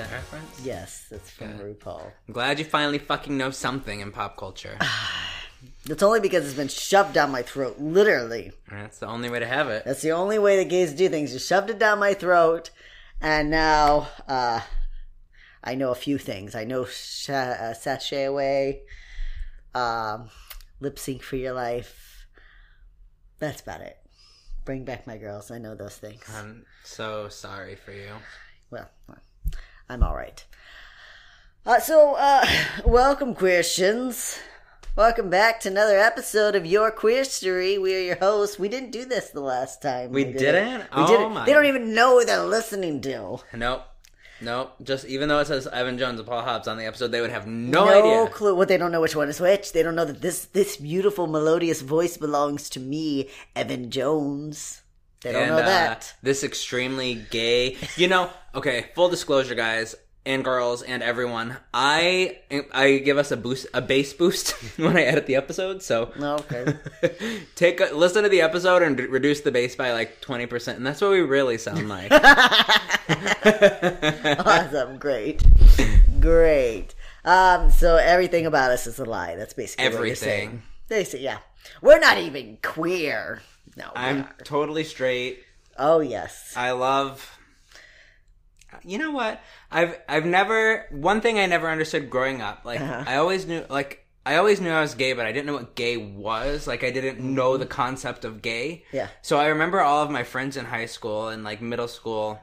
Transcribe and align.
That 0.00 0.10
reference? 0.12 0.60
Yes, 0.64 1.06
that's 1.10 1.30
from 1.30 1.58
Good. 1.58 1.78
RuPaul. 1.78 2.10
I'm 2.26 2.34
glad 2.34 2.58
you 2.58 2.64
finally 2.64 2.98
fucking 2.98 3.36
know 3.36 3.50
something 3.50 4.00
in 4.00 4.12
pop 4.12 4.36
culture. 4.36 4.78
That's 5.84 6.02
only 6.02 6.20
because 6.20 6.46
it's 6.46 6.54
been 6.56 6.68
shoved 6.68 7.12
down 7.12 7.30
my 7.30 7.42
throat, 7.42 7.78
literally. 7.78 8.52
That's 8.70 8.98
the 8.98 9.06
only 9.06 9.28
way 9.28 9.40
to 9.40 9.46
have 9.46 9.68
it. 9.68 9.84
That's 9.84 10.00
the 10.00 10.12
only 10.12 10.38
way 10.38 10.56
that 10.56 10.70
gays 10.70 10.94
do 10.94 11.08
things. 11.10 11.34
You 11.34 11.38
shoved 11.38 11.68
it 11.68 11.78
down 11.78 11.98
my 11.98 12.14
throat, 12.14 12.70
and 13.20 13.50
now 13.50 14.08
uh, 14.26 14.60
I 15.62 15.74
know 15.74 15.90
a 15.90 15.94
few 15.94 16.16
things. 16.16 16.54
I 16.54 16.64
know 16.64 16.86
sh- 16.86 17.28
uh, 17.28 17.74
Sashay 17.74 18.24
Away, 18.24 18.80
um, 19.74 20.30
Lip 20.80 20.98
Sync 20.98 21.22
for 21.22 21.36
Your 21.36 21.52
Life. 21.52 22.26
That's 23.38 23.60
about 23.60 23.82
it. 23.82 23.98
Bring 24.64 24.84
back 24.84 25.06
my 25.06 25.18
girls. 25.18 25.50
I 25.50 25.58
know 25.58 25.74
those 25.74 25.96
things. 25.96 26.22
I'm 26.34 26.64
so 26.84 27.28
sorry 27.28 27.74
for 27.76 27.92
you. 27.92 28.12
Well, 28.70 28.88
I'm 29.90 30.04
all 30.04 30.14
right. 30.14 30.44
Uh, 31.66 31.80
so, 31.80 32.14
uh, 32.16 32.46
welcome, 32.84 33.34
questions. 33.34 34.38
Welcome 34.94 35.30
back 35.30 35.58
to 35.62 35.68
another 35.68 35.98
episode 35.98 36.54
of 36.54 36.64
Your 36.64 36.92
Queer 36.92 37.24
Story. 37.24 37.76
We 37.76 37.96
are 37.96 38.00
your 38.00 38.14
hosts. 38.14 38.56
We 38.56 38.68
didn't 38.68 38.92
do 38.92 39.04
this 39.04 39.30
the 39.30 39.40
last 39.40 39.82
time. 39.82 40.12
We 40.12 40.22
did 40.26 40.38
didn't. 40.38 40.82
We 40.82 40.86
Oh 40.92 41.06
didn't. 41.08 41.32
my- 41.32 41.44
They 41.44 41.52
don't 41.52 41.66
even 41.66 41.92
know 41.92 42.14
what 42.14 42.28
they're 42.28 42.44
listening 42.44 43.00
to. 43.00 43.38
Nope. 43.52 43.82
Nope. 44.40 44.74
Just 44.80 45.06
even 45.06 45.28
though 45.28 45.40
it 45.40 45.48
says 45.48 45.66
Evan 45.66 45.98
Jones 45.98 46.20
and 46.20 46.28
Paul 46.28 46.42
Hobbs 46.42 46.68
on 46.68 46.78
the 46.78 46.86
episode, 46.86 47.08
they 47.08 47.20
would 47.20 47.30
have 47.30 47.48
no, 47.48 47.86
No, 47.86 47.90
idea. 48.22 48.32
clue. 48.32 48.54
What 48.54 48.68
they 48.68 48.78
don't 48.78 48.92
know 48.92 49.00
which 49.00 49.16
one 49.16 49.28
is 49.28 49.40
which. 49.40 49.72
They 49.72 49.82
don't 49.82 49.96
know 49.96 50.04
that 50.04 50.22
this 50.22 50.44
this 50.44 50.76
beautiful 50.76 51.26
melodious 51.26 51.80
voice 51.82 52.16
belongs 52.16 52.70
to 52.70 52.78
me, 52.80 53.28
Evan 53.56 53.90
Jones. 53.90 54.79
They 55.22 55.32
don't 55.32 55.42
and, 55.42 55.50
know 55.50 55.58
uh, 55.58 55.66
that. 55.66 56.14
this 56.22 56.44
extremely 56.44 57.14
gay. 57.14 57.76
You 57.96 58.08
know, 58.08 58.30
okay. 58.54 58.86
Full 58.94 59.10
disclosure, 59.10 59.54
guys 59.54 59.94
and 60.26 60.44
girls 60.44 60.82
and 60.82 61.02
everyone. 61.02 61.56
I 61.72 62.38
I 62.72 62.98
give 62.98 63.18
us 63.18 63.30
a 63.30 63.36
boost, 63.36 63.66
a 63.72 63.80
bass 63.80 64.12
boost 64.12 64.52
when 64.78 64.96
I 64.96 65.02
edit 65.02 65.26
the 65.26 65.36
episode. 65.36 65.82
So 65.82 66.12
okay. 66.20 66.74
take 67.54 67.80
a, 67.80 67.94
listen 67.94 68.22
to 68.22 68.28
the 68.28 68.42
episode 68.42 68.82
and 68.82 68.96
d- 68.96 69.06
reduce 69.06 69.40
the 69.40 69.50
bass 69.50 69.74
by 69.76 69.92
like 69.92 70.20
twenty 70.20 70.46
percent, 70.46 70.78
and 70.78 70.86
that's 70.86 71.00
what 71.00 71.10
we 71.10 71.20
really 71.20 71.58
sound 71.58 71.88
like. 71.88 72.12
awesome. 74.46 74.98
Great. 74.98 75.42
Great. 76.20 76.94
Um, 77.24 77.70
so 77.70 77.96
everything 77.96 78.46
about 78.46 78.70
us 78.70 78.86
is 78.86 78.98
a 78.98 79.04
lie. 79.04 79.36
That's 79.36 79.54
basically 79.54 79.84
Everything. 79.86 80.62
They 80.88 81.04
say, 81.04 81.20
yeah. 81.20 81.38
We're 81.82 81.98
not 81.98 82.18
even 82.18 82.58
queer. 82.62 83.42
No, 83.76 83.90
I'm 83.94 84.22
are. 84.22 84.34
totally 84.44 84.84
straight. 84.84 85.44
Oh, 85.78 86.00
yes. 86.00 86.54
I 86.56 86.72
love. 86.72 87.38
You 88.84 88.98
know 88.98 89.10
what? 89.10 89.40
I've 89.70 89.98
I've 90.08 90.24
never 90.26 90.86
one 90.90 91.20
thing 91.20 91.38
I 91.38 91.46
never 91.46 91.68
understood 91.68 92.08
growing 92.08 92.40
up. 92.40 92.64
Like 92.64 92.80
Uh-huh. 92.80 93.04
I 93.06 93.16
always 93.16 93.46
knew 93.46 93.64
like 93.68 94.06
I 94.24 94.36
always 94.36 94.60
knew 94.60 94.70
I 94.70 94.80
was 94.80 94.94
gay, 94.94 95.12
but 95.12 95.26
I 95.26 95.32
didn't 95.32 95.46
know 95.46 95.54
what 95.54 95.74
gay 95.74 95.96
was. 95.96 96.66
Like 96.66 96.84
I 96.84 96.90
didn't 96.90 97.18
know 97.20 97.56
the 97.56 97.66
concept 97.66 98.24
of 98.24 98.42
gay. 98.42 98.84
Yeah. 98.92 99.08
So 99.22 99.38
I 99.38 99.46
remember 99.46 99.80
all 99.80 100.02
of 100.04 100.10
my 100.10 100.22
friends 100.22 100.56
in 100.56 100.66
high 100.66 100.86
school 100.86 101.28
and 101.28 101.42
like 101.42 101.60
middle 101.60 101.88
school 101.88 102.38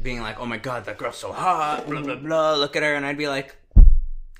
being 0.00 0.20
like, 0.20 0.38
"Oh 0.38 0.46
my 0.46 0.58
god, 0.58 0.84
that 0.84 0.98
girl's 0.98 1.16
so 1.18 1.32
hot!" 1.32 1.86
Blah 1.88 2.02
blah 2.02 2.16
blah. 2.16 2.54
Look 2.54 2.76
at 2.76 2.82
her, 2.82 2.94
and 2.94 3.04
I'd 3.06 3.18
be 3.18 3.28
like, 3.28 3.56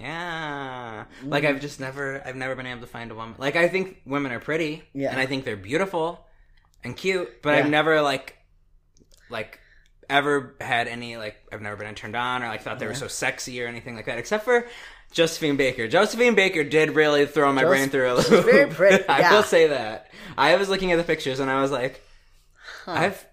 "Yeah." 0.01 1.05
Like 1.25 1.45
mm. 1.45 1.49
I've 1.49 1.61
just 1.61 1.81
never 1.81 2.23
I've 2.27 2.37
never 2.37 2.55
been 2.55 2.67
able 2.67 2.81
to 2.83 2.87
find 2.87 3.11
a 3.11 3.15
woman. 3.15 3.35
Like 3.39 3.57
I 3.57 3.69
think 3.69 4.01
women 4.05 4.33
are 4.33 4.41
pretty, 4.41 4.83
Yeah. 4.95 5.11
and 5.11 5.21
I 5.21 5.27
think 5.27 5.45
they're 5.45 5.57
beautiful 5.57 6.27
and 6.85 6.97
cute, 6.97 7.43
but 7.43 7.51
Yeah. 7.51 7.59
I've 7.65 7.71
never 7.71 8.01
like 8.03 8.37
like 9.31 9.59
ever 10.11 10.55
had 10.61 10.89
any 10.89 11.17
like 11.17 11.37
I've 11.53 11.63
never 11.63 11.77
been 11.77 11.95
turned 11.95 12.17
on 12.17 12.43
or 12.43 12.49
like 12.49 12.63
thought 12.63 12.79
they 12.79 12.87
were 12.87 12.95
so 12.95 13.09
sexy 13.09 13.63
or 13.63 13.67
anything 13.67 13.95
like 13.97 14.07
that, 14.07 14.19
except 14.19 14.45
for 14.45 14.67
Josephine 15.13 15.57
Baker. 15.57 15.89
Josephine 15.89 16.35
Baker 16.35 16.65
did 16.65 16.91
really 16.95 17.27
throw 17.27 17.53
my 17.53 17.63
Jos- 17.63 17.69
brain 17.71 17.89
through 17.91 18.15
a 18.17 18.23
she's 18.23 18.29
very 18.45 18.71
pretty, 18.71 19.05
I 19.09 19.21
yeah. 19.21 19.33
will 19.35 19.43
say 19.43 19.69
that. 19.69 20.11
I 20.37 20.57
was 20.57 20.69
looking 20.69 20.91
at 20.93 20.97
the 20.97 21.05
pictures 21.05 21.39
and 21.41 21.51
I 21.51 21.61
was 21.61 21.71
like, 21.71 22.03
I've. 22.87 23.25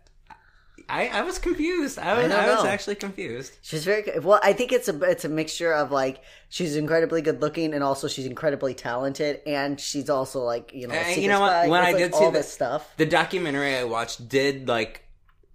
I, 0.89 1.07
I 1.07 1.22
was 1.22 1.38
confused. 1.39 2.00
I 2.00 2.13
was, 2.16 2.27
don't 2.29 2.39
I, 2.39 2.55
was 2.55 2.66
actually 2.66 2.95
confused. 2.95 3.57
She's 3.61 3.85
very 3.85 4.01
good. 4.01 4.23
Well, 4.23 4.39
I 4.44 4.53
think 4.53 4.72
it's 4.72 4.88
a 4.88 5.00
it's 5.03 5.23
a 5.25 5.29
mixture 5.29 5.72
of 5.73 5.91
like 5.91 6.22
she's 6.50 6.75
incredibly 6.75 7.22
good 7.22 7.41
looking 7.41 7.73
and 7.73 7.83
also 7.83 8.07
she's 8.07 8.25
incredibly 8.25 8.73
talented 8.73 9.41
and 9.45 9.79
she's 9.79 10.09
also 10.09 10.41
like 10.41 10.73
you 10.73 10.88
know 10.88 10.95
Uh, 11.00 11.07
you 11.09 11.27
know 11.27 11.39
what? 11.41 11.69
When 11.69 11.81
It's, 11.83 11.88
I 11.88 11.91
like, 11.91 11.97
did 12.01 12.13
see 12.16 12.23
all 12.25 12.31
the- 12.31 12.39
this 12.39 12.51
stuff, 12.51 12.91
The 12.97 13.05
documentary 13.05 13.75
I 13.75 13.83
watched 13.83 14.27
did 14.27 14.67
like 14.67 15.03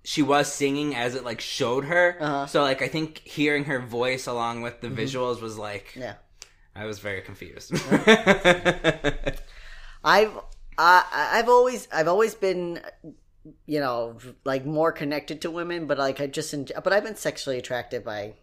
she 0.04 0.22
was 0.22 0.52
singing 0.52 0.94
as 0.94 1.14
it 1.14 1.24
like 1.24 1.40
showed 1.40 1.84
her. 1.86 2.16
Uh-huh. 2.20 2.32
Mm-hmm. 2.34 2.48
So 2.50 2.62
like 2.62 2.80
I 2.82 2.88
think 2.88 3.18
hearing 3.24 3.64
her 3.64 3.80
voice 3.80 4.26
along 4.26 4.62
with 4.62 4.80
the 4.80 4.88
visuals 4.88 5.40
was 5.40 5.58
like 5.58 5.94
yeah. 5.96 6.14
I 6.76 6.86
was 6.86 6.98
very 6.98 7.22
confused. 7.22 7.72
I've 10.04 10.38
I, 10.76 11.04
I've 11.32 11.48
always 11.48 11.88
I've 11.92 12.08
always 12.08 12.34
been 12.34 12.80
you 13.66 13.80
know 13.80 14.16
like 14.44 14.64
more 14.64 14.92
connected 14.92 15.40
to 15.42 15.50
women, 15.50 15.86
but 15.86 15.98
like 15.98 16.20
I 16.20 16.26
just 16.26 16.54
but 16.82 16.92
I've 16.92 17.04
been 17.04 17.16
sexually 17.16 17.58
attracted 17.58 18.04
by 18.04 18.34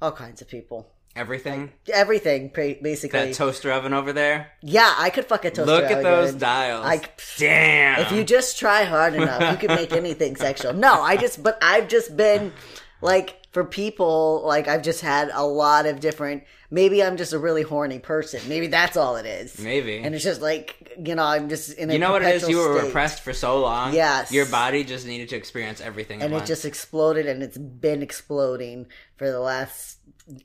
all 0.00 0.12
kinds 0.12 0.40
of 0.40 0.48
people. 0.48 0.92
Everything. 1.16 1.72
Everything, 1.92 2.52
basically. 2.54 3.18
That 3.18 3.34
toaster 3.34 3.72
oven 3.72 3.92
over 3.92 4.12
there. 4.12 4.52
yeah, 4.62 4.94
I 4.96 5.10
could 5.10 5.24
fuck 5.24 5.44
a 5.44 5.50
toaster. 5.50 5.64
Look 5.64 5.90
at 5.90 6.04
those 6.04 6.32
dials. 6.34 6.84
Like, 6.84 7.20
Damn. 7.38 8.00
If 8.00 8.12
you 8.12 8.22
just 8.22 8.56
try 8.56 8.84
hard 8.84 9.14
enough, 9.14 9.50
you 9.50 9.58
can 9.58 9.74
make 9.74 9.92
anything 9.92 10.36
sexual. 10.46 10.74
No, 10.74 11.02
I 11.02 11.16
just, 11.16 11.42
but 11.42 11.58
I've 11.60 11.88
just 11.88 12.16
been 12.16 12.52
like, 13.00 13.34
for 13.50 13.64
people, 13.64 14.42
like, 14.44 14.68
I've 14.68 14.82
just 14.82 15.00
had 15.00 15.30
a 15.34 15.44
lot 15.44 15.86
of 15.86 15.98
different, 15.98 16.44
maybe 16.70 17.02
I'm 17.02 17.16
just 17.16 17.32
a 17.32 17.38
really 17.38 17.62
horny 17.62 17.98
person. 17.98 18.40
Maybe 18.48 18.66
that's 18.66 18.96
all 18.96 19.16
it 19.16 19.26
is. 19.26 19.58
Maybe. 19.58 19.98
And 19.98 20.14
it's 20.14 20.24
just 20.24 20.40
like, 20.40 20.96
you 21.02 21.14
know, 21.14 21.24
I'm 21.24 21.48
just 21.48 21.72
in 21.72 21.90
a 21.90 21.92
you 21.92 21.98
know 21.98 22.12
what 22.12 22.22
it 22.22 22.34
is? 22.34 22.48
You 22.48 22.58
were 22.58 22.78
state. 22.78 22.86
repressed 22.86 23.22
for 23.22 23.32
so 23.32 23.60
long. 23.60 23.94
Yes. 23.94 24.32
Your 24.32 24.46
body 24.46 24.84
just 24.84 25.06
needed 25.06 25.28
to 25.30 25.36
experience 25.36 25.80
everything. 25.80 26.22
And 26.22 26.32
it 26.32 26.36
once. 26.36 26.48
just 26.48 26.64
exploded 26.64 27.26
and 27.26 27.42
it's 27.42 27.58
been 27.58 28.02
exploding 28.02 28.86
for 29.16 29.30
the 29.30 29.40
last 29.40 29.98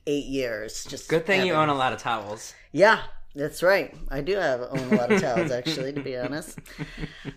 eight 0.06 0.26
years. 0.26 0.84
Just 0.84 1.08
Good 1.08 1.26
thing 1.26 1.46
you 1.46 1.54
own 1.54 1.68
a 1.68 1.74
lot 1.74 1.92
of 1.92 1.98
towels. 1.98 2.54
Yeah, 2.72 3.00
that's 3.34 3.62
right. 3.62 3.94
I 4.10 4.20
do 4.20 4.36
have 4.36 4.62
own 4.62 4.92
a 4.92 4.96
lot 4.96 5.12
of 5.12 5.20
towels, 5.20 5.50
actually, 5.50 5.92
to 5.92 6.00
be 6.00 6.16
honest. 6.18 6.58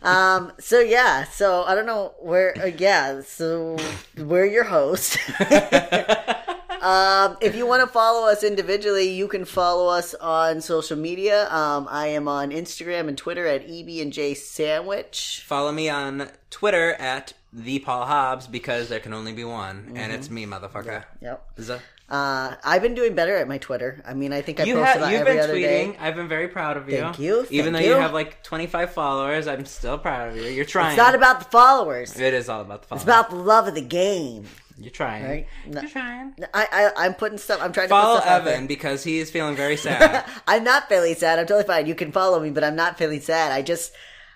Um. 0.02 0.54
So 0.60 0.80
yeah. 0.80 1.26
So 1.26 1.64
I 1.64 1.76
don't 1.76 1.86
know 1.86 2.14
where. 2.20 2.58
Uh, 2.58 2.66
yeah. 2.68 3.22
So 3.22 3.78
we're 4.18 4.46
your 4.46 4.64
host. 4.64 5.18
um. 6.84 7.38
If 7.42 7.56
you 7.56 7.66
want 7.68 7.82
to 7.82 7.88
follow 7.88 8.28
us 8.28 8.44
individually, 8.44 9.10
you 9.10 9.28
can 9.28 9.46
follow 9.46 9.88
us 9.88 10.14
on 10.16 10.62
social 10.62 10.98
media. 10.98 11.50
Um. 11.52 11.88
I 11.90 12.08
am 12.08 12.28
on 12.28 12.52
Instagram 12.52 13.08
and 13.08 13.18
Twitter 13.18 13.46
at 13.48 13.64
eb 13.70 13.88
and 14.02 14.12
j 14.14 14.34
sandwich. 14.34 15.44
Follow 15.46 15.72
me 15.72 15.90
on 15.90 16.30
Twitter 16.50 16.94
at 16.94 17.34
the 17.54 17.80
Paul 17.80 18.06
Hobbs 18.06 18.48
because 18.48 18.90
there 18.90 19.00
can 19.00 19.14
only 19.14 19.34
be 19.34 19.44
one, 19.44 19.84
Mm-hmm. 19.88 19.98
and 19.98 20.12
it's 20.14 20.30
me, 20.30 20.46
motherfucker. 20.46 21.04
Yep. 21.22 21.44
Z- 21.60 21.76
Uh, 22.10 22.56
I've 22.64 22.82
been 22.82 22.94
doing 22.96 23.16
better 23.16 23.36
at 23.36 23.48
my 23.50 23.58
Twitter. 23.58 24.02
I 24.08 24.14
mean, 24.14 24.32
I 24.32 24.42
think 24.42 24.60
I 24.62 24.64
You 24.64 24.76
post 24.76 24.86
have 24.88 24.98
about 24.98 25.12
you've 25.12 25.22
every 25.22 25.34
been 25.34 25.44
other 25.44 25.54
tweeting. 25.56 25.92
day. 25.94 25.98
I've 26.00 26.16
been 26.16 26.28
very 26.30 26.48
proud 26.48 26.78
of 26.78 26.88
you. 26.90 27.00
Thank 27.00 27.20
you, 27.20 27.46
Even 27.50 27.74
though 27.74 27.80
you. 27.80 27.90
you. 27.90 27.96
have 27.96 28.14
like 28.14 28.44
25 28.44 28.94
followers, 28.94 29.46
I'm 29.48 29.66
still 29.66 29.98
proud 29.98 30.30
of 30.30 30.38
you. 30.38 30.44
You're 30.44 30.64
trying. 30.66 30.92
It's 30.92 30.98
not 30.98 31.16
about 31.16 31.40
the 31.40 31.46
followers. 31.46 32.18
It 32.18 32.34
is 32.34 32.48
all 32.48 32.62
about 32.62 32.82
the 32.84 32.88
followers. 32.88 33.02
It's 33.02 33.10
about 33.10 33.30
the 33.30 33.36
love 33.36 33.68
of 33.68 33.76
the 33.76 33.82
game. 33.82 34.46
You're 34.80 34.92
trying. 34.92 35.24
Right? 35.24 35.48
No. 35.66 35.82
You're 35.82 35.90
trying. 35.90 36.36
I, 36.54 36.68
I 36.72 37.06
I'm 37.06 37.16
putting 37.16 37.38
stuff. 37.38 37.60
I'm 37.62 37.74
trying 37.74 37.88
to 37.88 37.90
Follow 37.90 38.16
put 38.16 38.24
stuff 38.24 38.40
out 38.40 38.46
there. 38.46 38.54
Evan 38.54 38.68
because 38.68 39.04
he's 39.04 39.32
feeling 39.32 39.56
very 39.56 39.78
sad. 39.78 40.30
I'm 40.48 40.64
not 40.64 40.88
feeling 40.88 41.16
sad. 41.16 41.40
I'm 41.40 41.48
totally 41.48 41.66
fine. 41.66 41.88
You 41.88 41.96
can 41.96 42.12
follow 42.12 42.40
me, 42.40 42.52
but 42.52 42.64
I'm 42.64 42.76
not 42.76 42.98
feeling 42.98 43.22
sad. 43.22 43.52
I 43.52 43.64
just, 43.64 43.92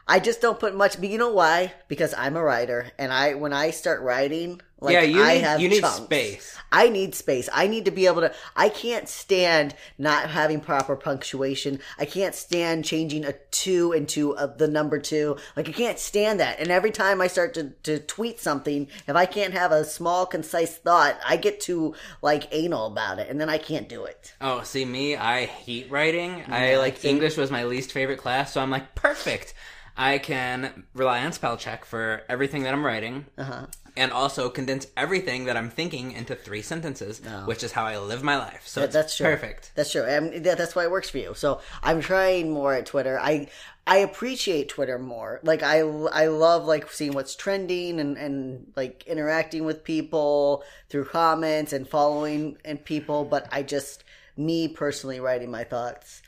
I 0.07 0.19
just 0.19 0.41
don't 0.41 0.59
put 0.59 0.75
much. 0.75 0.99
But 0.99 1.09
you 1.09 1.17
know 1.19 1.31
why? 1.31 1.73
Because 1.87 2.13
I'm 2.17 2.35
a 2.35 2.43
writer, 2.43 2.91
and 2.97 3.13
I 3.13 3.35
when 3.35 3.53
I 3.53 3.69
start 3.69 4.01
writing, 4.01 4.61
like 4.81 4.93
yeah, 4.93 5.01
you 5.03 5.21
I 5.21 5.33
need 5.35 5.43
have 5.43 5.61
you 5.61 5.69
need 5.69 5.81
chunks. 5.81 5.97
space. 5.97 6.57
I 6.71 6.89
need 6.89 7.13
space. 7.13 7.49
I 7.53 7.67
need 7.67 7.85
to 7.85 7.91
be 7.91 8.07
able 8.07 8.21
to. 8.21 8.33
I 8.55 8.69
can't 8.69 9.07
stand 9.07 9.75
not 9.99 10.29
having 10.29 10.59
proper 10.59 10.95
punctuation. 10.95 11.79
I 11.99 12.05
can't 12.05 12.33
stand 12.33 12.83
changing 12.83 13.23
a 13.23 13.33
two 13.51 13.91
into 13.93 14.31
a, 14.31 14.47
the 14.47 14.67
number 14.67 14.97
two. 14.97 15.37
Like 15.55 15.69
I 15.69 15.71
can't 15.71 15.99
stand 15.99 16.39
that. 16.39 16.59
And 16.59 16.71
every 16.71 16.89
time 16.89 17.21
I 17.21 17.27
start 17.27 17.53
to, 17.55 17.69
to 17.83 17.99
tweet 17.99 18.39
something, 18.39 18.87
if 19.07 19.15
I 19.15 19.27
can't 19.27 19.53
have 19.53 19.71
a 19.71 19.85
small, 19.85 20.25
concise 20.25 20.77
thought, 20.77 21.19
I 21.27 21.37
get 21.37 21.59
too 21.59 21.93
like 22.23 22.47
anal 22.51 22.87
about 22.87 23.19
it, 23.19 23.29
and 23.29 23.39
then 23.39 23.49
I 23.49 23.59
can't 23.59 23.87
do 23.87 24.05
it. 24.05 24.33
Oh, 24.41 24.63
see 24.63 24.85
me, 24.85 25.15
I 25.15 25.45
hate 25.45 25.91
writing. 25.91 26.43
I 26.47 26.77
like 26.77 26.97
see? 26.97 27.09
English 27.09 27.37
was 27.37 27.51
my 27.51 27.65
least 27.65 27.91
favorite 27.91 28.17
class, 28.17 28.53
so 28.53 28.61
I'm 28.61 28.71
like 28.71 28.95
perfect. 28.95 29.53
I 29.97 30.17
can 30.17 30.85
rely 30.93 31.23
on 31.23 31.33
spell 31.33 31.57
check 31.57 31.85
for 31.85 32.23
everything 32.29 32.63
that 32.63 32.73
I'm 32.73 32.85
writing. 32.85 33.25
Uh-huh. 33.37 33.65
And 33.97 34.11
also 34.11 34.49
condense 34.49 34.87
everything 34.95 35.45
that 35.45 35.57
I'm 35.57 35.69
thinking 35.69 36.13
into 36.13 36.35
three 36.35 36.61
sentences, 36.61 37.21
which 37.45 37.63
is 37.63 37.73
how 37.73 37.85
I 37.85 37.97
live 37.97 38.23
my 38.23 38.37
life. 38.37 38.63
So 38.65 38.83
it's 38.83 38.93
that's 38.93 39.17
true. 39.17 39.25
perfect. 39.25 39.71
That's 39.75 39.91
true. 39.91 40.03
Mean, 40.03 40.43
that, 40.43 40.57
that's 40.57 40.75
why 40.75 40.83
it 40.83 40.91
works 40.91 41.09
for 41.09 41.17
you. 41.17 41.33
So 41.33 41.59
I'm 41.83 42.01
trying 42.01 42.51
more 42.51 42.73
at 42.73 42.85
Twitter. 42.85 43.19
I 43.19 43.47
I 43.85 43.97
appreciate 43.97 44.69
Twitter 44.69 44.99
more. 44.99 45.39
Like 45.43 45.63
I 45.63 45.79
I 45.79 46.27
love 46.27 46.65
like 46.65 46.91
seeing 46.91 47.13
what's 47.13 47.35
trending 47.35 47.99
and 47.99 48.17
and 48.17 48.71
like 48.75 49.03
interacting 49.07 49.65
with 49.65 49.83
people 49.83 50.63
through 50.89 51.05
comments 51.05 51.73
and 51.73 51.87
following 51.87 52.57
and 52.63 52.83
people. 52.83 53.25
But 53.25 53.47
I 53.51 53.63
just 53.63 54.03
me 54.37 54.67
personally 54.67 55.19
writing 55.19 55.51
my 55.51 55.63
thoughts. 55.63 56.21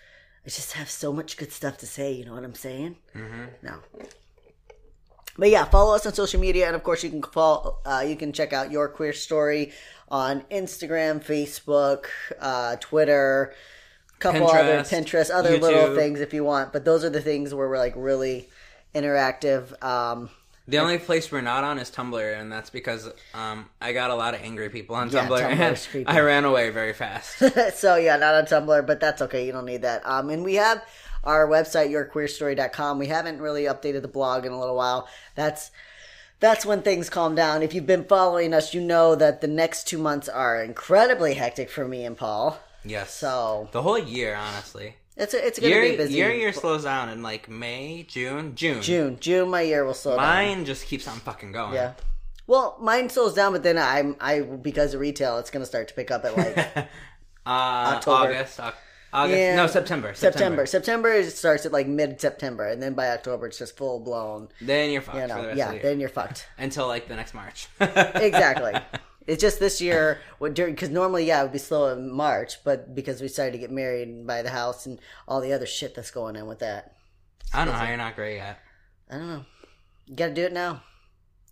I 0.45 0.50
just 0.50 0.74
have 0.74 0.89
so 0.89 1.13
much 1.13 1.38
good 1.38 1.51
stuff 1.51 1.77
to 1.77 1.88
say. 1.88 2.12
You 2.12 2.25
know 2.25 2.33
what 2.33 2.44
I'm 2.44 2.56
saying? 2.56 2.98
Mm-hmm. 3.16 3.44
No. 3.62 3.75
But 5.38 5.50
yeah, 5.50 5.65
follow 5.65 5.95
us 5.95 6.06
on 6.06 6.13
social 6.13 6.39
media, 6.39 6.68
and 6.68 6.75
of 6.75 6.83
course, 6.83 7.03
you 7.03 7.09
can 7.09 7.24
follow. 7.24 7.77
Uh, 7.85 8.03
you 8.07 8.15
can 8.15 8.33
check 8.33 8.53
out 8.53 8.71
your 8.71 8.88
queer 8.88 9.13
story 9.13 9.71
on 10.09 10.41
Instagram, 10.51 11.24
Facebook, 11.24 12.06
uh, 12.39 12.75
Twitter, 12.80 13.53
couple 14.19 14.47
other 14.47 14.80
Pinterest, 14.81 14.89
Pinterest, 14.89 15.31
other 15.33 15.57
little 15.57 15.95
things 15.95 16.19
if 16.19 16.33
you 16.33 16.44
want. 16.44 16.71
But 16.71 16.85
those 16.85 17.03
are 17.03 17.09
the 17.09 17.21
things 17.21 17.53
where 17.53 17.68
we're 17.68 17.80
like 17.80 17.94
really 17.95 18.47
interactive. 18.94 19.81
Um, 19.83 20.30
The 20.68 20.77
only 20.77 20.97
place 21.00 21.31
we're 21.31 21.41
not 21.41 21.63
on 21.63 21.80
is 21.80 21.89
Tumblr, 21.89 22.39
and 22.39 22.51
that's 22.51 22.69
because 22.69 23.09
um, 23.33 23.69
I 23.81 23.91
got 23.91 24.12
a 24.12 24.15
lot 24.15 24.33
of 24.33 24.41
angry 24.41 24.69
people 24.69 24.95
on 24.95 25.09
Yeah, 25.09 25.27
Tumblr, 25.27 25.57
Tumblr's 25.57 25.88
and. 25.94 26.07
I 26.07 26.19
ran 26.21 26.45
away 26.45 26.69
very 26.69 26.94
fast. 26.94 27.39
so 27.75 27.95
yeah, 27.95 28.18
not 28.18 28.35
on 28.35 28.45
Tumblr, 28.45 28.85
but 28.88 29.00
that's 29.00 29.21
okay. 29.24 29.45
You 29.45 29.51
don't 29.51 29.65
need 29.65 29.81
that. 29.81 30.06
Um, 30.06 30.30
and 30.30 30.44
we 30.44 30.53
have 30.56 30.81
our 31.24 31.48
website, 31.48 31.90
yourqueerstory.com. 31.92 33.00
We 33.00 33.08
haven't 33.08 33.42
really 33.42 33.64
updated 33.64 34.02
the 34.02 34.08
blog 34.08 34.46
in 34.46 34.52
a 34.52 34.60
little 34.60 34.75
while. 34.75 35.08
That's 35.36 35.72
that's 36.40 36.66
when 36.66 36.81
things 36.81 37.10
calm 37.10 37.36
down. 37.36 37.62
If 37.64 37.74
you've 37.74 37.86
been 37.86 38.04
following 38.06 38.54
us, 38.54 38.74
you 38.74 38.81
know 38.81 39.16
that 39.16 39.42
the 39.42 39.48
next 39.48 39.88
two 39.88 39.98
months 39.98 40.28
are 40.28 40.62
incredibly 40.64 41.36
hectic 41.36 41.70
for 41.70 41.88
me 41.88 42.04
and 42.06 42.18
Paul. 42.18 42.60
yes. 42.84 43.14
So 43.14 43.70
the 43.72 43.81
whole 43.81 43.98
year, 44.00 44.36
honestly. 44.36 44.96
it's 45.16 45.34
a, 45.34 45.46
it's 45.48 45.60
gonna 45.60 45.70
Year, 45.74 45.92
be 45.92 45.96
busy. 45.98 46.14
year 46.16 46.31
year 46.34 46.52
slows 46.52 46.84
down 46.84 47.08
in 47.10 47.22
like 47.24 47.48
May, 47.48 48.04
June, 48.10 48.56
June. 48.56 48.81
June, 48.81 49.18
June, 49.22 49.50
my 49.50 49.62
year 49.62 49.86
will 49.86 49.94
slow 49.94 50.18
down. 50.18 50.26
Mine 50.26 50.66
just 50.66 50.86
keeps 50.88 51.08
on 51.08 51.18
fucking 51.19 51.52
going. 51.54 51.76
Yeah. 51.76 51.94
Well, 52.46 52.76
mine 52.81 53.08
slows 53.10 53.34
down, 53.34 53.54
but 53.54 53.64
then 53.64 53.78
I'm 53.78 54.18
I 54.19 54.42
because 54.42 54.94
of 54.94 55.00
retail, 55.00 55.38
it's 55.38 55.50
gonna 55.50 55.66
start 55.66 55.88
to 55.88 55.94
pick 55.94 56.12
up 56.12 56.26
at 56.26 56.36
like 56.38 56.88
Uh, 57.46 57.96
October. 57.96 58.31
August. 58.34 58.60
Au- 58.60 58.74
August. 59.13 59.38
Yeah. 59.38 59.56
No, 59.56 59.68
September. 59.68 60.13
September. 60.13 60.65
September 60.65 61.10
it 61.10 61.30
starts 61.31 61.65
at 61.65 61.71
like 61.71 61.88
mid 61.88 62.19
September, 62.19 62.68
and 62.68 62.81
then 62.81 62.94
by 62.94 63.10
October 63.10 63.48
it's 63.48 63.60
just 63.60 63.77
full 63.77 64.00
blown. 64.00 64.50
Then 64.60 64.92
you're 64.92 65.01
fucked 65.01 65.18
You 65.18 65.27
for 65.27 65.42
the 65.42 65.48
rest 65.48 65.57
yeah. 65.57 65.65
of 65.65 65.69
the 65.69 65.75
year. 65.75 65.83
Then 65.83 66.00
you're 66.00 66.10
fucked. 66.10 66.48
Until 66.57 66.88
like 66.88 67.07
the 67.07 67.15
next 67.15 67.33
March. 67.33 67.68
exactly. 67.80 68.74
It's 69.25 69.42
just 69.42 69.60
this 69.60 69.80
year, 69.80 70.19
during 70.54 70.74
because 70.74 70.89
normally, 70.89 71.25
yeah, 71.25 71.39
it 71.39 71.44
would 71.44 71.54
be 71.54 71.57
slow 71.60 71.94
in 71.94 72.12
March, 72.12 72.63
but 72.65 72.94
because 72.94 73.21
we 73.21 73.30
started 73.30 73.54
to 73.54 73.57
get 73.57 73.71
married 73.71 74.07
and 74.10 74.27
buy 74.27 74.42
the 74.42 74.50
house 74.50 74.86
and 74.86 75.00
all 75.27 75.39
the 75.39 75.54
other 75.54 75.66
shit 75.66 75.95
that's 75.95 76.12
going 76.12 76.36
on 76.36 76.45
with 76.48 76.59
that, 76.59 76.95
I 77.54 77.63
don't 77.63 77.74
know 77.74 77.80
how 77.80 77.88
you're 77.88 77.95
not 77.98 78.16
great 78.16 78.38
yet. 78.38 78.59
I 79.09 79.18
don't 79.18 79.27
know. 79.27 79.45
You 80.07 80.16
got 80.16 80.27
to 80.27 80.33
do 80.33 80.44
it 80.44 80.51
now. 80.54 80.83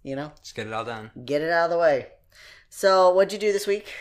You 0.04 0.16
know, 0.16 0.32
Just 0.42 0.56
get 0.56 0.66
it 0.68 0.74
all 0.74 0.84
done. 0.84 1.12
get 1.26 1.42
it 1.44 1.52
out 1.52 1.66
of 1.66 1.72
the 1.72 1.78
way. 1.78 2.08
So, 2.70 3.14
what'd 3.14 3.32
you 3.32 3.38
do 3.40 3.54
this 3.54 3.68
week? 3.68 3.94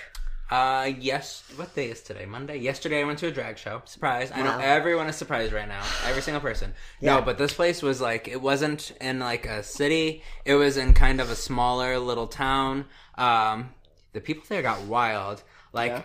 Uh, 0.50 0.90
yes. 0.98 1.44
What 1.54 1.74
day 1.76 1.90
is 1.90 2.02
today? 2.02 2.26
Monday. 2.26 2.58
Yesterday 2.58 3.00
I 3.00 3.04
went 3.04 3.20
to 3.20 3.28
a 3.28 3.30
drag 3.30 3.56
show. 3.56 3.82
Surprise! 3.84 4.32
I 4.34 4.42
know 4.42 4.58
everyone 4.58 5.06
is 5.06 5.14
surprised 5.16 5.52
right 5.52 5.68
now. 5.68 5.82
Every 6.06 6.22
single 6.22 6.40
person. 6.40 6.74
Yeah. 7.00 7.16
No, 7.16 7.22
but 7.22 7.38
this 7.38 7.52
place 7.54 7.82
was 7.82 8.00
like 8.00 8.26
it 8.26 8.40
wasn't 8.42 8.92
in 9.00 9.20
like 9.20 9.46
a 9.46 9.62
city. 9.62 10.22
It 10.44 10.54
was 10.54 10.76
in 10.76 10.92
kind 10.92 11.20
of 11.20 11.30
a 11.30 11.36
smaller 11.36 11.98
little 12.00 12.26
town. 12.26 12.86
Um, 13.16 13.70
the 14.12 14.20
people 14.20 14.42
there 14.48 14.62
got 14.62 14.82
wild. 14.82 15.42
Like 15.72 15.92
Yeah. 15.92 16.02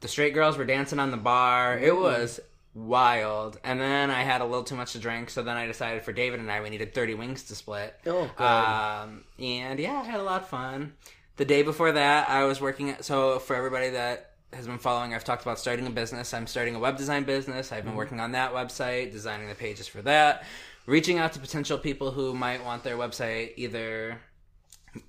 the 0.00 0.08
straight 0.08 0.32
girls 0.32 0.56
were 0.56 0.64
dancing 0.64 0.98
on 0.98 1.10
the 1.10 1.18
bar. 1.18 1.76
It 1.78 1.94
was 1.94 2.40
wild. 2.72 3.58
And 3.64 3.78
then 3.80 4.10
I 4.10 4.22
had 4.22 4.40
a 4.40 4.44
little 4.46 4.64
too 4.64 4.76
much 4.76 4.92
to 4.92 4.98
drink, 4.98 5.28
so 5.28 5.42
then 5.42 5.56
I 5.58 5.66
decided 5.66 6.02
for 6.04 6.12
David 6.12 6.40
and 6.40 6.50
I 6.50 6.62
we 6.62 6.70
needed 6.70 6.94
thirty 6.94 7.12
wings 7.14 7.42
to 7.44 7.54
split. 7.54 7.94
Oh, 8.06 8.30
God. 8.34 9.02
Um, 9.04 9.24
and 9.38 9.78
yeah, 9.78 10.00
I 10.00 10.04
had 10.04 10.20
a 10.20 10.22
lot 10.24 10.40
of 10.42 10.48
fun. 10.48 10.94
The 11.36 11.44
day 11.44 11.62
before 11.62 11.92
that, 11.92 12.28
I 12.28 12.44
was 12.44 12.60
working 12.60 12.90
at. 12.90 13.04
So 13.04 13.38
for 13.38 13.56
everybody 13.56 13.90
that 13.90 14.30
has 14.52 14.66
been 14.66 14.78
following, 14.78 15.14
I've 15.14 15.24
talked 15.24 15.42
about 15.42 15.58
starting 15.58 15.86
a 15.86 15.90
business. 15.90 16.32
I'm 16.32 16.46
starting 16.46 16.74
a 16.74 16.78
web 16.78 16.96
design 16.96 17.24
business. 17.24 17.72
I've 17.72 17.84
been 17.84 17.96
working 17.96 18.20
on 18.20 18.32
that 18.32 18.52
website, 18.52 19.10
designing 19.12 19.48
the 19.48 19.54
pages 19.54 19.88
for 19.88 20.02
that, 20.02 20.44
reaching 20.86 21.18
out 21.18 21.32
to 21.32 21.40
potential 21.40 21.76
people 21.76 22.12
who 22.12 22.34
might 22.34 22.64
want 22.64 22.84
their 22.84 22.96
website 22.96 23.52
either 23.56 24.18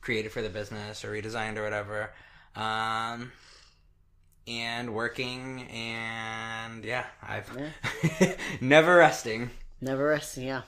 created 0.01 0.31
for 0.31 0.42
the 0.42 0.50
business 0.50 1.06
or 1.06 1.12
redesigned 1.12 1.57
or 1.57 1.63
whatever. 1.63 2.12
Um, 2.56 3.31
and 4.48 4.94
working 4.94 5.68
and 5.72 6.83
yeah, 6.83 7.06
I've 7.22 7.50
never 8.62 8.98
resting. 8.98 9.50
Never 9.81 10.06
resting. 10.07 10.45
Yeah. 10.45 10.62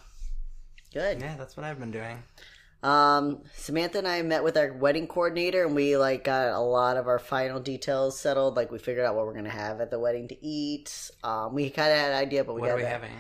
Good. 0.94 1.20
Yeah, 1.20 1.36
that's 1.38 1.56
what 1.56 1.66
I've 1.66 1.80
been 1.80 1.92
doing. 1.92 2.24
Um, 2.84 3.42
Samantha 3.56 3.98
and 3.98 4.08
I 4.08 4.22
met 4.22 4.44
with 4.44 4.56
our 4.56 4.72
wedding 4.72 5.08
coordinator, 5.08 5.66
and 5.66 5.76
we 5.76 5.98
like 5.98 6.24
got 6.24 6.50
a 6.50 6.60
lot 6.60 6.98
of 6.98 7.08
our 7.08 7.20
final 7.20 7.60
details 7.60 8.20
settled. 8.20 8.56
Like 8.56 8.72
we 8.72 8.78
figured 8.78 9.06
out 9.06 9.16
what 9.16 9.26
we're 9.26 9.34
gonna 9.34 9.50
have 9.50 9.82
at 9.82 9.90
the 9.92 10.00
wedding 10.00 10.28
to 10.30 10.46
eat. 10.46 11.12
Um, 11.24 11.54
we 11.56 11.70
kind 11.70 11.92
of 11.92 11.98
had 11.98 12.12
an 12.12 12.18
idea, 12.18 12.44
but 12.44 12.54
we 12.54 12.62
What 12.62 12.68
got 12.68 12.74
are 12.74 12.78
we 12.78 12.84
that. 12.84 12.92
having? 12.92 13.12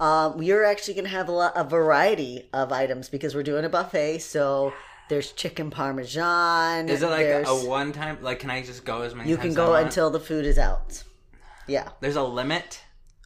Um, 0.00 0.38
we're 0.38 0.64
actually 0.64 0.94
gonna 0.94 1.08
have 1.08 1.28
a, 1.28 1.32
lot, 1.32 1.52
a 1.56 1.64
variety 1.64 2.48
of 2.52 2.72
items 2.72 3.08
because 3.08 3.34
we're 3.34 3.42
doing 3.42 3.64
a 3.64 3.68
buffet. 3.68 4.18
So 4.20 4.72
there's 5.08 5.32
chicken 5.32 5.70
parmesan. 5.70 6.88
Is 6.88 7.02
it 7.02 7.08
like 7.08 7.24
a, 7.26 7.28
there's- 7.28 7.48
a 7.48 7.68
one 7.68 7.92
time? 7.92 8.18
Like, 8.22 8.38
can 8.40 8.50
I 8.50 8.62
just 8.62 8.84
go 8.84 9.02
as 9.02 9.14
many 9.14 9.28
You 9.28 9.36
times 9.36 9.42
can 9.42 9.50
as 9.50 9.58
I 9.58 9.64
go 9.66 9.70
want? 9.72 9.86
until 9.86 10.10
the 10.10 10.20
food 10.20 10.46
is 10.46 10.58
out. 10.58 11.02
Yeah. 11.66 11.88
There's 12.00 12.16
a 12.16 12.22
limit. 12.22 12.80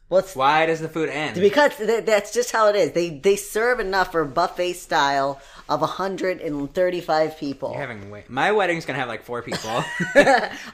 What's 0.09 0.35
Why 0.37 0.65
does 0.65 0.79
the 0.79 0.87
food 0.87 1.09
end? 1.09 1.35
because 1.35 1.75
th- 1.75 2.05
that's 2.05 2.33
just 2.33 2.51
how 2.51 2.69
it 2.69 2.75
is. 2.77 2.91
They 2.93 3.09
they 3.09 3.35
serve 3.35 3.81
enough 3.81 4.13
for 4.13 4.23
buffet 4.23 4.73
style 4.73 5.41
of 5.67 5.81
135 5.81 7.37
people. 7.37 7.71
You're 7.71 7.81
having 7.81 8.09
way- 8.09 8.23
my 8.29 8.51
wedding's 8.53 8.85
gonna 8.85 8.99
have 8.99 9.09
like 9.09 9.23
four 9.23 9.41
people. 9.41 9.83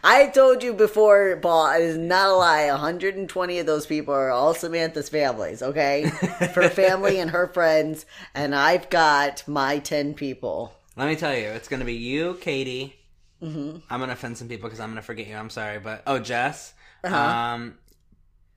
I 0.03 0.27
told 0.33 0.61
you 0.61 0.73
before, 0.73 1.39
Paul, 1.41 1.71
it 1.73 1.81
is 1.81 1.97
not 1.97 2.29
a 2.29 2.33
lie. 2.33 2.67
120 2.67 3.59
of 3.59 3.65
those 3.65 3.85
people 3.87 4.13
are 4.13 4.29
all 4.29 4.53
Samantha's 4.53 5.09
families, 5.09 5.63
okay? 5.63 6.03
Her 6.53 6.69
family 6.69 7.19
and 7.19 7.31
her 7.31 7.47
friends, 7.47 8.05
and 8.35 8.53
I've 8.53 8.89
got 8.91 9.47
my 9.47 9.79
10 9.79 10.13
people. 10.13 10.73
Let 10.95 11.07
me 11.07 11.15
tell 11.15 11.33
you, 11.35 11.47
it's 11.47 11.67
gonna 11.67 11.85
be 11.85 11.95
you, 11.95 12.35
Katie. 12.39 12.95
Mm-hmm. 13.41 13.77
I'm 13.89 13.99
gonna 13.99 14.13
offend 14.13 14.37
some 14.37 14.47
people 14.47 14.69
because 14.69 14.79
I'm 14.79 14.89
gonna 14.91 15.01
forget 15.01 15.27
you. 15.27 15.35
I'm 15.35 15.49
sorry, 15.49 15.79
but 15.79 16.03
oh, 16.05 16.19
Jess. 16.19 16.73
Uh-huh. 17.03 17.15
Um, 17.17 17.77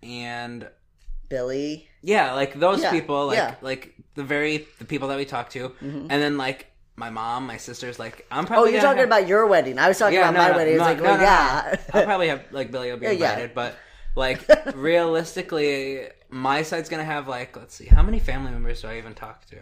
and 0.07 0.69
Billy. 1.29 1.89
yeah, 2.03 2.33
like 2.35 2.55
those 2.59 2.81
Yeah, 2.83 2.91
people, 2.93 3.27
like 3.29 3.37
yeah. 3.37 3.51
Mm-hmm. 3.53 3.65
like 3.65 3.95
the 4.15 4.23
very 4.25 4.67
the 4.79 4.85
people 4.85 5.09
that 5.09 5.17
we 5.19 5.25
talk 5.25 5.51
to, 5.51 5.73
and 5.81 6.09
then 6.11 6.37
like 6.39 6.67
my 6.95 7.11
mom, 7.11 7.47
my 7.47 7.57
sisters. 7.59 7.99
Like 7.99 8.27
I'm 8.31 8.47
probably 8.47 8.47
Oh, 8.47 8.47
probably 8.47 8.73
you're 8.73 8.81
gonna 8.81 8.89
talking 8.95 8.99
have- 9.01 9.09
about 9.09 9.29
your 9.29 9.47
wedding. 9.47 9.79
I 9.79 9.89
was 9.89 9.99
talking 9.99 10.19
about 10.19 10.35
my 10.35 10.51
wedding. 10.57 10.75
It's 10.75 10.81
like, 10.83 11.01
well, 11.01 11.21
yeah. 11.21 11.77
I'll 11.93 12.05
probably 12.05 12.29
have 12.29 12.43
like 12.53 12.71
Billy 12.71 12.91
will 12.91 12.99
be 12.99 13.07
Yeah, 13.07 13.13
yeah. 13.13 13.31
invited, 13.33 13.55
but 13.55 13.75
like 14.15 14.41
realistically, 15.11 16.09
my 16.31 16.63
side's 16.63 16.89
gonna 16.89 17.05
have 17.05 17.29
like 17.29 17.57
let's 17.57 17.75
see, 17.75 17.87
how 17.87 18.03
many 18.03 18.19
family 18.19 18.51
members 18.51 18.83
do 18.83 18.89
I 18.89 18.99
even 18.99 19.15
talk 19.15 19.45
to? 19.47 19.57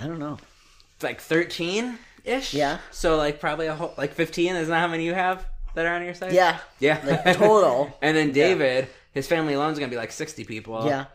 I 0.00 0.06
don't 0.06 0.18
know. 0.18 0.38
It's 0.94 1.04
like 1.04 1.20
thirteen 1.20 1.98
ish. 2.24 2.54
Yeah. 2.54 2.78
So 2.90 3.16
like 3.16 3.40
probably 3.40 3.66
a 3.66 3.74
whole 3.74 3.94
like 3.98 4.12
fifteen. 4.14 4.56
Isn't 4.56 4.70
that 4.70 4.80
how 4.80 4.88
many 4.88 5.04
you 5.04 5.14
have? 5.14 5.46
that 5.74 5.86
are 5.86 5.94
on 5.94 6.02
your 6.04 6.14
side? 6.14 6.32
Yeah. 6.32 6.58
Yeah. 6.80 7.00
Like, 7.04 7.36
total. 7.36 7.96
and 8.02 8.16
then 8.16 8.32
David, 8.32 8.88
his 9.18 9.26
family 9.28 9.54
alone 9.54 9.72
is 9.72 9.78
going 9.78 9.90
to 9.90 9.94
be 9.94 10.00
like 10.00 10.12
60 10.12 10.44
people. 10.44 10.86
Yeah. 10.86 11.06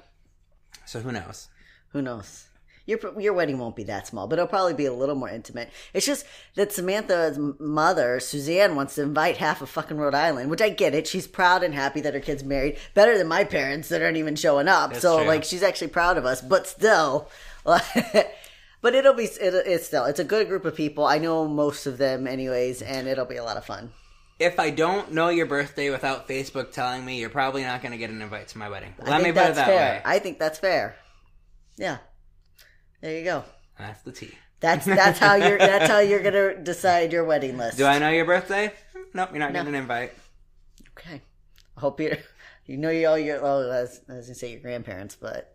So 0.86 1.00
who 1.00 1.12
knows? 1.12 1.48
Who 1.90 2.02
knows? 2.02 2.48
Your 2.86 3.00
your 3.18 3.32
wedding 3.32 3.60
won't 3.60 3.78
be 3.78 3.86
that 3.86 4.08
small, 4.08 4.28
but 4.28 4.38
it'll 4.38 4.48
probably 4.48 4.74
be 4.74 4.88
a 4.88 4.94
little 4.94 5.16
more 5.16 5.30
intimate. 5.30 5.70
It's 5.94 6.06
just 6.06 6.26
that 6.56 6.74
Samantha's 6.74 7.40
mother, 7.58 8.20
Suzanne, 8.20 8.76
wants 8.76 8.96
to 8.96 9.04
invite 9.04 9.38
half 9.38 9.62
of 9.62 9.70
fucking 9.70 9.96
Rhode 9.96 10.14
Island, 10.14 10.50
which 10.50 10.62
I 10.62 10.68
get 10.68 10.94
it. 10.94 11.08
She's 11.08 11.26
proud 11.26 11.64
and 11.64 11.74
happy 11.74 12.02
that 12.02 12.14
her 12.14 12.20
kid's 12.20 12.44
married, 12.44 12.78
better 12.94 13.18
than 13.18 13.28
my 13.28 13.46
parents 13.46 13.88
that 13.88 14.02
aren't 14.02 14.18
even 14.18 14.36
showing 14.36 14.68
up. 14.68 14.90
That's 14.90 15.02
so 15.02 15.20
true. 15.20 15.28
like, 15.28 15.46
she's 15.46 15.64
actually 15.64 15.88
proud 15.88 16.18
of 16.18 16.26
us, 16.26 16.42
but 16.42 16.68
still. 16.68 17.30
but 17.64 18.36
it'll 18.84 19.14
be 19.14 19.24
it, 19.24 19.54
it's 19.66 19.88
still 19.88 20.04
it's 20.04 20.20
a 20.20 20.26
good 20.26 20.50
group 20.50 20.66
of 20.66 20.76
people. 20.76 21.06
I 21.06 21.20
know 21.20 21.48
most 21.48 21.86
of 21.86 21.98
them, 21.98 22.28
anyways, 22.28 22.82
and 22.82 23.08
it'll 23.08 23.24
be 23.24 23.38
a 23.38 23.46
lot 23.46 23.56
of 23.56 23.64
fun. 23.64 23.94
If 24.44 24.60
I 24.60 24.70
don't 24.70 25.12
know 25.14 25.30
your 25.30 25.46
birthday 25.46 25.90
without 25.90 26.28
Facebook 26.28 26.72
telling 26.72 27.04
me, 27.06 27.20
you're 27.20 27.30
probably 27.30 27.64
not 27.64 27.82
going 27.82 27.92
to 27.94 27.98
get 27.98 28.10
an 28.10 28.22
invite 28.22 28.50
to 28.50 28.58
my 28.58 28.70
wedding. 28.70 28.94
I 29.04 29.10
Let 29.10 29.22
me 29.24 29.32
put 29.32 29.44
it 29.50 29.56
that 29.56 29.66
fair. 29.68 29.76
way. 29.96 30.02
I 30.06 30.20
think 30.20 30.40
that's 30.40 30.60
fair. 30.60 30.96
Yeah. 31.78 31.98
There 33.02 33.18
you 33.18 33.24
go. 33.24 33.44
That's 33.78 34.02
the 34.04 34.12
T. 34.12 34.32
That's 34.60 34.86
that's 34.86 35.20
how 35.20 35.36
you're 35.36 35.58
that's 35.58 35.90
how 35.90 36.00
you're 36.00 36.24
gonna 36.24 36.56
decide 36.64 37.12
your 37.12 37.26
wedding 37.26 37.58
list. 37.58 37.78
Do 37.78 37.86
I 37.86 38.00
know 38.00 38.10
your 38.10 38.24
birthday? 38.24 38.72
Nope, 39.14 39.30
you're 39.32 39.40
not 39.40 39.52
No. 39.52 39.60
getting 39.60 39.76
an 39.76 39.82
invite. 39.82 40.14
Okay. 40.98 41.22
I 41.76 41.80
hope 41.82 42.00
you 42.00 42.16
you 42.66 42.78
know 42.78 42.90
you 42.90 43.08
all 43.10 43.18
your 43.18 43.42
well 43.42 43.60
I 43.70 43.82
was, 43.82 44.00
I 44.10 44.14
was 44.14 44.28
gonna 44.28 44.36
say 44.36 44.52
your 44.52 44.62
grandparents, 44.62 45.18
but 45.20 45.54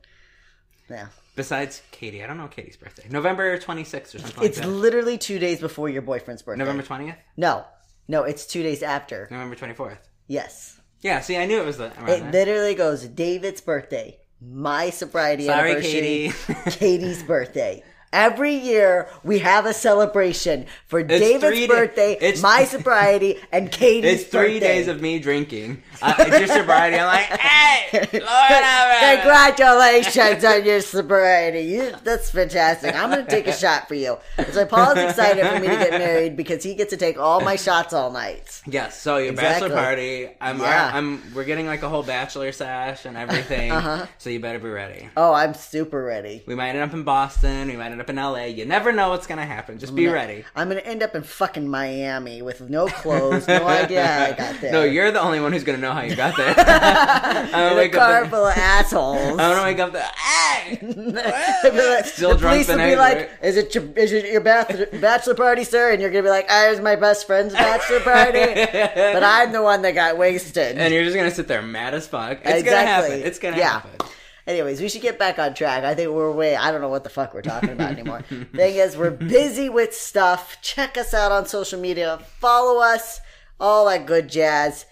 yeah. 0.90 1.06
Besides 1.36 1.80
Katie, 1.90 2.22
I 2.22 2.26
don't 2.26 2.36
know 2.36 2.48
Katie's 2.48 2.76
birthday. 2.76 3.06
November 3.08 3.56
26th 3.56 4.14
or 4.14 4.18
something 4.18 4.44
It's 4.44 4.58
like 4.58 4.66
that. 4.66 4.72
literally 4.72 5.16
two 5.16 5.38
days 5.38 5.60
before 5.60 5.88
your 5.88 6.02
boyfriend's 6.02 6.42
birthday. 6.42 6.58
November 6.58 6.82
20th? 6.82 7.16
No. 7.36 7.64
No, 8.08 8.24
it's 8.24 8.46
two 8.46 8.62
days 8.62 8.82
after. 8.82 9.28
November 9.30 9.54
24th. 9.54 9.98
Yes. 10.26 10.80
Yeah, 11.00 11.20
see, 11.20 11.36
I 11.36 11.46
knew 11.46 11.60
it 11.60 11.66
was 11.66 11.76
the. 11.76 11.86
It 11.86 12.06
there. 12.06 12.32
literally 12.32 12.74
goes 12.74 13.06
David's 13.06 13.60
birthday, 13.60 14.18
my 14.40 14.90
sobriety 14.90 15.46
Sorry, 15.46 15.70
anniversary, 15.72 15.92
Katie. 15.92 16.32
Katie's 16.70 17.22
birthday. 17.22 17.84
Every 18.12 18.54
year 18.54 19.08
we 19.22 19.38
have 19.40 19.66
a 19.66 19.74
celebration 19.74 20.66
for 20.86 21.00
three 21.02 21.18
David's 21.18 21.58
da- 21.58 21.66
birthday, 21.66 22.12
it's- 22.14 22.42
my 22.42 22.64
sobriety, 22.74 23.38
and 23.52 23.70
Katie's 23.70 24.20
It's 24.22 24.30
three 24.30 24.54
birthday. 24.54 24.60
days 24.60 24.88
of 24.88 25.00
me 25.00 25.18
drinking. 25.18 25.82
Uh, 26.00 26.14
it's 26.18 26.38
your 26.38 26.48
sobriety. 26.48 26.96
I'm 26.96 27.06
like, 27.06 27.26
hey, 27.40 28.08
Lord. 28.12 29.18
Congratulations 29.22 30.44
on 30.44 30.64
your 30.64 30.80
sobriety. 30.80 31.60
You, 31.62 31.92
that's 32.04 32.30
fantastic. 32.30 32.94
I'm 32.94 33.10
going 33.10 33.24
to 33.24 33.30
take 33.30 33.46
a 33.46 33.52
shot 33.52 33.88
for 33.88 33.94
you. 33.94 34.16
So 34.52 34.64
Paul's 34.66 34.96
excited 34.98 35.46
for 35.46 35.60
me 35.60 35.68
to 35.68 35.74
get 35.76 35.90
married 35.92 36.36
because 36.36 36.62
he 36.62 36.74
gets 36.74 36.90
to 36.90 36.96
take 36.96 37.18
all 37.18 37.40
my 37.40 37.56
shots 37.56 37.92
all 37.92 38.10
night. 38.10 38.62
Yes. 38.66 39.00
So 39.00 39.16
your 39.18 39.32
Exactly. 39.32 39.68
bachelor 39.68 39.82
party. 39.82 40.28
I'm. 40.40 40.58
Yeah. 40.60 40.90
I'm. 40.94 41.22
We're 41.34 41.44
getting 41.44 41.66
like 41.66 41.82
a 41.82 41.88
whole 41.88 42.02
bachelor 42.02 42.52
sash 42.52 43.04
and 43.04 43.16
everything. 43.16 43.70
Uh-huh. 43.72 44.06
So 44.18 44.30
you 44.30 44.40
better 44.40 44.58
be 44.58 44.68
ready. 44.68 45.08
Oh, 45.16 45.32
I'm 45.32 45.54
super 45.54 46.02
ready. 46.02 46.42
We 46.46 46.54
might 46.54 46.70
end 46.70 46.78
up 46.80 46.92
in 46.94 47.02
Boston. 47.04 47.68
We 47.68 47.76
might 47.76 47.92
end 47.92 47.97
up 48.00 48.10
in 48.10 48.16
LA. 48.16 48.44
You 48.44 48.64
never 48.64 48.92
know 48.92 49.10
what's 49.10 49.26
gonna 49.26 49.46
happen. 49.46 49.78
Just 49.78 49.94
be 49.94 50.06
ready. 50.08 50.44
I'm 50.56 50.68
going 50.68 50.80
to 50.80 50.86
end 50.86 51.02
up 51.02 51.14
in 51.14 51.22
fucking 51.22 51.68
Miami 51.68 52.42
with 52.42 52.60
no 52.68 52.86
clothes, 52.86 53.46
no 53.48 53.66
idea 53.66 54.06
how 54.06 54.24
I 54.24 54.32
got 54.32 54.60
there. 54.60 54.72
No, 54.72 54.82
you're 54.84 55.10
the 55.12 55.20
only 55.20 55.40
one 55.40 55.52
who's 55.52 55.64
gonna 55.64 55.78
know 55.78 55.92
how 55.92 56.02
you 56.02 56.16
got 56.16 56.36
there. 56.36 56.54
I'm 56.58 57.50
gonna 57.50 57.80
in 57.82 57.86
a 57.86 57.88
car 57.90 58.26
full 58.28 58.46
of 58.46 58.56
assholes. 58.56 59.30
I'm 59.30 59.36
gonna 59.36 59.62
wake 59.62 59.78
up. 59.78 59.92
The, 59.92 60.00
hey, 60.02 60.78
like- 60.82 62.04
Still 62.06 62.30
the 62.30 62.36
drunk 62.38 62.54
police 62.54 62.66
the 62.66 62.76
will 62.76 62.84
be 62.90 62.96
like, 62.96 63.16
right? 63.18 63.30
"Is 63.42 63.56
it 63.56 63.74
your 63.74 63.84
is 63.96 64.12
it 64.12 64.30
your 64.30 64.40
bath- 64.40 65.00
bachelor 65.00 65.34
party, 65.34 65.64
sir?" 65.64 65.92
And 65.92 66.00
you're 66.00 66.10
gonna 66.10 66.22
be 66.22 66.28
like, 66.30 66.46
ah, 66.48 66.66
"I 66.66 66.70
was 66.70 66.80
my 66.80 66.96
best 66.96 67.26
friend's 67.26 67.52
bachelor 67.54 68.00
party, 68.00 68.40
but 68.72 69.22
I'm 69.22 69.52
the 69.52 69.62
one 69.62 69.82
that 69.82 69.92
got 69.94 70.16
wasted." 70.18 70.76
and 70.78 70.92
you're 70.92 71.04
just 71.04 71.16
gonna 71.16 71.30
sit 71.30 71.48
there 71.48 71.62
mad 71.62 71.94
as 71.94 72.06
fuck. 72.06 72.38
It's 72.44 72.60
Exactly. 72.60 72.64
gonna 72.70 72.86
happen. 72.86 73.12
It's 73.22 73.38
gonna 73.38 73.56
Yeah. 73.56 73.68
happen. 73.80 74.07
Anyways, 74.48 74.80
we 74.80 74.88
should 74.88 75.02
get 75.02 75.18
back 75.18 75.38
on 75.38 75.52
track. 75.52 75.84
I 75.84 75.94
think 75.94 76.10
we're 76.10 76.32
way. 76.32 76.56
I 76.56 76.70
don't 76.70 76.80
know 76.80 76.88
what 76.88 77.04
the 77.04 77.10
fuck 77.10 77.34
we're 77.34 77.42
talking 77.42 77.68
about 77.68 77.92
anymore. 77.92 78.22
Thing 78.54 78.76
is, 78.76 78.96
we're 78.96 79.10
busy 79.10 79.68
with 79.68 79.92
stuff. 79.94 80.56
Check 80.62 80.96
us 80.96 81.12
out 81.12 81.30
on 81.30 81.44
social 81.44 81.78
media. 81.78 82.18
Follow 82.40 82.80
us. 82.80 83.20
All 83.60 83.84
that 83.84 84.06
good 84.06 84.30
jazz. 84.30 84.86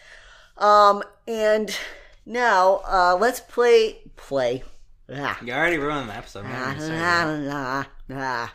Um, 0.59 1.03
and 1.27 1.75
now 2.27 2.83
uh, 2.87 3.17
let's 3.19 3.41
play 3.41 4.01
play. 4.17 4.63
Ah. 5.11 5.39
You 5.43 5.55
already 5.55 5.79
ruined 5.79 6.11
the 6.11 6.17
episode. 6.17 6.45
Ah, 6.47 6.71
I'm 6.73 6.79
sorry. 6.79 7.87
ah. 8.13 8.55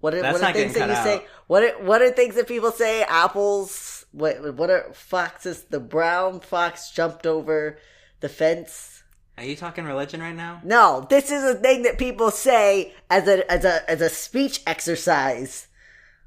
What 0.00 0.12
are, 0.12 0.20
That's 0.20 0.38
what 0.38 0.50
are 0.50 0.52
things 0.52 0.74
that 0.74 0.88
you 0.90 0.94
cut 0.94 1.04
say? 1.04 1.26
What 1.46 1.62
are, 1.62 1.82
what 1.82 2.02
are 2.02 2.10
things 2.10 2.34
that 2.34 2.48
people 2.48 2.70
say? 2.70 3.02
Apples. 3.04 4.04
What 4.12 4.54
what 4.56 4.68
are 4.68 4.92
foxes? 4.92 5.62
The 5.70 5.80
brown 5.80 6.40
fox 6.40 6.90
jumped 6.90 7.26
over 7.26 7.78
the 8.20 8.28
fence. 8.28 8.93
Are 9.36 9.44
you 9.44 9.56
talking 9.56 9.84
religion 9.84 10.20
right 10.20 10.34
now? 10.34 10.60
No, 10.62 11.06
this 11.10 11.30
is 11.30 11.42
a 11.42 11.54
thing 11.54 11.82
that 11.82 11.98
people 11.98 12.30
say 12.30 12.94
as 13.10 13.26
a 13.26 13.50
as 13.50 13.64
a 13.64 13.88
as 13.90 14.00
a 14.00 14.08
speech 14.08 14.60
exercise. 14.66 15.66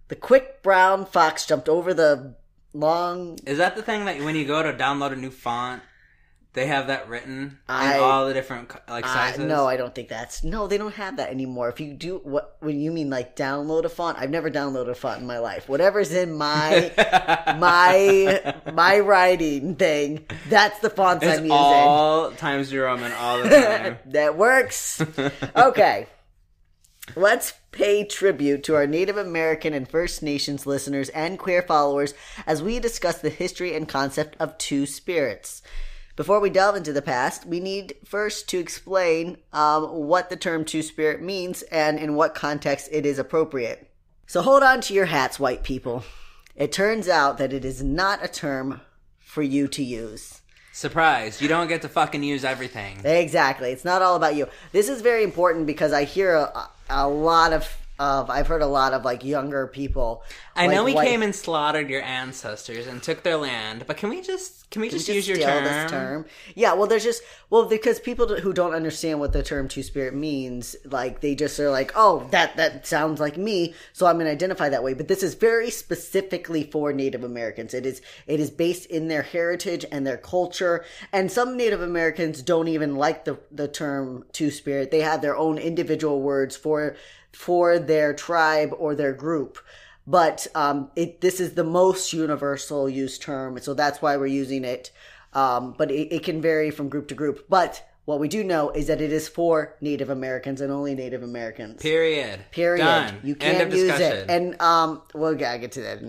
The 0.10 0.16
quick 0.16 0.62
brown 0.62 1.06
fox 1.06 1.46
jumped 1.46 1.70
over 1.70 1.94
the 1.94 2.36
long. 2.74 3.40
Is 3.46 3.58
that 3.60 3.76
the 3.76 3.82
thing 3.82 4.06
that 4.06 4.20
when 4.22 4.36
you 4.36 4.46
go 4.46 4.62
to 4.62 4.74
download 4.74 5.14
a 5.14 5.16
new 5.16 5.32
font, 5.32 5.84
they 6.58 6.66
have 6.66 6.88
that 6.88 7.08
written 7.08 7.60
I- 7.70 7.98
in 7.98 8.04
all 8.04 8.28
the 8.28 8.34
different 8.34 8.72
like 8.90 9.06
sizes? 9.06 9.46
no, 9.46 9.68
I 9.68 9.78
don't 9.78 9.94
think 9.94 10.10
that's 10.10 10.44
no. 10.44 10.66
They 10.68 10.80
don't 10.80 10.96
have 10.96 11.18
that 11.18 11.30
anymore. 11.30 11.70
If 11.70 11.80
you 11.80 11.94
do 11.94 12.20
what 12.24 12.58
when 12.60 12.80
you 12.82 12.92
mean 12.92 13.12
like 13.12 13.36
download 13.36 13.86
a 13.86 13.90
font, 13.90 14.18
I've 14.20 14.32
never 14.32 14.50
downloaded 14.50 14.90
a 14.90 14.96
font 14.96 15.22
in 15.22 15.28
my 15.28 15.38
life. 15.38 15.70
Whatever's 15.70 16.12
in 16.12 16.34
my 16.34 16.92
my 17.60 18.54
my 18.74 19.00
writing 19.00 19.76
thing, 19.76 20.26
that's 20.50 20.80
the 20.80 20.90
fonts 20.90 21.24
it's 21.24 21.38
I'm 21.38 21.44
using. 21.46 21.52
all 21.52 22.32
Times 22.32 22.72
New 22.72 22.82
Roman 22.82 23.12
all 23.12 23.44
the 23.44 23.50
time. 23.50 23.98
that 24.08 24.36
works. 24.36 25.00
Okay. 25.56 26.08
Let's 27.16 27.54
pay 27.72 28.04
tribute 28.04 28.64
to 28.66 28.76
our 28.76 28.86
Native 28.86 29.16
American 29.16 29.74
and 29.74 29.88
First 29.88 30.22
Nations 30.22 30.66
listeners 30.66 31.08
and 31.10 31.40
queer 31.40 31.62
followers 31.62 32.14
as 32.46 32.62
we 32.62 32.80
discuss 32.80 33.20
the 33.20 33.30
history 33.30 33.74
and 33.76 33.88
concept 33.88 34.36
of 34.40 34.58
two 34.58 34.86
spirits. 34.86 35.62
Before 36.18 36.40
we 36.40 36.50
delve 36.50 36.76
into 36.76 36.94
the 36.94 37.04
past, 37.04 37.46
we 37.46 37.60
need 37.60 37.94
first 38.04 38.50
to 38.50 38.58
explain 38.58 39.38
um, 39.54 39.84
what 39.84 40.32
the 40.32 40.36
term 40.36 40.66
two 40.66 40.82
spirit 40.82 41.22
means 41.22 41.62
and 41.62 42.00
in 42.00 42.16
what 42.16 42.34
context 42.34 42.90
it 42.92 43.06
is 43.06 43.20
appropriate. 43.20 43.92
So 44.26 44.42
hold 44.42 44.64
on 44.64 44.82
to 44.82 44.96
your 44.96 45.06
hats, 45.06 45.40
white 45.40 45.62
people. 45.62 46.04
It 46.56 46.72
turns 46.72 47.08
out 47.08 47.38
that 47.38 47.54
it 47.54 47.64
is 47.64 47.84
not 47.84 48.26
a 48.26 48.28
term 48.28 48.82
for 49.20 49.44
you 49.44 49.68
to 49.68 49.84
use. 49.84 50.42
Surprise! 50.74 51.40
You 51.40 51.48
don't 51.48 51.68
get 51.68 51.84
to 51.84 51.90
fucking 51.90 52.24
use 52.24 52.44
everything. 52.44 52.98
Exactly. 53.06 53.70
It's 53.70 53.86
not 53.86 54.02
all 54.02 54.16
about 54.16 54.36
you. 54.36 54.48
This 54.72 54.90
is 54.90 55.02
very 55.04 55.24
important 55.24 55.68
because 55.68 55.94
I 55.94 56.04
hear 56.04 56.34
a, 56.34 56.68
a 56.90 57.08
lot 57.08 57.54
of, 57.54 57.78
of 58.00 58.30
I've 58.30 58.48
heard 58.48 58.62
a 58.62 58.68
lot 58.68 58.94
of 58.94 59.04
like 59.04 59.24
younger 59.24 59.68
people. 59.68 60.24
I 60.56 60.68
like, 60.68 60.76
know 60.76 60.84
we 60.84 60.94
white- 60.94 61.08
came 61.08 61.22
and 61.22 61.36
slaughtered 61.36 61.90
your 61.90 62.02
ancestors 62.02 62.88
and 62.88 63.02
took 63.02 63.24
their 63.24 63.38
land, 63.38 63.86
but 63.88 63.98
can 63.98 64.10
we 64.10 64.22
just 64.22 64.70
can 64.70 64.82
we 64.82 64.90
just, 64.90 65.06
just 65.06 65.16
use 65.16 65.28
your 65.28 65.38
term? 65.38 65.90
term. 65.90 66.26
Yeah, 66.56 66.74
well, 66.74 66.88
there's 66.88 67.04
just 67.04 67.24
well 67.50 67.66
because 67.66 68.00
people 68.00 68.28
who 68.28 68.54
don't 68.54 68.74
understand 68.74 69.20
what 69.20 69.34
the 69.34 69.44
term 69.44 69.68
two 69.68 69.84
spirit 69.84 70.14
means, 70.14 70.76
like 70.86 71.22
they 71.22 71.36
just 71.36 71.60
are 71.60 71.70
like, 71.70 71.92
oh, 71.96 72.28
that 72.32 72.58
that 72.58 72.86
sounds 72.86 73.20
like 73.20 73.38
me, 73.38 73.74
so 73.94 74.06
I'm 74.06 74.16
going 74.16 74.26
to 74.26 74.32
identify 74.32 74.70
that 74.70 74.84
way. 74.84 74.94
But 74.94 75.08
this 75.08 75.24
is 75.24 75.34
very 75.36 75.70
specifically 75.70 76.64
for 76.64 76.94
Native 76.94 77.24
Americans. 77.24 77.74
It 77.74 77.86
is 77.86 78.02
it 78.26 78.40
is 78.40 78.52
based 78.52 78.86
in 78.88 79.08
their 79.08 79.24
heritage 79.24 79.86
and 79.92 80.06
their 80.06 80.18
culture. 80.18 80.86
And 81.12 81.32
some 81.32 81.58
Native 81.58 81.82
Americans 81.82 82.42
don't 82.42 82.68
even 82.68 82.96
like 82.96 83.26
the 83.26 83.40
the 83.52 83.68
term 83.68 84.26
two 84.34 84.52
spirit. 84.52 84.92
They 84.92 85.02
have 85.02 85.22
their 85.22 85.36
own 85.36 85.58
individual 85.58 86.22
words 86.22 86.56
for 86.56 86.96
for 87.38 87.78
their 87.78 88.14
tribe 88.14 88.72
or 88.78 88.96
their 88.96 89.14
group 89.14 89.60
but 90.08 90.48
um, 90.56 90.90
it 90.96 91.20
this 91.20 91.42
is 91.42 91.54
the 91.54 91.66
most 91.66 92.14
universal 92.14 92.90
use 92.90 93.20
term, 93.20 93.60
so 93.60 93.74
that's 93.74 94.02
why 94.02 94.16
we're 94.16 94.28
using 94.28 94.64
it. 94.64 94.92
Um, 95.34 95.76
but 95.78 95.92
it, 95.92 96.14
it 96.16 96.24
can 96.24 96.42
vary 96.42 96.72
from 96.72 96.88
group 96.88 97.10
to 97.10 97.14
group. 97.14 97.46
But 97.50 97.84
what 98.06 98.22
we 98.22 98.30
do 98.30 98.42
know 98.42 98.70
is 98.70 98.88
that 98.88 99.02
it 99.02 99.12
is 99.12 99.28
for 99.28 99.76
Native 99.82 100.10
Americans 100.10 100.62
and 100.62 100.72
only 100.72 100.96
Native 100.96 101.24
Americans. 101.24 101.82
Period. 101.82 102.40
Period. 102.52 102.86
Done. 102.86 103.20
You 103.22 103.36
can't 103.36 103.62
of 103.62 103.74
use 103.74 103.90
discussion. 103.90 104.18
it. 104.18 104.30
And 104.30 104.62
um, 104.62 105.02
we'll 105.14 105.36
gotta 105.36 105.60
get 105.60 105.74
to 105.74 105.82
that. 105.82 106.00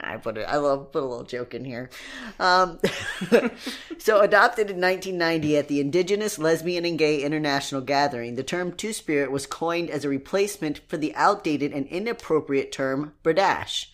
I 0.00 0.16
put 0.16 0.38
it. 0.38 0.44
I 0.48 0.56
love 0.56 0.92
put 0.92 1.02
a 1.02 1.06
little 1.06 1.24
joke 1.24 1.54
in 1.54 1.64
here. 1.64 1.90
Um, 2.38 2.78
so 3.98 4.20
adopted 4.20 4.70
in 4.70 4.80
1990 4.80 5.56
at 5.56 5.68
the 5.68 5.80
Indigenous 5.80 6.38
Lesbian 6.38 6.84
and 6.84 6.98
Gay 6.98 7.22
International 7.22 7.80
Gathering, 7.80 8.36
the 8.36 8.42
term 8.42 8.72
Two 8.72 8.92
Spirit 8.92 9.32
was 9.32 9.46
coined 9.46 9.90
as 9.90 10.04
a 10.04 10.08
replacement 10.08 10.80
for 10.88 10.96
the 10.96 11.14
outdated 11.14 11.72
and 11.72 11.86
inappropriate 11.88 12.70
term 12.70 13.14
berdache. 13.24 13.86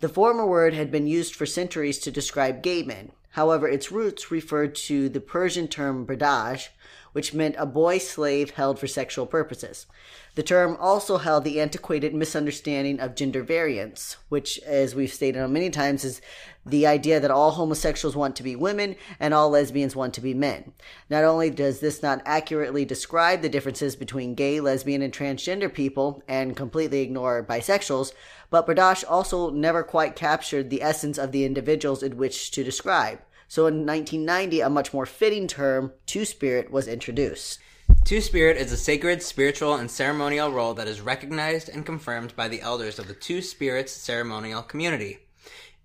The 0.00 0.08
former 0.08 0.46
word 0.46 0.74
had 0.74 0.90
been 0.90 1.06
used 1.06 1.34
for 1.34 1.46
centuries 1.46 1.98
to 2.00 2.10
describe 2.10 2.62
gay 2.62 2.82
men. 2.82 3.12
However, 3.30 3.68
its 3.68 3.92
roots 3.92 4.30
referred 4.30 4.74
to 4.74 5.08
the 5.08 5.20
Persian 5.20 5.68
term 5.68 6.06
bardaj, 6.06 6.68
which 7.12 7.34
meant 7.34 7.54
a 7.58 7.66
boy 7.66 7.98
slave 7.98 8.50
held 8.50 8.78
for 8.78 8.86
sexual 8.86 9.26
purposes. 9.26 9.86
The 10.34 10.42
term 10.42 10.78
also 10.80 11.18
held 11.18 11.44
the 11.44 11.60
antiquated 11.60 12.14
misunderstanding 12.14 13.00
of 13.00 13.14
gender 13.14 13.42
variance, 13.42 14.16
which, 14.30 14.58
as 14.60 14.94
we've 14.94 15.12
stated 15.12 15.46
many 15.48 15.68
times, 15.68 16.04
is 16.04 16.22
the 16.64 16.86
idea 16.86 17.20
that 17.20 17.30
all 17.30 17.50
homosexuals 17.50 18.16
want 18.16 18.36
to 18.36 18.42
be 18.42 18.56
women 18.56 18.96
and 19.20 19.34
all 19.34 19.50
lesbians 19.50 19.94
want 19.94 20.14
to 20.14 20.22
be 20.22 20.32
men. 20.32 20.72
Not 21.10 21.24
only 21.24 21.50
does 21.50 21.80
this 21.80 22.02
not 22.02 22.22
accurately 22.24 22.86
describe 22.86 23.42
the 23.42 23.50
differences 23.50 23.94
between 23.94 24.34
gay, 24.34 24.58
lesbian, 24.58 25.02
and 25.02 25.12
transgender 25.12 25.70
people 25.70 26.22
and 26.26 26.56
completely 26.56 27.02
ignore 27.02 27.44
bisexuals, 27.44 28.12
but 28.48 28.66
berdache 28.66 29.04
also 29.06 29.50
never 29.50 29.82
quite 29.82 30.16
captured 30.16 30.70
the 30.70 30.82
essence 30.82 31.18
of 31.18 31.32
the 31.32 31.44
individuals 31.44 32.02
in 32.02 32.16
which 32.16 32.50
to 32.52 32.64
describe. 32.64 33.20
So 33.48 33.66
in 33.66 33.84
1990, 33.84 34.62
a 34.62 34.70
much 34.70 34.94
more 34.94 35.04
fitting 35.04 35.46
term, 35.46 35.92
Two 36.06 36.24
Spirit, 36.24 36.70
was 36.70 36.88
introduced. 36.88 37.58
Two 38.04 38.20
Spirit 38.20 38.56
is 38.56 38.72
a 38.72 38.76
sacred, 38.76 39.22
spiritual, 39.22 39.74
and 39.74 39.90
ceremonial 39.90 40.50
role 40.50 40.74
that 40.74 40.86
is 40.86 41.00
recognized 41.00 41.68
and 41.68 41.86
confirmed 41.86 42.36
by 42.36 42.48
the 42.48 42.60
elders 42.60 42.98
of 42.98 43.08
the 43.08 43.14
Two 43.14 43.40
Spirits 43.40 43.92
ceremonial 43.92 44.62
community. 44.62 45.18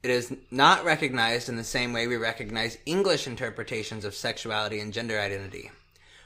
It 0.03 0.09
is 0.09 0.35
not 0.51 0.83
recognized 0.83 1.47
in 1.47 1.55
the 1.55 1.63
same 1.63 1.93
way 1.93 2.05
we 2.05 2.17
recognize 2.17 2.77
English 2.85 3.27
interpretations 3.27 4.03
of 4.03 4.13
sexuality 4.13 4.79
and 4.79 4.91
gender 4.91 5.19
identity. 5.19 5.71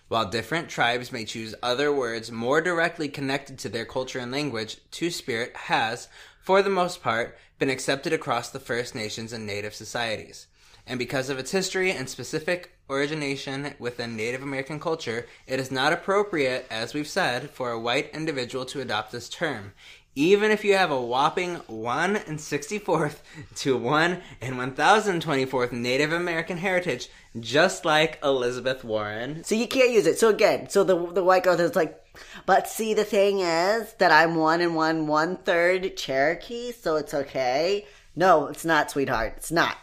While 0.07 0.29
different 0.29 0.69
tribes 0.69 1.11
may 1.11 1.23
choose 1.25 1.55
other 1.61 1.93
words 1.93 2.31
more 2.31 2.61
directly 2.61 3.07
connected 3.07 3.59
to 3.59 3.69
their 3.69 3.85
culture 3.85 4.19
and 4.19 4.31
language, 4.31 4.77
Two 4.91 5.11
Spirit 5.11 5.55
has, 5.55 6.07
for 6.41 6.61
the 6.61 6.69
most 6.69 7.03
part, 7.03 7.37
been 7.59 7.69
accepted 7.69 8.11
across 8.11 8.49
the 8.49 8.59
First 8.59 8.95
Nations 8.95 9.33
and 9.33 9.45
Native 9.45 9.75
societies 9.75 10.47
and 10.87 10.99
because 10.99 11.29
of 11.29 11.39
its 11.39 11.51
history 11.51 11.91
and 11.91 12.09
specific 12.09 12.71
origination 12.89 13.73
within 13.79 14.15
Native 14.15 14.43
American 14.43 14.79
culture, 14.79 15.27
it 15.47 15.59
is 15.59 15.71
not 15.71 15.93
appropriate, 15.93 16.65
as 16.69 16.93
we've 16.93 17.07
said, 17.07 17.49
for 17.49 17.71
a 17.71 17.79
white 17.79 18.09
individual 18.13 18.65
to 18.65 18.81
adopt 18.81 19.11
this 19.11 19.29
term. 19.29 19.73
Even 20.13 20.51
if 20.51 20.65
you 20.65 20.75
have 20.75 20.91
a 20.91 21.01
whopping 21.01 21.55
1 21.67 22.17
and 22.17 22.37
64th 22.37 23.19
to 23.55 23.77
1 23.77 24.21
and 24.41 24.55
1024th 24.55 25.71
Native 25.71 26.11
American 26.11 26.57
heritage, 26.57 27.07
just 27.39 27.85
like 27.85 28.19
Elizabeth 28.21 28.83
Warren. 28.83 29.45
So 29.45 29.55
you 29.55 29.67
can't 29.67 29.91
use 29.91 30.05
it. 30.05 30.19
So 30.19 30.27
again, 30.27 30.69
so 30.69 30.83
the 30.83 31.13
the 31.13 31.23
white 31.23 31.43
girl 31.43 31.57
is 31.57 31.77
like, 31.77 32.03
but 32.45 32.67
see, 32.67 32.93
the 32.93 33.05
thing 33.05 33.39
is 33.39 33.93
that 33.99 34.11
I'm 34.11 34.35
one 34.35 34.59
and 34.59 34.75
one 34.75 35.07
one 35.07 35.37
third 35.37 35.95
Cherokee, 35.95 36.73
so 36.73 36.97
it's 36.97 37.13
okay. 37.13 37.85
No, 38.13 38.47
it's 38.47 38.65
not, 38.65 38.91
sweetheart. 38.91 39.35
It's 39.37 39.51
not. 39.51 39.77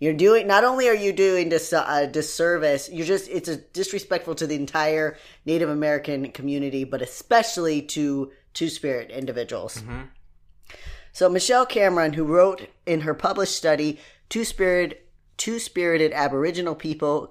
You're 0.00 0.14
doing 0.14 0.46
not 0.46 0.64
only 0.64 0.88
are 0.88 0.94
you 0.94 1.12
doing 1.12 1.48
dis, 1.48 1.72
uh, 1.72 2.06
disservice, 2.06 2.88
you're 2.88 3.06
just 3.06 3.28
it's 3.28 3.48
a 3.48 3.56
disrespectful 3.56 4.34
to 4.36 4.46
the 4.46 4.54
entire 4.54 5.16
Native 5.44 5.68
American 5.68 6.30
community, 6.30 6.84
but 6.84 7.02
especially 7.02 7.82
to 7.82 8.30
Two 8.54 8.68
Spirit 8.68 9.10
individuals. 9.10 9.78
Mm-hmm. 9.78 10.02
So 11.12 11.28
Michelle 11.28 11.66
Cameron, 11.66 12.12
who 12.12 12.24
wrote 12.24 12.68
in 12.86 13.02
her 13.02 13.14
published 13.14 13.56
study 13.56 13.98
Two 14.28 14.44
Spirit 14.44 15.08
Two 15.36 15.58
Spirited 15.58 16.12
Aboriginal 16.12 16.74
People 16.74 17.26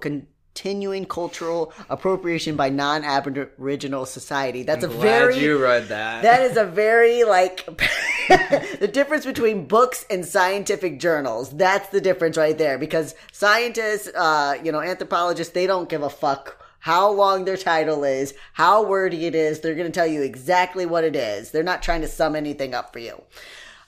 continuing 0.58 1.06
cultural 1.06 1.72
appropriation 1.88 2.56
by 2.56 2.68
non-aboriginal 2.68 4.04
society. 4.04 4.64
That's 4.64 4.84
I'm 4.84 4.90
a 4.90 4.94
very 4.94 5.38
you 5.38 5.62
read 5.62 5.86
that. 5.88 6.22
That 6.22 6.42
is 6.42 6.56
a 6.56 6.64
very 6.64 7.22
like 7.22 7.64
the 8.28 8.90
difference 8.92 9.24
between 9.24 9.66
books 9.66 10.04
and 10.10 10.26
scientific 10.26 10.98
journals. 10.98 11.50
That's 11.50 11.88
the 11.90 12.00
difference 12.00 12.36
right 12.36 12.58
there 12.58 12.76
because 12.76 13.14
scientists, 13.30 14.08
uh, 14.16 14.56
you 14.64 14.72
know, 14.72 14.80
anthropologists, 14.80 15.52
they 15.52 15.68
don't 15.68 15.88
give 15.88 16.02
a 16.02 16.10
fuck 16.10 16.60
how 16.80 17.08
long 17.08 17.44
their 17.44 17.56
title 17.56 18.02
is, 18.02 18.34
how 18.54 18.84
wordy 18.84 19.26
it 19.26 19.36
is. 19.36 19.60
They're 19.60 19.76
going 19.76 19.86
to 19.86 19.92
tell 19.92 20.06
you 20.08 20.22
exactly 20.22 20.86
what 20.86 21.04
it 21.04 21.14
is. 21.14 21.52
They're 21.52 21.62
not 21.62 21.82
trying 21.84 22.00
to 22.00 22.08
sum 22.08 22.34
anything 22.34 22.74
up 22.74 22.92
for 22.92 22.98
you. 22.98 23.22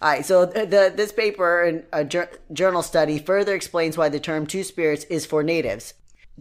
All 0.02 0.08
right, 0.08 0.24
so 0.24 0.46
the, 0.46 0.92
this 0.94 1.12
paper 1.12 1.62
and 1.62 1.84
a 1.92 2.28
journal 2.52 2.82
study 2.82 3.18
further 3.18 3.54
explains 3.54 3.98
why 3.98 4.08
the 4.08 4.20
term 4.20 4.46
two 4.46 4.62
spirits 4.62 5.04
is 5.04 5.26
for 5.26 5.42
natives. 5.42 5.94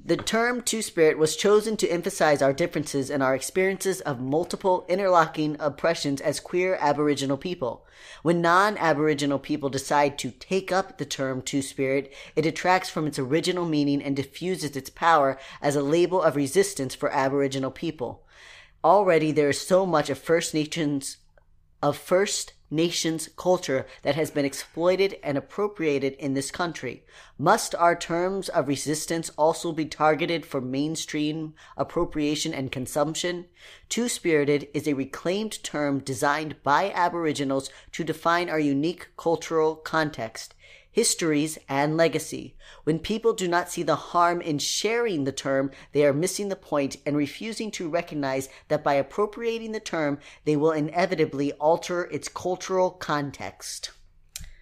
The 0.06 0.18
term 0.18 0.62
Two 0.62 0.82
Spirit 0.82 1.18
was 1.18 1.36
chosen 1.36 1.76
to 1.78 1.88
emphasize 1.88 2.42
our 2.42 2.54
differences 2.54 3.10
and 3.10 3.22
our 3.22 3.36
experiences 3.36 4.02
of 4.02 4.22
multiple 4.22 4.86
interlocking 4.88 5.58
oppressions 5.60 6.22
as 6.22 6.40
queer 6.40 6.78
Aboriginal 6.80 7.38
people. 7.38 7.86
When 8.22 8.42
non 8.42 8.78
Aboriginal 8.78 9.40
people 9.40 9.70
decide 9.70 10.18
to 10.20 10.32
take 10.32 10.72
up 10.72 10.98
the 10.98 11.06
term 11.06 11.42
Two 11.42 11.62
Spirit, 11.62 12.14
it 12.36 12.44
detracts 12.44 12.90
from 12.90 13.08
its 13.08 13.20
original 13.20 13.66
meaning 13.66 14.02
and 14.02 14.16
diffuses 14.16 14.76
its 14.76 14.90
power 14.90 15.38
as 15.62 15.76
a 15.76 15.82
label 15.82 16.22
of 16.22 16.36
resistance 16.36 16.96
for 16.96 17.12
Aboriginal 17.12 17.72
people. 17.72 18.24
Already 18.84 19.32
there 19.32 19.50
is 19.50 19.60
so 19.60 19.86
much 19.86 20.10
of 20.10 20.18
First 20.18 20.54
Nations 20.54 21.18
of 21.82 21.98
First 21.98 22.54
Nations 22.72 23.30
culture 23.36 23.86
that 24.04 24.16
has 24.16 24.32
been 24.32 24.46
exploited 24.46 25.18
and 25.24 25.38
appropriated 25.38 26.14
in 26.14 26.34
this 26.34 26.52
country. 26.52 27.04
Must 27.38 27.74
our 27.76 27.96
terms 27.96 28.50
of 28.50 28.68
resistance 28.68 29.32
also 29.38 29.72
be 29.72 29.86
targeted 29.86 30.46
for 30.46 30.62
mainstream 30.62 31.54
appropriation 31.78 32.54
and 32.54 32.72
consumption? 32.72 33.46
Two 33.90 34.08
spirited 34.08 34.68
is 34.74 34.88
a 34.88 34.94
reclaimed 34.94 35.64
term 35.64 36.00
designed 36.00 36.62
by 36.64 36.92
Aboriginals 36.92 37.70
to 37.94 38.04
define 38.04 38.50
our 38.50 38.60
unique 38.60 39.10
cultural 39.18 39.76
context 39.76 40.54
histories, 41.00 41.58
and 41.70 41.96
legacy. 41.96 42.58
When 42.84 43.00
people 43.00 43.32
do 43.32 43.48
not 43.48 43.70
see 43.70 43.84
the 43.84 43.96
harm 43.96 44.42
in 44.42 44.60
sharing 44.60 45.24
the 45.24 45.32
term, 45.32 45.72
they 45.94 46.06
are 46.06 46.12
missing 46.12 46.50
the 46.50 46.58
point 46.58 46.98
and 47.06 47.16
refusing 47.16 47.72
to 47.72 47.88
recognize 47.88 48.50
that 48.68 48.84
by 48.84 48.96
appropriating 48.96 49.72
the 49.72 49.80
term, 49.80 50.20
they 50.44 50.58
will 50.58 50.74
inevitably 50.74 51.54
alter 51.54 52.04
its 52.12 52.28
cultural 52.28 52.92
context. 52.92 53.92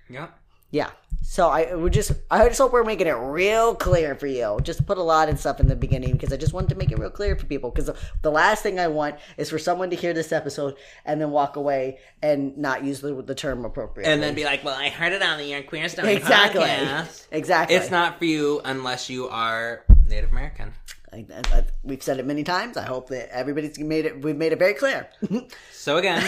Yep. 0.09 0.39
Yeah. 0.71 0.89
So 1.29 1.49
I 1.49 1.75
would 1.75 1.91
just 1.91 2.13
I 2.31 2.47
just 2.47 2.57
hope 2.57 2.71
we're 2.71 2.85
making 2.85 3.07
it 3.07 3.11
real 3.11 3.75
clear 3.75 4.15
for 4.15 4.27
you. 4.27 4.59
Just 4.63 4.85
put 4.85 4.97
a 4.97 5.03
lot 5.03 5.27
of 5.27 5.37
stuff 5.37 5.59
in 5.59 5.67
the 5.67 5.75
beginning 5.75 6.13
because 6.13 6.31
I 6.31 6.37
just 6.37 6.53
wanted 6.53 6.69
to 6.69 6.75
make 6.75 6.89
it 6.89 6.97
real 6.97 7.09
clear 7.09 7.35
for 7.35 7.45
people. 7.45 7.69
Because 7.69 7.87
the, 7.87 7.97
the, 8.21 8.31
last 8.31 8.63
thing 8.63 8.79
I 8.79 8.87
want 8.87 9.15
is 9.35 9.49
for 9.49 9.59
someone 9.59 9.89
to 9.89 9.97
hear 9.97 10.13
this 10.13 10.31
episode 10.31 10.77
and 11.03 11.19
then 11.19 11.31
walk 11.31 11.57
away 11.57 11.99
and 12.21 12.57
not 12.57 12.85
use 12.85 13.01
the, 13.01 13.13
the 13.21 13.35
term 13.35 13.65
appropriately, 13.65 14.13
and 14.13 14.23
then 14.23 14.35
be 14.35 14.45
like, 14.45 14.63
"Well, 14.63 14.77
I 14.77 14.87
heard 14.87 15.11
it 15.11 15.21
on 15.21 15.37
the 15.37 15.43
Your 15.43 15.63
Queer 15.63 15.89
Story 15.89 16.13
exactly. 16.13 16.61
podcast." 16.61 17.27
Exactly. 17.31 17.75
It's 17.75 17.91
not 17.91 18.19
for 18.19 18.25
you 18.25 18.61
unless 18.63 19.09
you 19.09 19.27
are 19.27 19.83
Native 20.07 20.31
American. 20.31 20.73
I, 21.13 21.25
I, 21.31 21.63
we've 21.83 22.03
said 22.03 22.19
it 22.19 22.25
many 22.25 22.43
times. 22.43 22.75
I 22.75 22.83
hope 22.83 23.09
that 23.09 23.33
everybody's 23.33 23.79
made 23.79 24.05
it. 24.05 24.21
We've 24.21 24.35
made 24.35 24.51
it 24.51 24.59
very 24.59 24.73
clear. 24.73 25.09
so 25.71 25.97
again, 25.97 26.23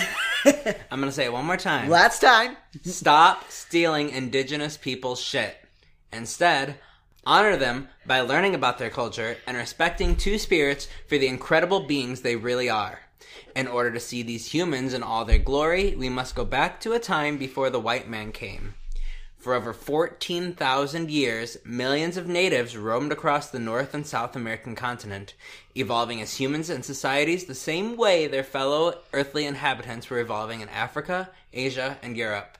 I'm 0.45 0.99
gonna 0.99 1.11
say 1.11 1.25
it 1.25 1.33
one 1.33 1.45
more 1.45 1.57
time. 1.57 1.89
Last 1.89 2.21
time. 2.21 2.55
Stop 2.83 3.51
stealing 3.51 4.09
indigenous 4.09 4.77
people's 4.77 5.19
shit. 5.19 5.57
Instead, 6.13 6.79
honor 7.25 7.57
them 7.57 7.89
by 8.05 8.21
learning 8.21 8.55
about 8.55 8.77
their 8.77 8.89
culture 8.89 9.37
and 9.45 9.57
respecting 9.57 10.15
two 10.15 10.37
spirits 10.37 10.87
for 11.07 11.17
the 11.17 11.27
incredible 11.27 11.81
beings 11.81 12.21
they 12.21 12.35
really 12.35 12.69
are. 12.69 13.01
In 13.55 13.67
order 13.67 13.91
to 13.91 13.99
see 13.99 14.23
these 14.23 14.53
humans 14.53 14.93
in 14.93 15.03
all 15.03 15.25
their 15.25 15.39
glory, 15.39 15.95
we 15.95 16.07
must 16.07 16.35
go 16.35 16.45
back 16.45 16.79
to 16.81 16.93
a 16.93 16.99
time 16.99 17.37
before 17.37 17.69
the 17.69 17.79
white 17.79 18.09
man 18.09 18.31
came. 18.31 18.75
For 19.39 19.53
over 19.53 19.71
14,000 19.71 21.09
years, 21.09 21.57
millions 21.63 22.17
of 22.17 22.27
natives 22.27 22.75
roamed 22.75 23.13
across 23.13 23.49
the 23.49 23.57
North 23.57 23.93
and 23.93 24.05
South 24.05 24.35
American 24.35 24.75
continent, 24.75 25.33
evolving 25.75 26.19
as 26.19 26.35
humans 26.35 26.69
and 26.69 26.83
societies 26.83 27.45
the 27.45 27.55
same 27.55 27.95
way 27.95 28.27
their 28.27 28.43
fellow 28.43 28.99
earthly 29.13 29.45
inhabitants 29.45 30.09
were 30.09 30.19
evolving 30.19 30.59
in 30.59 30.67
Africa, 30.67 31.29
Asia, 31.53 31.97
and 32.01 32.17
Europe. 32.17 32.57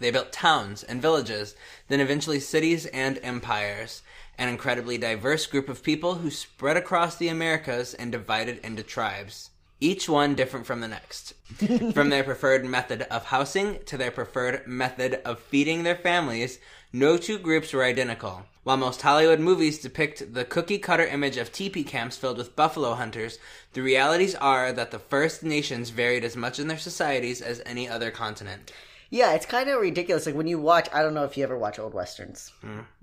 They 0.00 0.10
built 0.10 0.32
towns 0.32 0.82
and 0.82 1.00
villages, 1.00 1.54
then 1.86 2.00
eventually 2.00 2.40
cities 2.40 2.86
and 2.86 3.20
empires, 3.22 4.02
an 4.36 4.48
incredibly 4.48 4.98
diverse 4.98 5.46
group 5.46 5.68
of 5.68 5.84
people 5.84 6.16
who 6.16 6.32
spread 6.32 6.76
across 6.76 7.14
the 7.14 7.28
Americas 7.28 7.94
and 7.94 8.10
divided 8.10 8.58
into 8.64 8.82
tribes 8.82 9.50
each 9.82 10.08
one 10.08 10.34
different 10.34 10.64
from 10.64 10.80
the 10.80 10.88
next. 10.88 11.34
from 11.92 12.08
their 12.08 12.22
preferred 12.22 12.64
method 12.64 13.02
of 13.02 13.26
housing 13.26 13.80
to 13.84 13.98
their 13.98 14.10
preferred 14.10 14.66
method 14.66 15.20
of 15.24 15.40
feeding 15.40 15.82
their 15.82 15.96
families, 15.96 16.58
no 16.92 17.16
two 17.16 17.38
groups 17.38 17.72
were 17.72 17.82
identical. 17.82 18.44
While 18.62 18.76
most 18.76 19.02
Hollywood 19.02 19.40
movies 19.40 19.80
depict 19.80 20.34
the 20.34 20.44
cookie 20.44 20.78
cutter 20.78 21.04
image 21.04 21.36
of 21.36 21.52
teepee 21.52 21.82
camps 21.82 22.16
filled 22.16 22.38
with 22.38 22.54
buffalo 22.54 22.94
hunters, 22.94 23.40
the 23.72 23.82
realities 23.82 24.36
are 24.36 24.72
that 24.72 24.92
the 24.92 25.00
First 25.00 25.42
Nations 25.42 25.90
varied 25.90 26.24
as 26.24 26.36
much 26.36 26.60
in 26.60 26.68
their 26.68 26.78
societies 26.78 27.42
as 27.42 27.60
any 27.66 27.88
other 27.88 28.12
continent. 28.12 28.72
Yeah, 29.12 29.34
it's 29.34 29.44
kind 29.44 29.68
of 29.68 29.78
ridiculous. 29.78 30.24
Like 30.24 30.34
when 30.34 30.46
you 30.46 30.58
watch, 30.58 30.88
I 30.90 31.02
don't 31.02 31.12
know 31.12 31.24
if 31.24 31.36
you 31.36 31.44
ever 31.44 31.58
watch 31.58 31.78
old 31.78 31.92
westerns. 31.92 32.50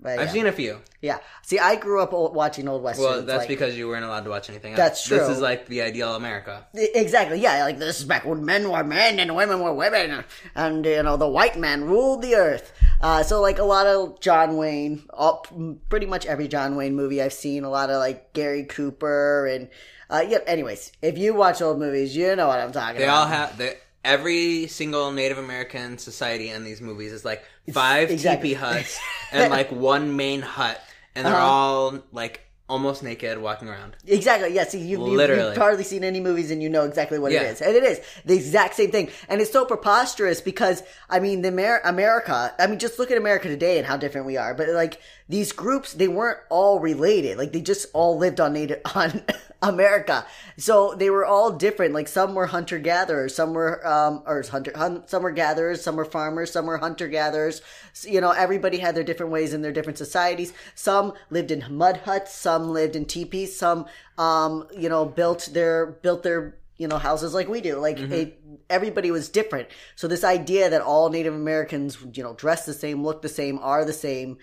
But, 0.00 0.18
I've 0.18 0.26
yeah. 0.26 0.32
seen 0.32 0.46
a 0.48 0.52
few. 0.52 0.80
Yeah. 1.00 1.18
See, 1.42 1.60
I 1.60 1.76
grew 1.76 2.02
up 2.02 2.12
old, 2.12 2.34
watching 2.34 2.66
old 2.66 2.82
westerns. 2.82 3.06
Well, 3.06 3.22
that's 3.22 3.38
like- 3.38 3.48
because 3.48 3.78
you 3.78 3.86
weren't 3.86 4.04
allowed 4.04 4.24
to 4.24 4.30
watch 4.30 4.50
anything. 4.50 4.74
That's 4.74 4.98
else. 4.98 5.06
true. 5.06 5.18
This 5.18 5.28
is 5.28 5.40
like 5.40 5.68
the 5.68 5.82
ideal 5.82 6.16
America. 6.16 6.66
Exactly. 6.74 7.38
Yeah, 7.38 7.62
like 7.62 7.78
this 7.78 8.00
is 8.00 8.06
back 8.06 8.24
when 8.24 8.44
men 8.44 8.68
were 8.68 8.82
men 8.82 9.20
and 9.20 9.36
women 9.36 9.60
were 9.60 9.72
women, 9.72 10.24
and 10.56 10.84
you 10.84 11.00
know 11.04 11.16
the 11.16 11.28
white 11.28 11.56
man 11.56 11.84
ruled 11.84 12.22
the 12.22 12.34
earth. 12.34 12.72
Uh, 13.00 13.22
so 13.22 13.40
like 13.40 13.60
a 13.60 13.64
lot 13.64 13.86
of 13.86 14.18
John 14.18 14.56
Wayne, 14.56 15.04
all, 15.10 15.46
pretty 15.88 16.06
much 16.06 16.26
every 16.26 16.48
John 16.48 16.74
Wayne 16.74 16.96
movie 16.96 17.22
I've 17.22 17.32
seen. 17.32 17.62
A 17.62 17.70
lot 17.70 17.88
of 17.88 17.98
like 17.98 18.32
Gary 18.32 18.64
Cooper 18.64 19.46
and 19.46 19.68
uh, 20.10 20.24
yeah. 20.28 20.38
Anyways, 20.44 20.90
if 21.02 21.16
you 21.16 21.34
watch 21.34 21.62
old 21.62 21.78
movies, 21.78 22.16
you 22.16 22.34
know 22.34 22.48
what 22.48 22.58
I'm 22.58 22.72
talking 22.72 22.98
They 22.98 23.04
about. 23.04 23.28
They 23.28 23.36
all 23.36 23.40
have 23.46 23.58
they, 23.58 23.76
every 24.04 24.66
single 24.66 25.12
Native 25.12 25.38
American 25.38 25.98
society 25.98 26.48
in 26.50 26.64
these 26.64 26.80
movies 26.80 27.12
is 27.12 27.24
like 27.24 27.44
five 27.72 28.10
exactly. 28.10 28.50
teepee 28.50 28.60
huts 28.60 28.98
and 29.32 29.50
like 29.50 29.70
one 29.70 30.16
main 30.16 30.40
hut, 30.40 30.80
and 31.14 31.26
they're 31.26 31.34
Uh-huh. 31.34 31.44
all 31.44 31.98
like 32.12 32.40
almost 32.68 33.02
naked 33.02 33.36
walking 33.36 33.66
around. 33.68 33.96
Exactly. 34.06 34.54
Yeah. 34.54 34.62
See, 34.62 34.78
you, 34.78 34.98
you, 35.04 35.16
Literally. 35.16 35.48
you've 35.48 35.56
hardly 35.56 35.82
seen 35.82 36.04
any 36.04 36.20
movies, 36.20 36.52
and 36.52 36.62
you 36.62 36.68
know 36.68 36.84
exactly 36.84 37.18
what 37.18 37.32
Yeah. 37.32 37.42
it 37.42 37.46
is, 37.50 37.60
and 37.60 37.74
it 37.74 37.82
is 37.82 38.00
the 38.24 38.34
exact 38.36 38.74
same 38.76 38.92
thing. 38.92 39.10
And 39.28 39.40
it's 39.40 39.50
so 39.50 39.64
preposterous 39.64 40.40
because 40.40 40.82
I 41.08 41.18
mean, 41.18 41.42
the 41.42 41.48
Amer- 41.48 41.80
America. 41.84 42.54
I 42.60 42.68
mean, 42.68 42.78
just 42.78 42.98
look 43.00 43.10
at 43.10 43.18
America 43.18 43.48
today 43.48 43.78
and 43.78 43.86
how 43.86 43.96
different 43.96 44.26
we 44.26 44.36
are. 44.36 44.54
But 44.54 44.68
like 44.68 45.00
these 45.30 45.52
groups, 45.52 45.92
they 45.92 46.08
weren't 46.08 46.40
all 46.48 46.80
related. 46.80 47.38
Like 47.38 47.52
they 47.52 47.60
just 47.60 47.86
all 47.92 48.18
lived 48.18 48.40
on 48.40 48.52
native 48.52 48.80
on 48.96 49.22
America, 49.62 50.26
so 50.56 50.94
they 50.96 51.08
were 51.08 51.24
all 51.24 51.52
different. 51.52 51.94
Like 51.94 52.08
some 52.08 52.34
were 52.34 52.46
hunter 52.46 52.80
gatherers, 52.80 53.32
some 53.32 53.52
were 53.54 53.86
um 53.86 54.24
or 54.26 54.42
hunter, 54.42 54.72
hun- 54.74 55.04
some 55.06 55.22
were 55.22 55.30
gatherers, 55.30 55.82
some 55.82 55.94
were 55.94 56.04
farmers, 56.04 56.50
some 56.50 56.66
were 56.66 56.78
hunter 56.78 57.06
gatherers. 57.06 57.62
You 58.02 58.20
know, 58.20 58.32
everybody 58.32 58.78
had 58.78 58.96
their 58.96 59.04
different 59.04 59.30
ways 59.30 59.54
in 59.54 59.62
their 59.62 59.72
different 59.72 59.98
societies. 59.98 60.52
Some 60.74 61.12
lived 61.30 61.52
in 61.52 61.64
mud 61.70 61.98
huts, 61.98 62.34
some 62.34 62.70
lived 62.70 62.96
in 62.96 63.04
teepees, 63.04 63.56
some 63.56 63.86
um 64.18 64.66
you 64.76 64.88
know 64.88 65.04
built 65.06 65.48
their 65.52 65.86
built 65.86 66.24
their 66.24 66.56
you 66.76 66.88
know 66.88 66.98
houses 66.98 67.34
like 67.34 67.48
we 67.48 67.60
do. 67.60 67.76
Like 67.76 67.98
it, 68.00 68.42
everybody 68.68 69.12
was 69.12 69.28
different. 69.28 69.68
So 69.94 70.08
this 70.08 70.24
idea 70.24 70.70
that 70.70 70.82
all 70.82 71.08
Native 71.08 71.34
Americans 71.34 71.98
you 72.14 72.24
know 72.24 72.34
dress 72.34 72.66
the 72.66 72.74
same, 72.74 73.04
look 73.04 73.22
the 73.22 73.28
same, 73.28 73.60
are 73.60 73.84
the 73.84 73.92
same. 73.92 74.38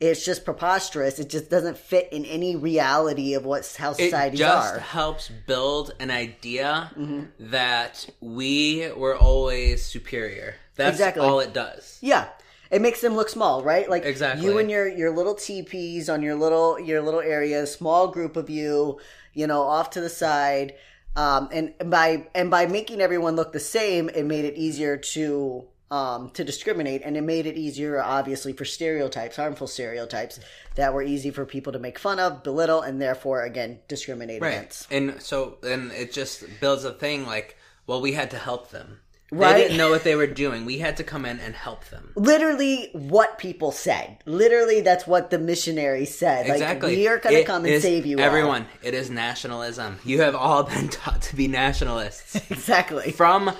It's 0.00 0.24
just 0.24 0.44
preposterous. 0.46 1.18
It 1.18 1.28
just 1.28 1.50
doesn't 1.50 1.76
fit 1.76 2.08
in 2.10 2.24
any 2.24 2.56
reality 2.56 3.34
of 3.34 3.44
what 3.44 3.70
how 3.78 3.92
societies 3.92 4.40
are. 4.40 4.44
It 4.44 4.56
just 4.56 4.74
are. 4.76 4.78
helps 4.80 5.28
build 5.46 5.92
an 6.00 6.10
idea 6.10 6.90
Mm-hmm. 6.98 7.50
that 7.50 8.08
we 8.20 8.90
were 8.96 9.14
always 9.16 9.84
superior. 9.84 10.54
That's 10.76 10.96
Exactly. 10.96 11.22
all 11.26 11.40
it 11.40 11.52
does. 11.52 11.98
Yeah. 12.00 12.28
It 12.70 12.80
makes 12.80 13.00
them 13.00 13.14
look 13.16 13.28
small, 13.28 13.62
right? 13.62 13.90
Like 13.90 14.04
Exactly. 14.06 14.44
you 14.46 14.56
and 14.58 14.70
your 14.70 14.88
your 14.88 15.10
little 15.10 15.34
teepees 15.34 16.08
on 16.08 16.22
your 16.22 16.34
little 16.36 16.78
your 16.80 17.02
little 17.02 17.20
area, 17.20 17.66
small 17.66 18.08
group 18.08 18.36
of 18.36 18.48
you, 18.48 18.98
you 19.34 19.46
know, 19.46 19.62
off 19.62 19.90
to 19.90 20.00
the 20.00 20.08
side. 20.08 20.74
Um, 21.16 21.48
and 21.52 21.74
by 21.90 22.28
and 22.34 22.50
by 22.50 22.66
making 22.66 23.00
everyone 23.00 23.34
look 23.36 23.52
the 23.52 23.60
same, 23.60 24.08
it 24.08 24.24
made 24.24 24.44
it 24.44 24.54
easier 24.54 24.96
to 24.96 25.64
um, 25.90 26.30
to 26.30 26.44
discriminate, 26.44 27.02
and 27.04 27.16
it 27.16 27.22
made 27.22 27.46
it 27.46 27.56
easier, 27.56 28.00
obviously, 28.00 28.52
for 28.52 28.64
stereotypes, 28.64 29.36
harmful 29.36 29.66
stereotypes 29.66 30.38
that 30.76 30.94
were 30.94 31.02
easy 31.02 31.30
for 31.30 31.44
people 31.44 31.72
to 31.72 31.78
make 31.78 31.98
fun 31.98 32.18
of, 32.20 32.42
belittle, 32.44 32.80
and 32.82 33.00
therefore, 33.00 33.42
again, 33.42 33.80
discriminate 33.88 34.40
Right. 34.40 34.54
against. 34.54 34.92
And 34.92 35.20
so 35.20 35.58
and 35.62 35.90
it 35.92 36.12
just 36.12 36.44
builds 36.60 36.84
a 36.84 36.92
thing 36.92 37.26
like, 37.26 37.56
well, 37.86 38.00
we 38.00 38.12
had 38.12 38.30
to 38.30 38.38
help 38.38 38.70
them. 38.70 39.00
Right. 39.32 39.52
They 39.54 39.62
didn't 39.62 39.76
know 39.76 39.90
what 39.90 40.02
they 40.02 40.16
were 40.16 40.26
doing. 40.26 40.64
We 40.64 40.78
had 40.78 40.96
to 40.96 41.04
come 41.04 41.24
in 41.24 41.38
and 41.38 41.54
help 41.54 41.84
them. 41.86 42.10
Literally, 42.16 42.90
what 42.92 43.38
people 43.38 43.70
said. 43.70 44.18
Literally, 44.26 44.80
that's 44.80 45.06
what 45.06 45.30
the 45.30 45.38
missionary 45.38 46.04
said. 46.04 46.46
Exactly. 46.48 46.88
Like, 46.88 46.96
we 46.98 47.06
are 47.08 47.18
going 47.18 47.36
to 47.36 47.44
come 47.44 47.64
and 47.64 47.80
save 47.80 48.06
you, 48.06 48.18
all. 48.18 48.24
Everyone, 48.24 48.66
it 48.82 48.92
is 48.92 49.08
nationalism. 49.08 50.00
You 50.04 50.20
have 50.22 50.34
all 50.34 50.62
been 50.74 50.88
taught 50.88 51.22
to 51.22 51.36
be 51.36 51.46
nationalists 51.46 52.34
Exactly. 52.50 53.12
from 53.12 53.52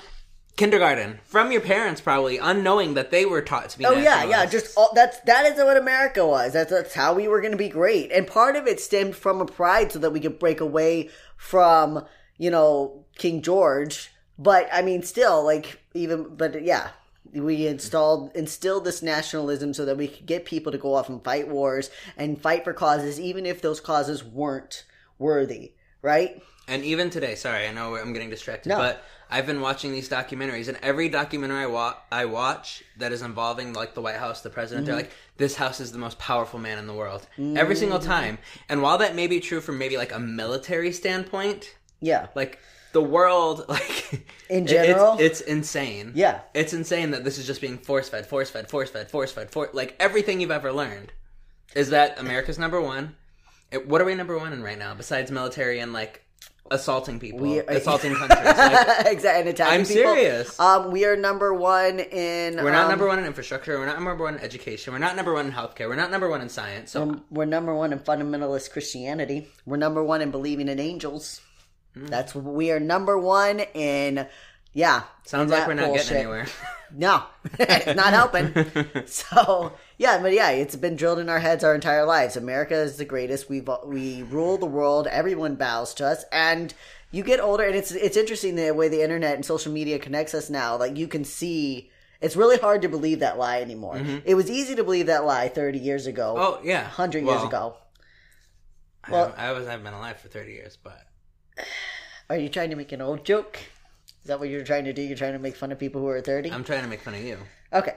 kindergarten, 0.56 1.20
from 1.24 1.52
your 1.52 1.60
parents, 1.60 2.00
probably 2.00 2.38
unknowing 2.38 2.94
that 2.94 3.10
they 3.10 3.24
were 3.24 3.42
taught 3.42 3.70
to 3.70 3.78
be. 3.78 3.86
Oh 3.86 3.92
yeah, 3.92 4.24
yeah. 4.24 4.46
Just 4.46 4.76
all, 4.76 4.90
that's 4.94 5.18
that 5.20 5.46
is 5.46 5.56
what 5.56 5.76
America 5.76 6.26
was. 6.26 6.52
That's 6.52 6.70
that's 6.70 6.94
how 6.94 7.14
we 7.14 7.28
were 7.28 7.40
going 7.40 7.52
to 7.52 7.58
be 7.58 7.68
great. 7.68 8.12
And 8.12 8.26
part 8.26 8.56
of 8.56 8.66
it 8.66 8.80
stemmed 8.80 9.16
from 9.16 9.40
a 9.40 9.46
pride, 9.46 9.92
so 9.92 9.98
that 10.00 10.12
we 10.12 10.20
could 10.20 10.38
break 10.38 10.60
away 10.60 11.10
from 11.36 12.04
you 12.38 12.50
know 12.50 13.04
King 13.16 13.42
George. 13.42 14.10
But 14.38 14.68
I 14.72 14.82
mean, 14.82 15.02
still, 15.02 15.44
like 15.44 15.80
even 15.94 16.34
but 16.36 16.62
yeah, 16.62 16.90
we 17.32 17.66
installed 17.66 18.34
instilled 18.34 18.84
this 18.84 19.02
nationalism 19.02 19.74
so 19.74 19.84
that 19.84 19.96
we 19.96 20.08
could 20.08 20.26
get 20.26 20.44
people 20.44 20.72
to 20.72 20.78
go 20.78 20.94
off 20.94 21.08
and 21.08 21.22
fight 21.22 21.48
wars 21.48 21.90
and 22.16 22.40
fight 22.40 22.64
for 22.64 22.72
causes, 22.72 23.20
even 23.20 23.46
if 23.46 23.62
those 23.62 23.80
causes 23.80 24.24
weren't 24.24 24.84
worthy. 25.18 25.72
Right? 26.02 26.42
And 26.66 26.84
even 26.84 27.10
today, 27.10 27.34
sorry, 27.34 27.66
I 27.66 27.72
know 27.72 27.96
I'm 27.96 28.12
getting 28.12 28.30
distracted, 28.30 28.68
No. 28.68 28.78
but 28.78 29.04
I've 29.30 29.46
been 29.46 29.60
watching 29.60 29.92
these 29.92 30.08
documentaries, 30.08 30.68
and 30.68 30.76
every 30.82 31.08
documentary 31.08 31.62
I, 31.62 31.66
wa- 31.66 31.96
I 32.10 32.24
watch 32.24 32.82
that 32.98 33.12
is 33.12 33.22
involving 33.22 33.72
like 33.72 33.94
the 33.94 34.02
White 34.02 34.16
House, 34.16 34.40
the 34.40 34.50
president, 34.50 34.86
they're 34.86 34.96
mm-hmm. 34.96 35.04
like, 35.04 35.12
"This 35.36 35.54
house 35.56 35.80
is 35.80 35.92
the 35.92 35.98
most 35.98 36.18
powerful 36.18 36.58
man 36.58 36.78
in 36.78 36.86
the 36.86 36.94
world." 36.94 37.26
Every 37.38 37.76
single 37.76 37.98
mm-hmm. 37.98 38.08
time. 38.08 38.38
And 38.68 38.82
while 38.82 38.98
that 38.98 39.14
may 39.14 39.26
be 39.26 39.40
true 39.40 39.60
from 39.60 39.78
maybe 39.78 39.96
like 39.96 40.12
a 40.12 40.18
military 40.18 40.92
standpoint, 40.92 41.76
Yeah. 42.00 42.26
like 42.34 42.58
the 42.92 43.02
world, 43.02 43.64
like 43.68 44.26
In 44.48 44.66
general? 44.66 45.14
it's, 45.14 45.40
it's 45.40 45.48
insane. 45.48 46.12
Yeah. 46.14 46.40
it's 46.54 46.72
insane 46.72 47.12
that 47.12 47.24
this 47.24 47.38
is 47.38 47.46
just 47.46 47.60
being 47.60 47.78
force 47.78 48.08
fed, 48.08 48.26
force 48.26 48.50
fed, 48.50 48.68
force 48.68 48.90
fed, 48.90 49.10
force 49.10 49.32
fed, 49.32 49.50
for 49.50 49.70
like 49.72 49.96
everything 50.00 50.40
you've 50.40 50.50
ever 50.50 50.72
learned 50.72 51.12
is 51.74 51.90
that 51.90 52.18
America's 52.18 52.58
number 52.58 52.80
one. 52.80 53.16
It, 53.70 53.86
what 53.86 54.00
are 54.00 54.04
we 54.04 54.14
number 54.16 54.36
one 54.36 54.52
in 54.52 54.62
right 54.62 54.78
now 54.78 54.94
besides 54.94 55.30
military 55.30 55.78
and 55.78 55.92
like 55.92 56.24
assaulting 56.70 57.18
people, 57.18 57.40
We- 57.40 57.59
assaulting 57.61 58.14
countries? 58.16 58.44
Like, 58.44 59.06
exactly. 59.06 59.40
And 59.40 59.48
attacking 59.48 59.80
I'm 59.80 59.87
people. 59.87 60.14
serious. 60.14 60.61
Um, 60.61 60.90
we 60.90 61.04
are 61.04 61.16
number 61.16 61.52
one 61.54 61.98
in. 62.00 62.56
we're 62.62 62.70
not 62.72 62.85
um, 62.85 62.90
number 62.90 63.06
one 63.06 63.18
in 63.18 63.24
infrastructure. 63.24 63.78
We're 63.78 63.87
not 63.87 63.96
number 64.00 64.24
one 64.24 64.35
in 64.37 64.40
education. 64.40 64.92
We're 64.92 64.98
not 64.98 65.16
number 65.16 65.33
one 65.35 65.46
in 65.46 65.52
healthcare. 65.52 65.88
We're 65.88 65.96
not 65.96 66.11
number 66.11 66.28
one 66.28 66.40
in 66.40 66.48
science. 66.48 66.92
So 66.92 67.02
Um, 67.02 67.24
we're 67.30 67.44
number 67.44 67.74
one 67.74 67.92
in 67.92 67.98
fundamentalist 67.98 68.70
Christianity. 68.70 69.48
We're 69.66 69.76
number 69.78 70.02
one 70.04 70.22
in 70.22 70.30
believing 70.30 70.68
in 70.68 70.78
angels. 70.80 71.40
Hmm. 71.94 72.06
That's 72.06 72.35
we 72.35 72.70
are 72.70 72.80
number 72.80 73.18
one 73.18 73.61
in. 73.74 74.26
Yeah, 74.72 75.02
sounds 75.24 75.50
like 75.50 75.66
we're 75.66 75.74
not 75.74 75.87
bullshit. 75.87 76.04
getting 76.09 76.22
anywhere. 76.22 76.46
No, 76.92 77.22
it's 77.56 77.94
not 77.94 78.12
helping. 78.12 78.52
So 79.06 79.72
yeah, 79.96 80.20
but 80.20 80.33
yeah, 80.33 80.50
it's 80.50 80.74
been 80.74 80.96
drilled 80.96 81.20
in 81.20 81.28
our 81.28 81.38
heads 81.38 81.62
our 81.62 81.72
entire 81.74 82.04
lives. 82.04 82.37
America 82.37 82.74
is 82.74 82.96
the 82.96 83.04
greatest. 83.04 83.48
We 83.48 83.62
we 83.85 84.22
rule 84.24 84.59
the 84.59 84.66
world. 84.66 85.06
Everyone 85.06 85.54
bows 85.54 85.94
to 85.94 86.06
us, 86.09 86.24
and 86.33 86.74
you 87.12 87.22
get 87.22 87.38
older, 87.38 87.62
and 87.62 87.76
it's 87.76 87.92
it's 87.92 88.16
interesting 88.16 88.56
the 88.56 88.72
way 88.72 88.88
the 88.88 89.02
internet 89.04 89.37
and 89.37 89.44
social 89.46 89.72
media 89.72 90.00
connects 90.00 90.35
us 90.35 90.50
now. 90.50 90.76
Like 90.76 90.96
you 90.96 91.06
can 91.06 91.22
see. 91.24 91.90
It's 92.20 92.35
really 92.35 92.59
hard 92.59 92.83
to 92.83 92.88
believe 92.88 93.20
that 93.20 93.38
lie 93.38 93.61
anymore. 93.61 93.96
It 94.24 94.35
was 94.35 94.50
easy 94.50 94.74
to 94.74 94.83
believe 94.85 95.06
that 95.06 95.24
lie 95.24 95.48
30 95.48 95.78
years 95.78 96.06
ago, 96.09 96.35
Mm-hmm. 96.37 96.42
oh 96.42 96.61
yeah, 96.68 96.83
100 96.83 97.24
years 97.24 97.42
ago. 97.44 97.76
Well- 99.09 99.33
I 99.37 99.52
was 99.52 99.66
I've 99.68 99.83
been 99.85 99.94
alive 99.94 100.20
for 100.20 100.28
thirty 100.28 100.52
years, 100.52 100.76
but 100.83 101.00
Are 102.28 102.37
you 102.37 102.48
trying 102.48 102.70
to 102.70 102.76
make 102.76 102.92
an 102.92 103.00
old 103.00 103.24
joke? 103.24 103.59
Is 104.22 104.28
that 104.28 104.38
what 104.38 104.48
you're 104.48 104.64
trying 104.64 104.85
to 104.85 104.92
do? 104.92 105.02
You're 105.02 105.16
trying 105.16 105.33
to 105.33 105.38
make 105.38 105.56
fun 105.56 105.72
of 105.72 105.78
people 105.78 106.00
who 106.00 106.09
are 106.09 106.20
30? 106.20 106.52
I'm 106.52 106.64
trying 106.64 106.83
to 106.83 106.88
make 106.88 107.00
fun 107.00 107.14
of 107.14 107.22
you. 107.22 107.38
Okay. 107.72 107.94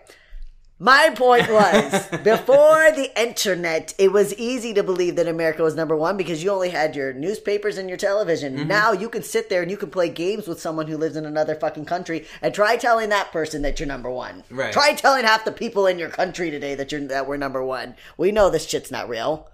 My 0.79 1.11
point 1.15 1.49
was, 1.49 2.07
before 2.23 2.91
the 2.91 3.09
internet, 3.15 3.93
it 3.97 4.11
was 4.11 4.33
easy 4.35 4.73
to 4.73 4.83
believe 4.83 5.15
that 5.17 5.27
America 5.27 5.63
was 5.63 5.75
number 5.75 5.95
one 5.95 6.17
because 6.17 6.43
you 6.43 6.49
only 6.49 6.71
had 6.71 6.95
your 6.95 7.13
newspapers 7.13 7.77
and 7.77 7.87
your 7.87 7.97
television. 7.97 8.57
Mm-hmm. 8.57 8.67
Now 8.67 8.91
you 8.91 9.07
can 9.07 9.21
sit 9.23 9.49
there 9.49 9.61
and 9.61 9.69
you 9.69 9.77
can 9.77 9.91
play 9.91 10.09
games 10.09 10.47
with 10.47 10.59
someone 10.59 10.87
who 10.87 10.97
lives 10.97 11.15
in 11.15 11.25
another 11.25 11.55
fucking 11.55 11.85
country 11.85 12.25
and 12.41 12.53
try 12.53 12.75
telling 12.75 13.09
that 13.09 13.31
person 13.31 13.61
that 13.61 13.79
you're 13.79 13.87
number 13.87 14.09
one. 14.09 14.43
Right. 14.49 14.73
Try 14.73 14.93
telling 14.93 15.25
half 15.25 15.45
the 15.45 15.51
people 15.51 15.87
in 15.87 15.99
your 15.99 16.09
country 16.09 16.49
today 16.51 16.75
that 16.75 16.91
you're 16.91 17.07
that 17.07 17.27
we're 17.27 17.37
number 17.37 17.63
one. 17.63 17.95
We 18.17 18.31
know 18.31 18.49
this 18.49 18.67
shit's 18.67 18.91
not 18.91 19.07
real. 19.07 19.49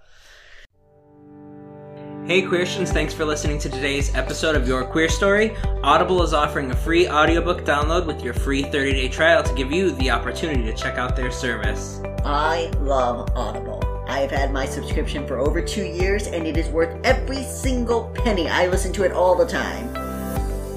Hey 2.30 2.42
Queerstians, 2.42 2.90
thanks 2.90 3.12
for 3.12 3.24
listening 3.24 3.58
to 3.58 3.68
today's 3.68 4.14
episode 4.14 4.54
of 4.54 4.68
Your 4.68 4.84
Queer 4.84 5.08
Story. 5.08 5.56
Audible 5.82 6.22
is 6.22 6.32
offering 6.32 6.70
a 6.70 6.76
free 6.76 7.08
audiobook 7.08 7.64
download 7.64 8.06
with 8.06 8.22
your 8.22 8.34
free 8.34 8.62
30-day 8.62 9.08
trial 9.08 9.42
to 9.42 9.52
give 9.54 9.72
you 9.72 9.90
the 9.90 10.12
opportunity 10.12 10.62
to 10.62 10.72
check 10.72 10.96
out 10.96 11.16
their 11.16 11.32
service. 11.32 12.00
I 12.24 12.70
love 12.78 13.28
Audible. 13.34 13.82
I've 14.06 14.30
had 14.30 14.52
my 14.52 14.64
subscription 14.64 15.26
for 15.26 15.40
over 15.40 15.60
two 15.60 15.82
years 15.84 16.28
and 16.28 16.46
it 16.46 16.56
is 16.56 16.68
worth 16.68 17.04
every 17.04 17.42
single 17.42 18.04
penny. 18.14 18.48
I 18.48 18.68
listen 18.68 18.92
to 18.92 19.02
it 19.02 19.10
all 19.10 19.34
the 19.34 19.44
time. 19.44 19.92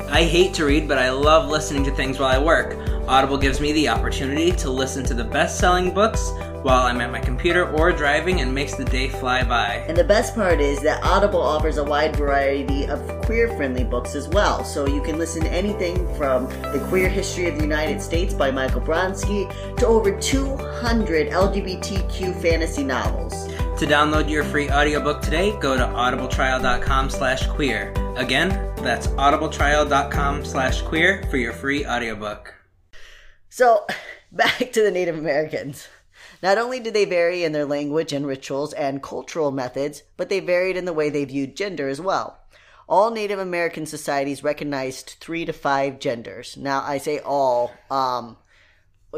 I 0.09 0.23
hate 0.23 0.55
to 0.55 0.65
read, 0.65 0.87
but 0.87 0.97
I 0.97 1.11
love 1.11 1.51
listening 1.51 1.83
to 1.83 1.91
things 1.91 2.17
while 2.17 2.33
I 2.33 2.43
work. 2.43 2.75
Audible 3.07 3.37
gives 3.37 3.59
me 3.59 3.73
the 3.73 3.89
opportunity 3.89 4.51
to 4.53 4.69
listen 4.69 5.03
to 5.05 5.13
the 5.13 5.23
best 5.23 5.59
selling 5.59 5.93
books 5.93 6.31
while 6.63 6.83
I'm 6.83 7.01
at 7.01 7.11
my 7.11 7.19
computer 7.19 7.69
or 7.71 7.91
driving 7.91 8.39
and 8.39 8.55
makes 8.55 8.75
the 8.75 8.85
day 8.85 9.09
fly 9.09 9.43
by. 9.43 9.83
And 9.87 9.97
the 9.97 10.03
best 10.05 10.33
part 10.33 10.61
is 10.61 10.79
that 10.81 11.03
Audible 11.03 11.41
offers 11.41 11.77
a 11.77 11.83
wide 11.83 12.15
variety 12.15 12.85
of 12.85 13.05
queer 13.23 13.49
friendly 13.57 13.83
books 13.83 14.15
as 14.15 14.29
well. 14.29 14.63
So 14.63 14.87
you 14.87 15.01
can 15.01 15.17
listen 15.17 15.43
to 15.43 15.49
anything 15.49 15.95
from 16.15 16.47
The 16.71 16.83
Queer 16.87 17.09
History 17.09 17.47
of 17.47 17.57
the 17.57 17.63
United 17.63 18.01
States 18.01 18.33
by 18.33 18.51
Michael 18.51 18.81
Bronski 18.81 19.49
to 19.77 19.85
over 19.85 20.17
200 20.17 21.29
LGBTQ 21.29 22.41
fantasy 22.41 22.83
novels. 22.83 23.47
To 23.79 23.85
download 23.85 24.29
your 24.29 24.45
free 24.45 24.69
audiobook 24.69 25.21
today, 25.21 25.57
go 25.59 25.75
to 25.75 25.83
audibletrial.com 25.83 27.09
slash 27.09 27.47
queer. 27.47 27.91
Again, 28.15 28.49
that's 28.77 29.07
audibletrial.com 29.07 30.45
slash 30.45 30.81
queer 30.83 31.23
for 31.29 31.37
your 31.37 31.51
free 31.51 31.85
audiobook. 31.85 32.62
So, 33.53 33.85
back 34.31 34.71
to 34.71 34.81
the 34.81 34.89
Native 34.89 35.15
Americans. 35.15 35.87
Not 36.41 36.57
only 36.57 36.79
did 36.79 36.95
they 36.95 37.05
vary 37.05 37.43
in 37.43 37.51
their 37.51 37.67
language 37.67 38.11
and 38.11 38.25
rituals 38.25 38.73
and 38.73 39.03
cultural 39.03 39.51
methods, 39.51 40.01
but 40.17 40.29
they 40.29 40.39
varied 40.39 40.75
in 40.75 40.85
the 40.85 40.91
way 40.91 41.11
they 41.11 41.23
viewed 41.23 41.55
gender 41.55 41.87
as 41.87 42.01
well. 42.01 42.39
All 42.89 43.11
Native 43.11 43.37
American 43.37 43.85
societies 43.85 44.43
recognized 44.43 45.17
three 45.19 45.45
to 45.45 45.53
five 45.53 45.99
genders. 45.99 46.57
Now, 46.57 46.81
I 46.81 46.97
say 46.97 47.19
all, 47.19 47.71
um, 47.91 48.37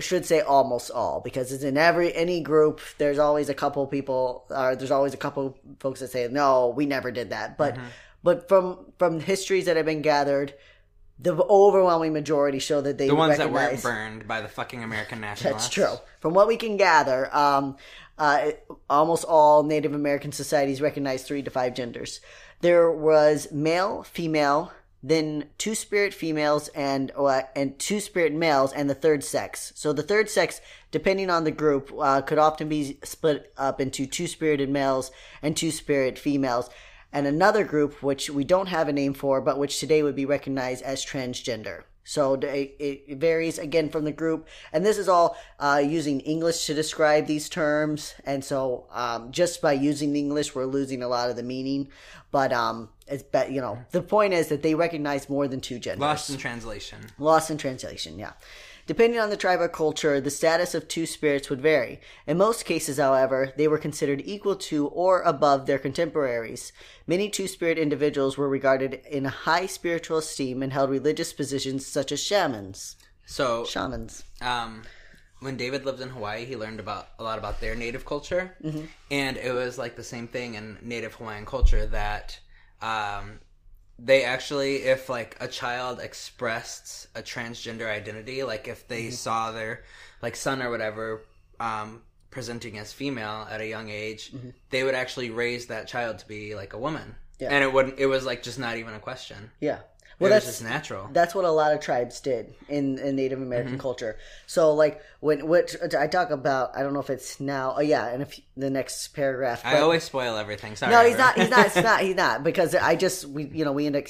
should 0.01 0.25
say 0.25 0.41
almost 0.41 0.91
all, 0.91 1.21
because 1.21 1.53
it's 1.53 1.63
in 1.63 1.77
every 1.77 2.13
any 2.13 2.41
group. 2.41 2.81
There's 2.97 3.19
always 3.19 3.47
a 3.47 3.53
couple 3.53 3.87
people, 3.87 4.43
or 4.49 4.75
there's 4.75 4.91
always 4.91 5.13
a 5.13 5.17
couple 5.25 5.57
folks 5.79 6.01
that 6.01 6.11
say, 6.11 6.27
"No, 6.29 6.73
we 6.75 6.85
never 6.85 7.09
did 7.09 7.29
that." 7.29 7.57
But, 7.57 7.77
but 8.21 8.49
from 8.49 8.91
from 8.99 9.21
histories 9.21 9.65
that 9.65 9.77
have 9.77 9.85
been 9.85 10.01
gathered, 10.01 10.53
the 11.17 11.33
overwhelming 11.33 12.13
majority 12.13 12.59
show 12.59 12.81
that 12.81 12.97
they 12.97 13.07
The 13.07 13.15
ones 13.15 13.37
that 13.37 13.51
weren't 13.51 13.81
burned 13.81 14.27
by 14.27 14.41
the 14.41 14.47
fucking 14.47 14.83
American 14.83 15.21
nationalists. 15.21 15.67
That's 15.67 15.73
true. 15.73 15.97
From 16.19 16.33
what 16.33 16.47
we 16.47 16.57
can 16.57 16.77
gather, 16.77 17.33
um, 17.35 17.77
uh, 18.17 18.51
almost 18.89 19.23
all 19.25 19.63
Native 19.63 19.93
American 19.93 20.31
societies 20.31 20.81
recognize 20.81 21.23
three 21.23 21.41
to 21.43 21.49
five 21.49 21.73
genders. 21.73 22.19
There 22.61 22.91
was 22.91 23.51
male, 23.51 24.03
female, 24.03 24.71
then 25.03 25.49
two 25.57 25.75
spirit 25.75 26.13
females 26.13 26.67
and 26.69 27.11
uh, 27.15 27.43
and 27.55 27.77
two 27.77 27.99
spirit 27.99 28.33
males, 28.33 28.73
and 28.73 28.89
the 28.89 28.95
third 28.95 29.23
sex. 29.23 29.71
So 29.75 29.93
the 29.93 30.03
third 30.03 30.29
sex, 30.29 30.61
depending 30.91 31.29
on 31.29 31.43
the 31.43 31.51
group, 31.51 31.93
uh, 31.97 32.21
could 32.21 32.39
often 32.39 32.67
be 32.67 32.97
split 33.03 33.53
up 33.57 33.79
into 33.79 34.05
two 34.05 34.27
spirited 34.27 34.69
males 34.69 35.11
and 35.41 35.55
two 35.55 35.71
spirit 35.71 36.17
females. 36.17 36.69
And 37.15 37.25
another 37.25 37.63
group, 37.63 38.03
which 38.03 38.29
we 38.29 38.43
don't 38.43 38.67
have 38.67 38.89
a 38.89 38.93
name 38.93 39.13
for, 39.13 39.39
but 39.39 39.57
which 39.57 39.79
today 39.79 40.03
would 40.03 40.17
be 40.17 40.25
recognized 40.25 40.83
as 40.83 41.05
transgender. 41.05 41.83
So 42.03 42.33
it, 42.33 42.75
it 42.77 43.17
varies 43.17 43.57
again 43.57 43.89
from 43.89 44.03
the 44.03 44.11
group, 44.11 44.49
and 44.73 44.85
this 44.85 44.97
is 44.97 45.07
all 45.07 45.37
uh, 45.57 45.81
using 45.81 46.19
English 46.19 46.65
to 46.65 46.73
describe 46.73 47.25
these 47.25 47.47
terms. 47.47 48.15
And 48.25 48.43
so, 48.43 48.87
um, 48.91 49.31
just 49.31 49.61
by 49.61 49.71
using 49.71 50.11
the 50.11 50.19
English, 50.19 50.53
we're 50.53 50.65
losing 50.65 51.01
a 51.01 51.07
lot 51.07 51.29
of 51.29 51.37
the 51.37 51.41
meaning. 51.41 51.87
But 52.31 52.51
um, 52.51 52.89
it's 53.07 53.23
but 53.23 53.49
you 53.49 53.61
know, 53.61 53.79
the 53.91 54.01
point 54.01 54.33
is 54.33 54.49
that 54.49 54.61
they 54.61 54.75
recognize 54.75 55.29
more 55.29 55.47
than 55.47 55.61
two 55.61 55.79
genders. 55.79 56.01
Lost 56.01 56.29
in 56.29 56.37
translation. 56.37 56.99
Lost 57.17 57.49
in 57.49 57.57
translation, 57.57 58.19
yeah. 58.19 58.33
Depending 58.87 59.19
on 59.19 59.31
the 59.31 59.37
tribe 59.37 59.61
or 59.61 59.67
culture, 59.67 60.21
the 60.21 60.29
status 60.29 60.75
of 60.75 60.87
two 60.87 61.07
spirits 61.07 61.49
would 61.49 61.61
vary. 61.61 61.99
In 62.27 62.37
most 62.37 62.65
cases, 62.65 62.97
however, 62.97 63.51
they 63.57 63.67
were 63.67 63.79
considered 63.79 64.21
equal 64.25 64.55
to 64.57 64.87
or 64.87 65.21
above 65.23 65.65
their 65.65 65.79
contemporaries. 65.79 66.71
Many 67.07 67.29
two 67.29 67.47
spirit 67.47 67.79
individuals 67.79 68.37
were 68.37 68.47
regarded 68.47 69.01
in 69.09 69.25
high 69.25 69.65
spiritual 69.65 70.19
esteem 70.19 70.61
and 70.61 70.71
held 70.71 70.91
religious 70.91 71.33
positions 71.33 71.85
such 71.85 72.11
as 72.11 72.21
shamans. 72.21 72.95
So, 73.25 73.65
Shamans. 73.65 74.23
um, 74.41 74.83
when 75.39 75.57
David 75.57 75.83
lived 75.83 75.99
in 75.99 76.09
Hawaii, 76.09 76.45
he 76.45 76.55
learned 76.55 76.79
about 76.79 77.07
a 77.17 77.23
lot 77.23 77.39
about 77.39 77.59
their 77.59 77.75
native 77.75 78.05
culture, 78.05 78.55
and 79.11 79.37
it 79.37 79.51
was 79.51 79.77
like 79.79 79.95
the 79.95 80.03
same 80.03 80.27
thing 80.27 80.53
in 80.53 80.77
native 80.83 81.15
Hawaiian 81.15 81.45
culture 81.45 81.87
that 81.87 82.39
um, 82.83 83.39
they 83.97 84.23
actually, 84.23 84.83
if 84.83 85.09
like 85.09 85.37
a 85.39 85.47
child 85.47 85.99
expressed 85.99 87.07
a 87.15 87.21
transgender 87.21 87.87
identity, 87.89 88.43
like 88.43 88.67
if 88.67 88.87
they 88.87 89.09
saw 89.09 89.51
their 89.51 89.83
like 90.21 90.35
son 90.35 90.61
or 90.61 90.69
whatever 90.69 91.21
um, 91.59 92.01
presenting 92.29 92.77
as 92.77 92.91
female 92.91 93.47
at 93.49 93.61
a 93.61 93.67
young 93.67 93.89
age, 93.89 94.33
they 94.69 94.83
would 94.83 94.95
actually 94.95 95.29
raise 95.29 95.67
that 95.67 95.87
child 95.87 96.19
to 96.19 96.27
be 96.27 96.55
like 96.55 96.73
a 96.73 96.77
woman, 96.77 97.15
Yeah. 97.39 97.49
and 97.51 97.63
it 97.63 97.71
wouldn't. 97.71 97.97
It 97.97 98.07
was 98.07 98.25
like 98.25 98.43
just 98.43 98.59
not 98.59 98.77
even 98.77 98.93
a 98.93 98.99
question. 98.99 99.51
Yeah. 99.61 99.79
Well, 100.19 100.29
Well, 100.29 100.31
it 100.31 100.35
was 100.35 100.45
that's 100.45 100.59
just 100.59 100.63
natural. 100.69 101.09
that's 101.11 101.35
what 101.35 101.43
a 101.45 101.51
lot 101.51 101.73
of 101.73 101.79
tribes 101.81 102.19
did 102.21 102.53
in, 102.69 102.97
in 102.99 103.15
Native 103.15 103.41
American 103.41 103.73
Mm-hmm. 103.73 103.81
culture. 103.81 104.17
So, 104.47 104.73
like 104.73 105.01
when 105.19 105.47
which 105.47 105.75
I 105.97 106.07
talk 106.07 106.29
about, 106.31 106.71
I 106.77 106.83
don't 106.83 106.93
know 106.93 107.01
if 107.01 107.09
it's 107.09 107.39
now. 107.39 107.75
Oh, 107.77 107.81
yeah, 107.81 108.07
and 108.07 108.21
if 108.21 108.39
the 108.55 108.69
next 108.69 109.09
paragraph. 109.09 109.61
I 109.65 109.79
always 109.79 110.03
spoil 110.03 110.37
everything. 110.37 110.75
Sorry. 110.75 110.91
No, 110.91 111.05
he's 111.05 111.17
not. 111.17 111.37
He's 111.37 111.49
not. 111.49 111.65
He's 111.71 111.83
not. 111.83 111.99
He's 112.07 112.15
not. 112.15 112.43
Because 112.43 112.73
I 112.75 112.95
just 112.95 113.25
we 113.25 113.45
you 113.45 113.65
know 113.65 113.73
we 113.73 113.85
end 113.87 113.95
up 113.97 114.05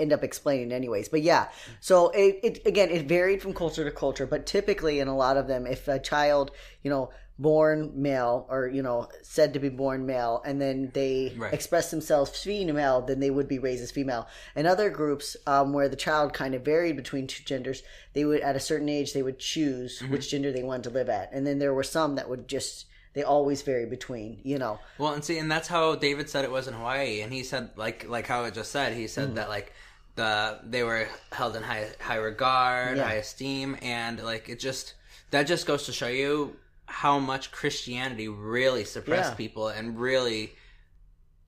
end 0.00 0.12
up 0.12 0.24
explaining 0.24 0.72
anyways. 0.72 1.08
But 1.08 1.22
yeah, 1.22 1.48
so 1.80 2.10
it, 2.10 2.40
it 2.42 2.66
again 2.66 2.90
it 2.90 3.06
varied 3.06 3.40
from 3.40 3.54
culture 3.54 3.84
to 3.84 3.92
culture, 3.92 4.26
but 4.26 4.44
typically 4.46 4.98
in 4.98 5.06
a 5.06 5.16
lot 5.16 5.36
of 5.36 5.46
them, 5.46 5.66
if 5.68 5.86
a 5.86 6.00
child 6.00 6.50
you 6.82 6.90
know 6.90 7.10
born 7.38 7.90
male 7.94 8.46
or 8.48 8.68
you 8.68 8.80
know 8.80 9.08
said 9.22 9.52
to 9.54 9.58
be 9.58 9.68
born 9.68 10.06
male 10.06 10.40
and 10.46 10.60
then 10.60 10.90
they 10.94 11.34
Right. 11.36 11.52
express 11.52 11.90
themselves 11.90 12.30
female 12.40 13.00
then 13.00 13.18
they 13.18 13.30
would 13.30 13.48
be 13.48 13.58
raised 13.58 13.82
as 13.82 13.90
female 13.90 14.28
and 14.54 14.68
other 14.68 14.88
groups 14.88 15.36
um, 15.46 15.72
where 15.72 15.88
the 15.88 15.96
child 15.96 16.32
kind 16.32 16.54
of 16.54 16.62
varied 16.64 16.94
between 16.94 17.26
two 17.26 17.42
genders 17.42 17.82
they 18.12 18.24
would 18.24 18.40
at 18.40 18.54
a 18.54 18.60
certain 18.60 18.88
age 18.88 19.12
they 19.12 19.22
would 19.22 19.40
choose 19.40 19.98
Mm-hmm. 20.00 20.12
which 20.12 20.30
gender 20.30 20.52
they 20.52 20.62
wanted 20.62 20.84
to 20.84 20.90
live 20.90 21.08
at 21.08 21.30
and 21.32 21.44
then 21.44 21.58
there 21.58 21.74
were 21.74 21.82
some 21.82 22.14
that 22.14 22.28
would 22.28 22.46
just 22.46 22.86
they 23.14 23.24
always 23.24 23.62
vary 23.62 23.86
between 23.86 24.40
you 24.44 24.58
know 24.58 24.78
Well, 24.98 25.12
and 25.14 25.24
see, 25.24 25.38
and 25.38 25.50
that's 25.50 25.66
how 25.68 25.96
David 25.96 26.30
said 26.30 26.44
it 26.44 26.50
was 26.52 26.66
in 26.68 26.74
Hawaii, 26.74 27.20
and 27.20 27.32
he 27.32 27.42
said 27.42 27.70
like 27.76 28.08
like 28.08 28.26
how 28.26 28.44
it 28.44 28.54
just 28.54 28.70
said. 28.72 28.92
He 28.92 29.06
said 29.06 29.30
Mm. 29.30 29.34
that 29.36 29.48
like 29.48 29.72
the 30.16 30.58
they 30.64 30.82
were 30.82 31.06
held 31.32 31.54
in 31.56 31.62
high 31.62 31.88
high 32.00 32.16
regard, 32.16 32.96
Yeah. 32.96 33.04
high 33.04 33.14
esteem, 33.14 33.76
and 33.82 34.20
like 34.22 34.48
it 34.48 34.58
just 34.58 34.94
that 35.30 35.44
just 35.44 35.64
goes 35.66 35.86
to 35.86 35.92
show 35.92 36.08
you 36.08 36.56
how 37.02 37.18
much 37.18 37.50
Christianity 37.50 38.28
really 38.28 38.84
suppressed 38.84 39.32
Yeah. 39.32 39.36
people 39.44 39.68
and 39.68 39.98
really 39.98 40.52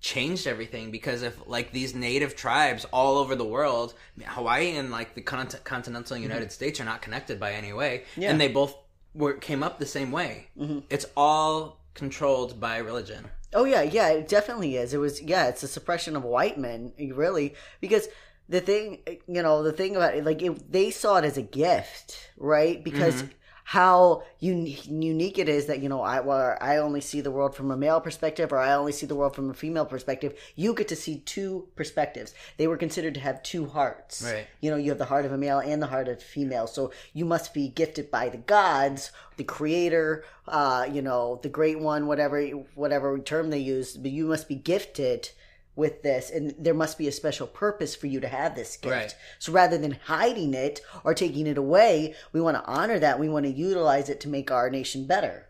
changed 0.01 0.47
everything 0.47 0.91
because 0.91 1.23
if 1.23 1.35
like 1.49 1.73
these 1.73 1.95
native 1.95 2.37
tribes 2.37 2.85
all 2.93 3.17
over 3.19 3.35
the 3.35 3.45
world 3.45 3.95
hawaii 4.27 4.77
and 4.77 4.91
like 4.91 5.15
the 5.15 5.21
cont- 5.23 5.65
continental 5.65 6.17
united 6.17 6.53
states 6.53 6.79
are 6.81 6.85
not 6.85 7.01
connected 7.03 7.41
by 7.41 7.53
any 7.53 7.73
way 7.73 7.93
Mm-hmm. 8.13 8.23
Yeah. 8.23 8.31
and 8.31 8.41
they 8.41 8.49
both 8.49 8.73
were 9.15 9.33
came 9.35 9.63
up 9.63 9.79
the 9.79 9.87
same 9.87 10.13
way 10.13 10.49
Mm-hmm. 10.59 10.81
it's 10.91 11.07
all 11.17 11.81
controlled 11.95 12.61
by 12.61 12.77
religion 12.79 13.23
Oh 13.55 13.65
yeah, 13.65 13.83
yeah, 13.83 14.09
it 14.11 14.29
definitely 14.29 14.77
is. 14.77 14.93
It 14.93 14.99
was 14.99 15.23
yeah, 15.23 15.47
it's 15.49 15.63
a 15.63 15.69
suppression 15.69 16.15
of 16.17 16.25
white 16.25 16.59
men, 16.59 16.93
really, 16.99 17.55
because 17.81 18.07
the 18.51 18.61
thing, 18.61 18.99
you 19.29 19.41
know, 19.41 19.63
the 19.63 19.73
thing 19.73 19.97
about 19.97 20.15
it, 20.17 20.25
like 20.27 20.43
it, 20.43 20.71
they 20.71 20.91
saw 20.91 21.17
it 21.17 21.25
as 21.25 21.39
a 21.39 21.43
gift, 21.43 22.09
right? 22.37 22.83
Because 22.85 23.23
how 23.69 24.23
un- 24.41 24.65
unique 24.65 25.39
it 25.39 25.49
is 25.49 25.67
that 25.67 25.81
you 25.83 25.89
know 25.89 26.01
I 26.01 26.21
well, 26.21 26.57
I 26.61 26.77
only 26.77 27.01
see 27.01 27.21
the 27.21 27.33
world 27.33 27.57
from 27.57 27.73
a 27.73 27.77
male 27.77 28.01
perspective, 28.01 28.53
or 28.53 28.59
I 28.59 28.73
only 28.75 28.93
see 28.93 29.07
the 29.07 29.17
world 29.17 29.35
from 29.35 29.51
a 29.51 29.55
female 29.55 29.85
perspective. 29.85 30.39
You 30.55 30.73
get 30.73 30.87
to 30.87 30.95
see 30.95 31.17
two 31.19 31.67
perspectives. 31.75 32.33
They 32.59 32.69
were 32.69 32.77
considered 32.77 33.15
to 33.15 33.21
have 33.21 33.43
two 33.43 33.67
hearts, 33.67 34.23
Right. 34.23 34.47
you 34.61 34.71
know, 34.71 34.77
you 34.77 34.91
have 34.91 34.99
the 34.99 35.07
heart 35.07 35.25
of 35.25 35.33
a 35.33 35.37
male 35.37 35.59
and 35.59 35.83
the 35.83 35.89
heart 35.89 36.07
of 36.07 36.19
a 36.19 36.21
female. 36.21 36.69
So 36.69 36.93
you 37.13 37.25
must 37.25 37.53
be 37.53 37.67
gifted 37.69 38.09
by 38.09 38.29
the 38.29 38.37
gods, 38.39 39.11
the 39.37 39.43
creator, 39.43 40.23
uh, 40.47 40.87
you 40.89 41.03
know, 41.03 41.41
the 41.43 41.49
great 41.49 41.81
one, 41.81 42.07
whatever 42.07 42.41
whatever 42.77 43.19
term 43.19 43.51
they 43.51 43.59
use, 43.59 43.97
but 43.97 44.13
you 44.13 44.27
must 44.29 44.47
be 44.47 44.55
gifted 44.55 45.31
with 45.77 46.03
this 46.03 46.31
and 46.31 46.55
there 46.59 46.75
must 46.75 46.99
be 46.99 47.07
a 47.07 47.13
special 47.13 47.47
purpose 47.47 47.95
for 47.95 48.07
you 48.07 48.19
to 48.21 48.29
have 48.29 48.55
this 48.55 48.77
gift. 48.77 48.95
Right. 48.95 49.15
So 49.39 49.53
rather 49.53 49.79
than 49.79 49.99
hiding 50.07 50.55
it 50.55 50.81
or 51.05 51.15
taking 51.15 51.47
it 51.47 51.59
away, 51.59 52.15
we 52.33 52.41
want 52.41 52.57
to 52.57 52.65
honor 52.65 52.99
that. 52.99 53.21
We 53.21 53.29
want 53.29 53.45
to 53.47 53.53
utilize 53.53 54.09
it 54.09 54.21
to 54.21 54.29
make 54.29 54.51
our 54.51 54.71
nation 54.71 55.07
better. 55.07 55.47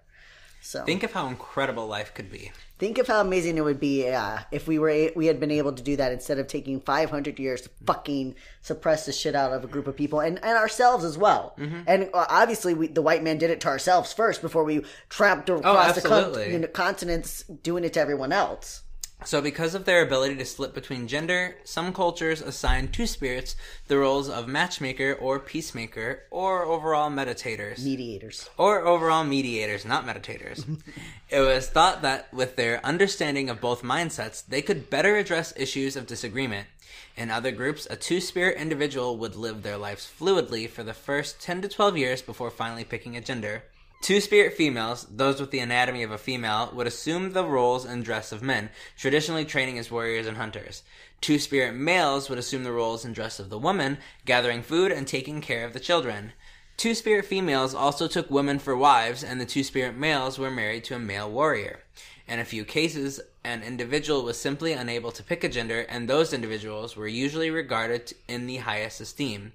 So 0.60 0.84
think 0.84 1.04
of 1.04 1.12
how 1.12 1.28
incredible 1.28 1.86
life 1.86 2.12
could 2.12 2.30
be 2.30 2.50
Think 2.78 2.98
of 2.98 3.06
how 3.06 3.22
amazing 3.22 3.56
it 3.56 3.62
would 3.62 3.80
be 3.80 4.06
uh, 4.06 4.40
if 4.52 4.68
we 4.68 4.78
were 4.78 4.90
a- 4.90 5.12
we 5.16 5.26
had 5.26 5.40
been 5.40 5.50
able 5.50 5.72
to 5.72 5.82
do 5.82 5.96
that 5.96 6.12
instead 6.12 6.38
of 6.38 6.46
taking 6.46 6.78
500 6.78 7.38
years 7.38 7.62
to 7.62 7.70
fucking 7.86 8.34
suppress 8.60 9.06
the 9.06 9.12
shit 9.12 9.34
out 9.34 9.52
of 9.54 9.64
a 9.64 9.66
group 9.66 9.86
of 9.86 9.96
people 9.96 10.20
and, 10.20 10.38
and 10.44 10.58
ourselves 10.58 11.02
as 11.02 11.16
well. 11.16 11.54
Mm-hmm. 11.58 11.80
And 11.86 12.10
uh, 12.12 12.26
obviously, 12.28 12.74
we, 12.74 12.88
the 12.88 13.00
white 13.00 13.22
man 13.22 13.38
did 13.38 13.48
it 13.48 13.62
to 13.62 13.68
ourselves 13.68 14.12
first 14.12 14.42
before 14.42 14.62
we 14.62 14.84
tramped 15.08 15.48
across 15.48 15.94
the 15.94 16.06
con- 16.06 16.34
Oh, 16.36 16.66
continents 16.74 17.44
doing 17.44 17.82
it 17.82 17.94
to 17.94 18.00
everyone 18.00 18.30
else. 18.32 18.82
So, 19.24 19.40
because 19.40 19.74
of 19.74 19.86
their 19.86 20.02
ability 20.02 20.36
to 20.36 20.44
slip 20.44 20.74
between 20.74 21.08
gender, 21.08 21.56
some 21.64 21.92
cultures 21.92 22.42
assign 22.42 22.88
two 22.88 23.06
spirits 23.06 23.56
the 23.88 23.96
roles 23.96 24.28
of 24.28 24.46
matchmaker 24.46 25.14
or 25.14 25.40
peacemaker 25.40 26.24
or 26.30 26.64
overall 26.64 27.10
meditators. 27.10 27.82
Mediators. 27.82 28.48
Or 28.58 28.84
overall 28.86 29.24
mediators, 29.24 29.86
not 29.86 30.06
meditators. 30.06 30.80
it 31.30 31.40
was 31.40 31.68
thought 31.68 32.02
that 32.02 32.32
with 32.32 32.56
their 32.56 32.84
understanding 32.84 33.48
of 33.48 33.60
both 33.60 33.82
mindsets, 33.82 34.44
they 34.46 34.60
could 34.60 34.90
better 34.90 35.16
address 35.16 35.52
issues 35.56 35.96
of 35.96 36.06
disagreement. 36.06 36.68
In 37.16 37.30
other 37.30 37.50
groups, 37.50 37.86
a 37.88 37.96
two 37.96 38.20
spirit 38.20 38.58
individual 38.58 39.16
would 39.16 39.34
live 39.34 39.62
their 39.62 39.78
lives 39.78 40.06
fluidly 40.06 40.68
for 40.68 40.82
the 40.82 40.92
first 40.92 41.40
10 41.40 41.62
to 41.62 41.68
12 41.68 41.96
years 41.96 42.20
before 42.20 42.50
finally 42.50 42.84
picking 42.84 43.16
a 43.16 43.22
gender. 43.22 43.64
Two 44.06 44.20
spirit 44.20 44.52
females, 44.52 45.04
those 45.10 45.40
with 45.40 45.50
the 45.50 45.58
anatomy 45.58 46.04
of 46.04 46.12
a 46.12 46.16
female, 46.16 46.70
would 46.72 46.86
assume 46.86 47.32
the 47.32 47.44
roles 47.44 47.84
and 47.84 48.04
dress 48.04 48.30
of 48.30 48.40
men, 48.40 48.70
traditionally 48.96 49.44
training 49.44 49.80
as 49.80 49.90
warriors 49.90 50.28
and 50.28 50.36
hunters. 50.36 50.84
Two 51.20 51.40
spirit 51.40 51.74
males 51.74 52.30
would 52.30 52.38
assume 52.38 52.62
the 52.62 52.70
roles 52.70 53.04
and 53.04 53.16
dress 53.16 53.40
of 53.40 53.50
the 53.50 53.58
woman, 53.58 53.98
gathering 54.24 54.62
food 54.62 54.92
and 54.92 55.08
taking 55.08 55.40
care 55.40 55.64
of 55.64 55.72
the 55.72 55.80
children. 55.80 56.34
Two 56.76 56.94
spirit 56.94 57.24
females 57.24 57.74
also 57.74 58.06
took 58.06 58.30
women 58.30 58.60
for 58.60 58.76
wives, 58.76 59.24
and 59.24 59.40
the 59.40 59.44
two 59.44 59.64
spirit 59.64 59.96
males 59.96 60.38
were 60.38 60.52
married 60.52 60.84
to 60.84 60.94
a 60.94 61.00
male 61.00 61.28
warrior. 61.28 61.80
In 62.28 62.38
a 62.38 62.44
few 62.44 62.64
cases, 62.64 63.18
an 63.42 63.64
individual 63.64 64.22
was 64.22 64.38
simply 64.38 64.72
unable 64.72 65.10
to 65.10 65.24
pick 65.24 65.42
a 65.42 65.48
gender, 65.48 65.80
and 65.88 66.08
those 66.08 66.32
individuals 66.32 66.94
were 66.94 67.08
usually 67.08 67.50
regarded 67.50 68.12
in 68.28 68.46
the 68.46 68.58
highest 68.58 69.00
esteem, 69.00 69.54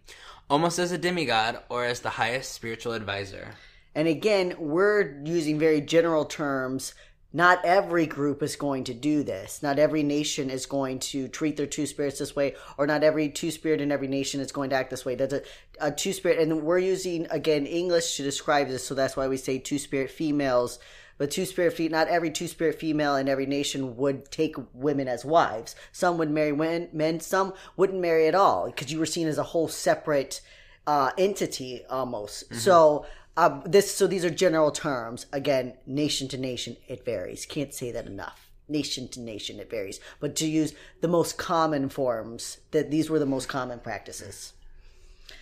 almost 0.49 0.77
as 0.77 0.91
a 0.91 0.97
demigod 0.97 1.59
or 1.69 1.85
as 1.85 2.01
the 2.01 2.09
highest 2.19 2.51
spiritual 2.51 2.91
advisor. 2.91 3.55
And 3.93 4.07
again, 4.07 4.55
we're 4.57 5.21
using 5.23 5.59
very 5.59 5.81
general 5.81 6.25
terms. 6.25 6.93
Not 7.33 7.63
every 7.63 8.07
group 8.07 8.43
is 8.43 8.57
going 8.57 8.83
to 8.85 8.93
do 8.93 9.23
this. 9.23 9.63
Not 9.63 9.79
every 9.79 10.03
nation 10.03 10.49
is 10.49 10.65
going 10.65 10.99
to 10.99 11.29
treat 11.29 11.55
their 11.55 11.65
two 11.65 11.85
spirits 11.85 12.19
this 12.19 12.35
way, 12.35 12.55
or 12.77 12.85
not 12.85 13.03
every 13.03 13.29
two 13.29 13.51
spirit 13.51 13.79
in 13.79 13.91
every 13.91 14.07
nation 14.07 14.41
is 14.41 14.51
going 14.51 14.69
to 14.71 14.75
act 14.75 14.89
this 14.89 15.05
way. 15.05 15.15
That's 15.15 15.33
a, 15.33 15.41
a 15.79 15.91
two 15.91 16.11
spirit, 16.11 16.39
and 16.39 16.63
we're 16.63 16.79
using 16.79 17.27
again 17.31 17.65
English 17.65 18.17
to 18.17 18.23
describe 18.23 18.67
this, 18.67 18.85
so 18.85 18.95
that's 18.95 19.15
why 19.15 19.29
we 19.29 19.37
say 19.37 19.59
two 19.59 19.79
spirit 19.79 20.11
females. 20.11 20.77
But 21.17 21.31
two 21.31 21.45
spirit 21.45 21.73
fe- 21.73 21.87
not 21.87 22.07
every 22.07 22.31
two 22.31 22.47
spirit 22.47 22.79
female 22.79 23.15
in 23.15 23.29
every 23.29 23.45
nation 23.45 23.95
would 23.95 24.29
take 24.31 24.55
women 24.73 25.07
as 25.07 25.23
wives. 25.23 25.75
Some 25.91 26.17
would 26.17 26.31
marry 26.31 26.51
men, 26.51 26.89
men 26.91 27.19
some 27.19 27.53
wouldn't 27.77 28.01
marry 28.01 28.27
at 28.27 28.35
all 28.35 28.65
because 28.65 28.91
you 28.91 28.99
were 28.99 29.05
seen 29.05 29.27
as 29.27 29.37
a 29.37 29.43
whole 29.43 29.67
separate 29.67 30.41
uh, 30.87 31.11
entity 31.17 31.85
almost. 31.89 32.53
So 32.55 33.05
uh, 33.37 33.61
this 33.65 33.93
so 33.93 34.07
these 34.07 34.25
are 34.25 34.29
general 34.29 34.71
terms. 34.71 35.25
Again, 35.31 35.73
nation 35.85 36.27
to 36.29 36.37
nation, 36.37 36.77
it 36.87 37.05
varies. 37.05 37.45
Can't 37.45 37.73
say 37.73 37.91
that 37.91 38.05
enough. 38.05 38.49
Nation 38.67 39.07
to 39.09 39.19
nation, 39.19 39.59
it 39.59 39.69
varies. 39.69 39.99
But 40.19 40.35
to 40.37 40.47
use 40.47 40.73
the 41.01 41.07
most 41.07 41.37
common 41.37 41.89
forms, 41.89 42.57
that 42.71 42.91
these 42.91 43.09
were 43.09 43.19
the 43.19 43.25
most 43.25 43.47
common 43.47 43.79
practices. 43.79 44.53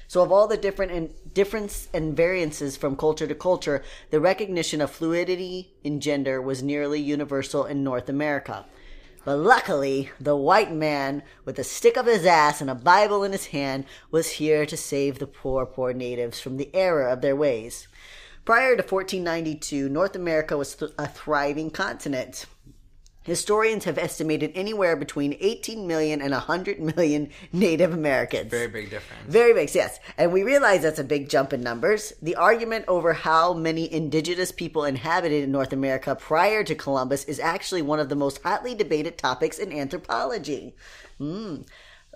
So, 0.08 0.24
of 0.24 0.32
all 0.32 0.48
the 0.48 0.58
different 0.58 0.92
and 0.92 1.34
difference 1.34 1.88
and 1.94 2.18
variances 2.18 2.76
from 2.76 2.96
culture 2.96 3.28
to 3.28 3.36
culture, 3.36 3.84
the 4.10 4.20
recognition 4.20 4.82
of 4.82 4.90
fluidity 4.90 5.72
in 5.84 6.00
gender 6.00 6.42
was 6.42 6.64
nearly 6.64 7.00
universal 7.00 7.66
in 7.66 7.84
North 7.84 8.10
America. 8.10 8.66
But 9.26 9.38
luckily, 9.38 10.12
the 10.20 10.36
white 10.36 10.72
man, 10.72 11.24
with 11.46 11.60
a 11.60 11.64
stick 11.64 11.98
up 11.98 12.06
his 12.06 12.26
ass 12.26 12.62
and 12.62 12.70
a 12.70 12.76
Bible 12.76 13.24
in 13.24 13.32
his 13.32 13.48
hand, 13.48 13.86
was 14.12 14.32
here 14.32 14.66
to 14.66 14.78
save 14.78 15.20
the 15.20 15.28
poor, 15.28 15.66
poor 15.66 15.94
natives 15.94 16.40
from 16.40 16.58
the 16.58 16.74
error 16.74 17.08
of 17.08 17.22
their 17.22 17.36
ways. 17.36 17.88
Prior 18.46 18.76
to 18.76 18.82
1492, 18.82 19.90
North 19.90 20.16
America 20.16 20.58
was 20.58 20.74
th- 20.74 20.92
a 20.98 21.08
thriving 21.08 21.70
continent. 21.70 22.46
Historians 23.30 23.86
have 23.86 23.98
estimated 23.98 24.52
anywhere 24.56 24.96
between 24.96 25.38
18 25.40 25.88
million 25.88 26.22
and 26.22 26.32
100 26.32 26.80
million 26.80 27.30
Native 27.54 27.94
Americans. 27.94 28.50
Very 28.50 28.68
big 28.68 28.90
difference. 28.90 29.24
Very 29.28 29.54
big, 29.54 29.74
yes. 29.74 30.00
And 30.18 30.34
we 30.34 30.44
realize 30.44 30.82
that's 30.82 31.00
a 31.00 31.04
big 31.04 31.30
jump 31.30 31.54
in 31.54 31.62
numbers. 31.62 32.14
The 32.22 32.36
argument 32.36 32.86
over 32.88 33.14
how 33.14 33.54
many 33.54 33.92
indigenous 33.92 34.52
people 34.52 34.84
inhabited 34.84 35.44
in 35.44 35.52
North 35.52 35.74
America 35.74 36.16
prior 36.16 36.64
to 36.64 36.76
Columbus 36.76 37.24
is 37.26 37.40
actually 37.40 37.82
one 37.82 38.00
of 38.00 38.10
the 38.10 38.16
most 38.16 38.42
hotly 38.44 38.76
debated 38.76 39.18
topics 39.18 39.60
in 39.60 39.72
anthropology. 39.72 40.76
Hmm. 41.18 41.58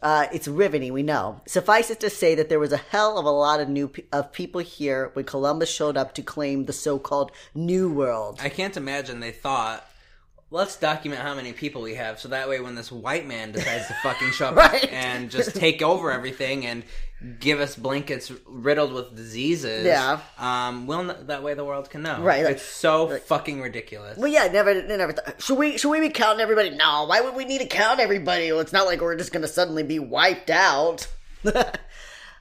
Uh, 0.02 0.28
it's 0.34 0.50
riveting, 0.50 0.92
we 0.92 1.02
know. 1.02 1.40
Suffice 1.46 1.90
it 1.90 2.02
to 2.02 2.10
say 2.10 2.36
that 2.36 2.50
there 2.50 2.60
was 2.60 2.74
a 2.74 2.78
hell 2.78 3.18
of 3.18 3.26
a 3.26 3.32
lot 3.32 3.62
of 3.62 3.70
new 3.70 3.88
pe- 3.88 4.04
of 4.12 4.34
people 4.34 4.60
here 4.60 5.12
when 5.14 5.24
Columbus 5.24 5.70
showed 5.70 5.96
up 5.96 6.14
to 6.16 6.22
claim 6.22 6.66
the 6.66 6.74
so-called 6.74 7.32
New 7.56 7.90
World. 7.90 8.40
I 8.44 8.50
can't 8.50 8.76
imagine 8.76 9.22
they 9.22 9.32
thought, 9.32 9.88
let's 10.54 10.78
document 10.78 11.20
how 11.22 11.34
many 11.36 11.52
people 11.52 11.82
we 11.82 11.96
have 11.96 12.20
so 12.20 12.28
that 12.30 12.48
way 12.48 12.60
when 12.62 12.76
this 12.76 12.92
white 12.92 13.26
man 13.28 13.52
decides 13.52 13.88
to 13.88 13.94
fucking 14.04 14.32
show 14.32 14.48
up 14.48 14.56
Right. 14.56 14.88
and 14.92 15.30
just 15.32 15.56
take 15.56 15.82
over 15.82 16.12
everything 16.12 16.66
and 16.66 16.84
give 17.40 17.60
us 17.60 17.76
blankets 17.76 18.32
riddled 18.46 18.92
with 18.94 19.16
diseases, 19.16 19.86
Yeah. 19.86 20.20
um, 20.38 20.88
well, 20.88 21.06
that 21.28 21.42
way 21.42 21.54
the 21.54 21.64
world 21.66 21.90
can 21.90 22.04
know. 22.04 22.22
Right, 22.22 22.44
like- 22.44 22.56
it's 22.56 22.64
so 22.64 23.18
fucking 23.26 23.62
ridiculous. 23.62 24.18
Well, 24.18 24.28
yeah, 24.28 24.48
never, 24.48 24.82
never. 24.84 25.14
Th- 25.14 25.42
should 25.42 25.58
we? 25.58 25.78
Should 25.78 25.90
we 25.90 26.00
be 26.02 26.10
counting 26.10 26.42
everybody? 26.42 26.70
No. 26.72 27.06
Why 27.06 27.22
would 27.22 27.34
we 27.36 27.46
need 27.46 27.60
to 27.62 27.68
count 27.68 28.00
everybody? 28.00 28.52
Well, 28.52 28.60
it's 28.62 28.74
not 28.74 28.86
like 28.86 29.02
we're 29.02 29.16
just 29.16 29.32
going 29.32 29.42
to 29.44 29.48
suddenly 29.48 29.84
be 29.84 30.00
wiped 30.00 30.50
out. 30.50 31.08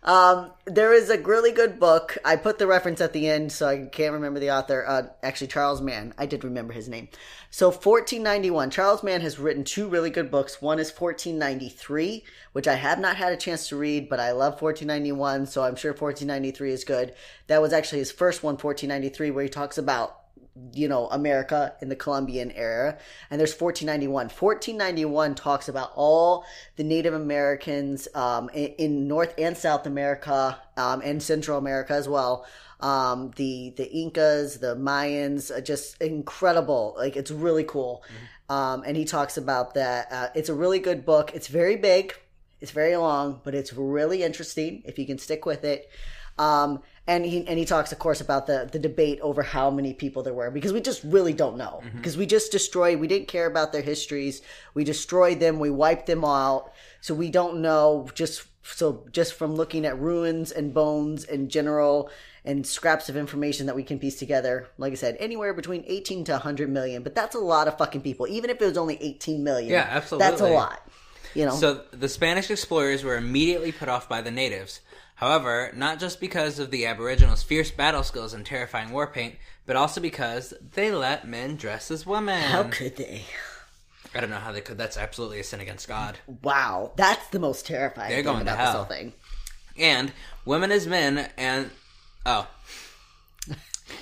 um, 0.05 0.51
there 0.65 0.93
is 0.93 1.11
a 1.11 1.19
really 1.19 1.53
good 1.53 1.79
book. 1.79 2.19
I 2.25 2.35
put 2.35 2.59
the 2.59 2.67
reference 2.67 3.01
at 3.01 3.13
the 3.13 3.29
end, 3.29 3.53
so 3.53 3.69
I 3.69 3.87
can't 3.87 4.15
remember 4.15 4.41
the 4.41 4.51
author. 4.51 4.85
Uh, 4.85 5.03
actually, 5.23 5.47
Charles 5.47 5.81
Mann. 5.81 6.13
I 6.19 6.27
did 6.27 6.43
remember 6.43 6.73
his 6.73 6.89
name. 6.89 7.09
So, 7.51 7.69
1491. 7.69 8.71
Charles 8.71 9.05
Mann 9.05 9.21
has 9.21 9.39
written 9.39 9.63
two 9.63 9.89
really 9.89 10.11
good 10.11 10.29
books. 10.29 10.61
One 10.61 10.81
is 10.81 10.91
1493, 10.91 12.25
which 12.53 12.67
I 12.67 12.75
have 12.75 12.99
not 12.99 13.17
had 13.17 13.33
a 13.33 13.37
chance 13.37 13.69
to 13.69 13.77
read, 13.77 14.09
but 14.09 14.19
I 14.19 14.33
love 14.33 14.61
1491, 14.61 15.47
so 15.47 15.63
I'm 15.63 15.77
sure 15.77 15.93
1493 15.93 16.73
is 16.73 16.83
good. 16.83 17.15
That 17.47 17.63
was 17.63 17.73
actually 17.73 18.01
his 18.01 18.11
first 18.11 18.43
one, 18.43 18.55
1493, 18.55 19.31
where 19.31 19.45
he 19.45 19.51
talks 19.51 19.79
about 19.79 20.22
you 20.75 20.87
know, 20.87 21.09
America 21.09 21.75
in 21.81 21.89
the 21.89 21.97
Columbian 21.97 22.51
era. 22.51 22.99
And 23.31 23.41
there's 23.41 23.59
1491. 23.59 24.27
1491 24.27 25.35
talks 25.35 25.69
about 25.69 25.93
all 25.95 26.45
the 26.77 26.85
Native 26.85 27.15
Americans 27.15 28.09
um, 28.15 28.51
in, 28.51 28.69
in 28.79 29.09
North 29.09 29.35
and 29.39 29.57
South 29.57 29.87
America 29.87 30.59
um, 30.77 31.01
and 31.03 31.23
Central 31.23 31.59
America 31.59 31.95
as 31.95 32.09
well. 32.09 32.47
Um, 32.81 33.31
the 33.37 33.73
the 33.77 33.89
Incas, 33.91 34.59
the 34.59 34.75
Mayans, 34.75 35.57
are 35.57 35.61
just 35.61 36.03
incredible. 36.03 36.95
Like 36.99 37.17
it's 37.17 37.31
really 37.31 37.65
cool. 37.65 38.05
Um, 38.49 38.83
and 38.85 38.97
he 38.97 39.05
talks 39.05 39.37
about 39.37 39.75
that. 39.75 40.13
Uh, 40.13 40.29
it's 40.35 40.49
a 40.49 40.55
really 40.55 40.81
good 40.81 41.07
book. 41.07 41.33
It's 41.33 41.47
very 41.47 41.77
big. 41.77 42.15
It's 42.61 42.73
very 42.73 42.97
long, 42.97 43.41
but 43.45 43.55
it's 43.55 43.73
really 43.73 44.23
interesting 44.23 44.83
if 44.85 44.99
you 44.99 45.07
can 45.07 45.19
stick 45.19 45.47
with 45.47 45.65
it. 45.65 45.89
Um, 46.39 46.83
and 47.07 47.25
he 47.25 47.47
and 47.47 47.59
he 47.59 47.65
talks, 47.65 47.91
of 47.91 47.99
course, 47.99 48.21
about 48.21 48.47
the 48.47 48.69
the 48.71 48.79
debate 48.79 49.19
over 49.21 49.43
how 49.43 49.71
many 49.71 49.93
people 49.93 50.23
there 50.23 50.35
were 50.35 50.51
because 50.51 50.73
we 50.73 50.81
just 50.81 51.03
really 51.03 51.33
don't 51.33 51.57
know 51.57 51.81
mm-hmm. 51.85 51.97
because 51.97 52.17
we 52.17 52.27
just 52.27 52.53
destroyed. 52.53 53.01
We 53.01 53.09
didn't 53.09 53.29
care 53.29 53.47
about 53.47 53.73
their 53.73 53.83
histories. 53.83 54.43
We 54.75 54.85
destroyed 54.85 55.41
them. 55.41 55.59
We 55.59 55.71
wiped 55.71 56.07
them 56.07 56.25
out. 56.25 56.73
So 57.01 57.15
we 57.15 57.31
don't 57.31 57.61
know 57.61 58.09
just 58.15 58.45
so 58.63 59.05
just 59.11 59.35
from 59.35 59.57
looking 59.57 59.85
at 59.85 59.99
ruins 59.99 60.53
and 60.53 60.73
bones 60.73 61.25
and 61.25 61.49
general 61.49 62.11
and 62.45 62.67
scraps 62.67 63.09
of 63.09 63.17
information 63.17 63.67
that 63.67 63.77
we 63.77 63.83
can 63.83 63.99
piece 63.99 64.19
together. 64.19 64.69
Like 64.79 64.93
I 64.93 64.97
said, 64.97 65.17
anywhere 65.19 65.55
between 65.55 65.85
18 65.87 66.25
to 66.25 66.33
100 66.33 66.71
million, 66.71 67.03
but 67.03 67.15
that's 67.15 67.35
a 67.35 67.41
lot 67.41 67.69
of 67.69 67.79
fucking 67.79 68.03
people. 68.03 68.27
Even 68.29 68.51
if 68.51 68.61
it 68.61 68.65
was 68.65 68.79
only 68.79 69.01
18 69.01 69.43
million, 69.43 69.71
Yeah, 69.71 69.87
absolutely. 69.89 70.31
That's 70.31 70.41
a 70.41 70.49
lot. 70.49 70.89
You 71.35 71.47
know. 71.47 71.55
So 71.55 71.83
the 71.93 72.09
Spanish 72.09 72.51
explorers 72.51 73.03
were 73.03 73.17
immediately 73.17 73.73
put 73.73 73.89
off 73.89 74.09
by 74.09 74.21
the 74.21 74.31
natives. 74.31 74.81
However, 75.23 75.71
not 75.77 76.01
just 76.01 76.19
because 76.19 76.59
of 76.59 76.73
the 76.73 76.85
Aboriginals' 76.85 77.45
fierce 77.45 77.71
battle 77.71 78.03
skills 78.03 78.35
and 78.35 78.45
terrifying 78.45 78.91
war 78.91 79.07
paint, 79.07 79.37
but 79.67 79.77
also 79.77 80.01
because 80.01 80.53
they 80.75 80.91
let 80.91 81.29
men 81.29 81.55
dress 81.55 81.93
as 81.93 82.05
women. 82.05 82.43
how 82.43 82.65
could 82.65 82.97
they? 82.97 83.23
I 84.13 84.21
don't 84.21 84.31
know 84.31 84.39
how 84.39 84.51
they 84.51 84.61
could. 84.61 84.79
That's 84.79 84.97
absolutely 84.97 85.39
a 85.39 85.45
sin 85.45 85.61
against 85.61 85.87
God. 85.87 86.19
Wow, 86.43 86.91
that's 86.97 87.29
the 87.29 87.39
most 87.39 87.69
terrifying 87.69 88.09
They're 88.09 88.19
thing 88.19 88.25
going 88.25 88.45
to 88.47 88.53
about 88.53 88.59
this 88.59 88.67
hell. 88.67 88.77
whole 88.79 88.85
thing. 88.85 89.13
And 89.79 90.13
women 90.45 90.73
as 90.73 90.89
men, 90.89 91.31
and 91.37 91.71
oh. 92.27 92.49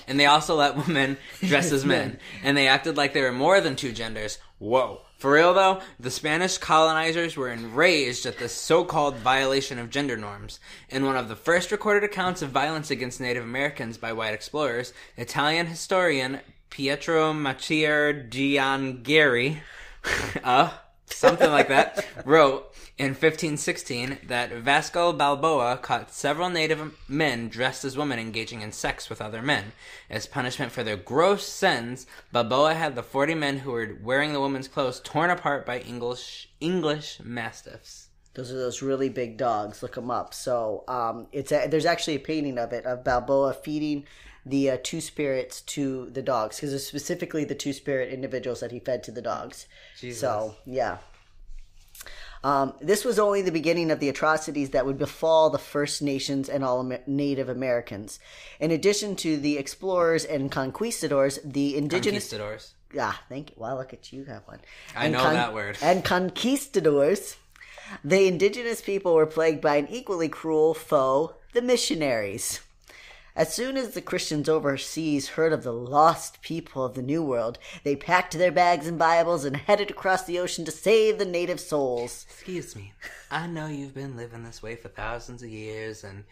And 0.08 0.18
they 0.18 0.24
also 0.24 0.54
let 0.54 0.74
women 0.74 1.18
dress 1.40 1.70
as 1.70 1.84
men. 1.84 2.18
And 2.42 2.56
they 2.56 2.66
acted 2.66 2.96
like 2.96 3.12
they 3.12 3.20
were 3.20 3.30
more 3.30 3.60
than 3.60 3.76
two 3.76 3.92
genders. 3.92 4.38
Whoa. 4.60 5.00
For 5.16 5.32
real 5.32 5.54
though, 5.54 5.80
the 5.98 6.10
Spanish 6.10 6.58
colonizers 6.58 7.34
were 7.34 7.48
enraged 7.48 8.26
at 8.26 8.36
this 8.38 8.52
so-called 8.52 9.16
violation 9.16 9.78
of 9.78 9.88
gender 9.88 10.18
norms. 10.18 10.60
In 10.90 11.06
one 11.06 11.16
of 11.16 11.28
the 11.28 11.36
first 11.36 11.72
recorded 11.72 12.04
accounts 12.04 12.42
of 12.42 12.50
violence 12.50 12.90
against 12.90 13.22
Native 13.22 13.42
Americans 13.42 13.96
by 13.96 14.12
white 14.12 14.34
explorers, 14.34 14.92
Italian 15.16 15.66
historian 15.66 16.40
Pietro 16.68 17.32
Macier 17.32 18.28
Gianghieri, 18.28 19.60
uh, 20.44 20.70
something 21.06 21.50
like 21.50 21.68
that, 21.68 22.06
wrote 22.26 22.69
in 23.00 23.12
1516 23.12 24.18
that 24.26 24.52
Vasco 24.52 25.10
Balboa 25.10 25.78
caught 25.78 26.12
several 26.12 26.50
native 26.50 26.92
men 27.08 27.48
dressed 27.48 27.82
as 27.82 27.96
women 27.96 28.18
engaging 28.18 28.60
in 28.60 28.72
sex 28.72 29.08
with 29.08 29.22
other 29.22 29.40
men. 29.40 29.72
As 30.10 30.26
punishment 30.26 30.70
for 30.70 30.84
their 30.84 30.98
gross 30.98 31.48
sins, 31.48 32.06
Balboa 32.30 32.74
had 32.74 32.96
the 32.96 33.02
40 33.02 33.34
men 33.36 33.60
who 33.60 33.70
were 33.70 33.96
wearing 34.02 34.34
the 34.34 34.40
woman's 34.40 34.68
clothes 34.68 35.00
torn 35.00 35.30
apart 35.30 35.64
by 35.64 35.78
English 35.78 36.50
English 36.60 37.20
mastiffs. 37.24 38.10
Those 38.34 38.52
are 38.52 38.58
those 38.58 38.82
really 38.82 39.08
big 39.08 39.38
dogs. 39.38 39.82
Look 39.82 39.94
them 39.94 40.10
up. 40.10 40.34
So 40.34 40.84
um, 40.86 41.26
it's 41.32 41.52
a, 41.52 41.68
there's 41.68 41.86
actually 41.86 42.16
a 42.16 42.20
painting 42.20 42.58
of 42.58 42.74
it 42.74 42.84
of 42.84 43.02
Balboa 43.02 43.54
feeding 43.54 44.04
the 44.44 44.72
uh, 44.72 44.76
two 44.82 45.00
spirits 45.00 45.62
to 45.62 46.10
the 46.10 46.22
dogs 46.22 46.56
because 46.56 46.74
it's 46.74 46.86
specifically 46.86 47.46
the 47.46 47.54
two 47.54 47.72
spirit 47.72 48.12
individuals 48.12 48.60
that 48.60 48.72
he 48.72 48.78
fed 48.78 49.02
to 49.04 49.10
the 49.10 49.22
dogs. 49.22 49.66
Jesus. 49.98 50.20
So 50.20 50.54
yeah. 50.66 50.98
Um, 52.42 52.74
this 52.80 53.04
was 53.04 53.18
only 53.18 53.42
the 53.42 53.52
beginning 53.52 53.90
of 53.90 54.00
the 54.00 54.08
atrocities 54.08 54.70
that 54.70 54.86
would 54.86 54.98
befall 54.98 55.50
the 55.50 55.58
First 55.58 56.00
Nations 56.00 56.48
and 56.48 56.64
all 56.64 56.82
Native 57.06 57.48
Americans. 57.48 58.18
In 58.58 58.70
addition 58.70 59.14
to 59.16 59.36
the 59.36 59.58
explorers 59.58 60.24
and 60.24 60.50
conquistadors, 60.50 61.38
the 61.44 61.76
indigenous 61.76 62.30
Conquistadors. 62.30 62.74
Ah, 62.98 63.22
thank 63.28 63.50
you. 63.50 63.56
Wow, 63.58 63.76
look 63.76 63.92
at 63.92 64.12
you, 64.12 64.24
got 64.24 64.48
one. 64.48 64.60
I 64.96 65.08
know 65.08 65.22
that 65.22 65.54
word. 65.54 65.78
And 65.82 66.04
conquistadors. 66.04 67.36
The 68.04 68.26
indigenous 68.26 68.80
people 68.80 69.14
were 69.14 69.26
plagued 69.26 69.60
by 69.60 69.76
an 69.76 69.88
equally 69.88 70.28
cruel 70.28 70.74
foe, 70.74 71.34
the 71.52 71.62
missionaries. 71.62 72.60
As 73.36 73.54
soon 73.54 73.76
as 73.76 73.90
the 73.90 74.02
Christians 74.02 74.48
overseas 74.48 75.30
heard 75.30 75.52
of 75.52 75.62
the 75.62 75.72
lost 75.72 76.42
people 76.42 76.84
of 76.84 76.94
the 76.94 77.02
New 77.02 77.22
World, 77.22 77.58
they 77.84 77.94
packed 77.94 78.36
their 78.36 78.50
bags 78.50 78.86
and 78.86 78.98
Bibles 78.98 79.44
and 79.44 79.56
headed 79.56 79.90
across 79.90 80.24
the 80.24 80.38
ocean 80.38 80.64
to 80.64 80.72
save 80.72 81.18
the 81.18 81.24
native 81.24 81.60
souls. 81.60 82.26
Excuse 82.28 82.74
me. 82.74 82.92
I 83.30 83.46
know 83.46 83.66
you've 83.66 83.94
been 83.94 84.16
living 84.16 84.42
this 84.42 84.62
way 84.62 84.74
for 84.74 84.88
thousands 84.88 85.42
of 85.42 85.48
years 85.48 86.02
and 86.04 86.24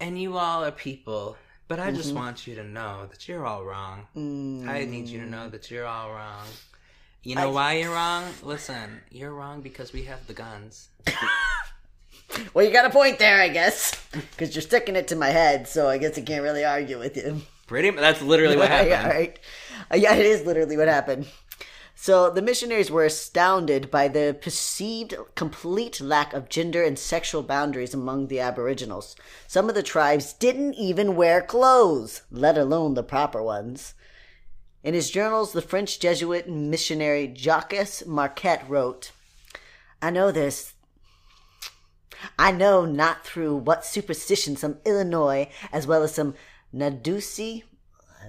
and 0.00 0.20
you 0.20 0.36
all 0.36 0.64
are 0.64 0.72
people, 0.72 1.36
but 1.68 1.78
I 1.78 1.92
just 1.92 2.08
mm-hmm. 2.08 2.18
want 2.18 2.46
you 2.46 2.56
to 2.56 2.64
know 2.64 3.06
that 3.10 3.28
you're 3.28 3.46
all 3.46 3.64
wrong. 3.64 4.06
I 4.68 4.84
need 4.84 5.06
you 5.06 5.20
to 5.20 5.26
know 5.26 5.48
that 5.48 5.70
you're 5.70 5.86
all 5.86 6.10
wrong. 6.10 6.46
You 7.22 7.36
know 7.36 7.50
why 7.50 7.74
you're 7.74 7.92
wrong? 7.92 8.24
Listen, 8.42 9.00
you're 9.10 9.32
wrong 9.32 9.60
because 9.60 9.92
we 9.92 10.02
have 10.04 10.26
the 10.26 10.32
guns. 10.32 10.88
Well, 12.54 12.64
you 12.64 12.72
got 12.72 12.84
a 12.84 12.90
point 12.90 13.18
there, 13.18 13.40
I 13.40 13.48
guess, 13.48 13.94
because 14.12 14.54
you're 14.54 14.62
sticking 14.62 14.96
it 14.96 15.08
to 15.08 15.16
my 15.16 15.28
head, 15.28 15.68
so 15.68 15.88
I 15.88 15.98
guess 15.98 16.18
I 16.18 16.22
can't 16.22 16.42
really 16.42 16.64
argue 16.64 16.98
with 16.98 17.16
you. 17.16 17.42
Pretty 17.66 17.90
that's 17.90 18.22
literally 18.22 18.56
what 18.56 18.68
happened. 18.70 18.90
yeah, 18.90 19.08
right. 19.08 19.38
Uh, 19.90 19.96
yeah, 19.96 20.14
it 20.14 20.26
is 20.26 20.44
literally 20.44 20.76
what 20.76 20.88
happened. 20.88 21.26
So 21.94 22.30
the 22.30 22.42
missionaries 22.42 22.90
were 22.90 23.04
astounded 23.04 23.90
by 23.90 24.08
the 24.08 24.36
perceived 24.40 25.14
complete 25.36 26.00
lack 26.00 26.32
of 26.32 26.48
gender 26.48 26.82
and 26.82 26.98
sexual 26.98 27.42
boundaries 27.42 27.94
among 27.94 28.26
the 28.26 28.40
Aboriginals. 28.40 29.14
Some 29.46 29.68
of 29.68 29.74
the 29.74 29.82
tribes 29.84 30.32
didn't 30.32 30.74
even 30.74 31.14
wear 31.14 31.40
clothes, 31.40 32.22
let 32.30 32.58
alone 32.58 32.94
the 32.94 33.04
proper 33.04 33.42
ones. 33.42 33.94
In 34.82 34.94
his 34.94 35.10
journals, 35.10 35.52
the 35.52 35.62
French 35.62 36.00
Jesuit 36.00 36.48
missionary 36.48 37.32
Jacques 37.32 38.04
Marquette 38.04 38.68
wrote, 38.68 39.12
I 40.02 40.10
know 40.10 40.32
this. 40.32 40.74
I 42.38 42.52
know 42.52 42.84
not 42.84 43.24
through 43.24 43.56
what 43.56 43.84
superstition 43.84 44.56
some 44.56 44.78
Illinois, 44.84 45.48
as 45.72 45.86
well 45.86 46.02
as 46.02 46.14
some 46.14 46.34
Nadouessi, 46.74 47.64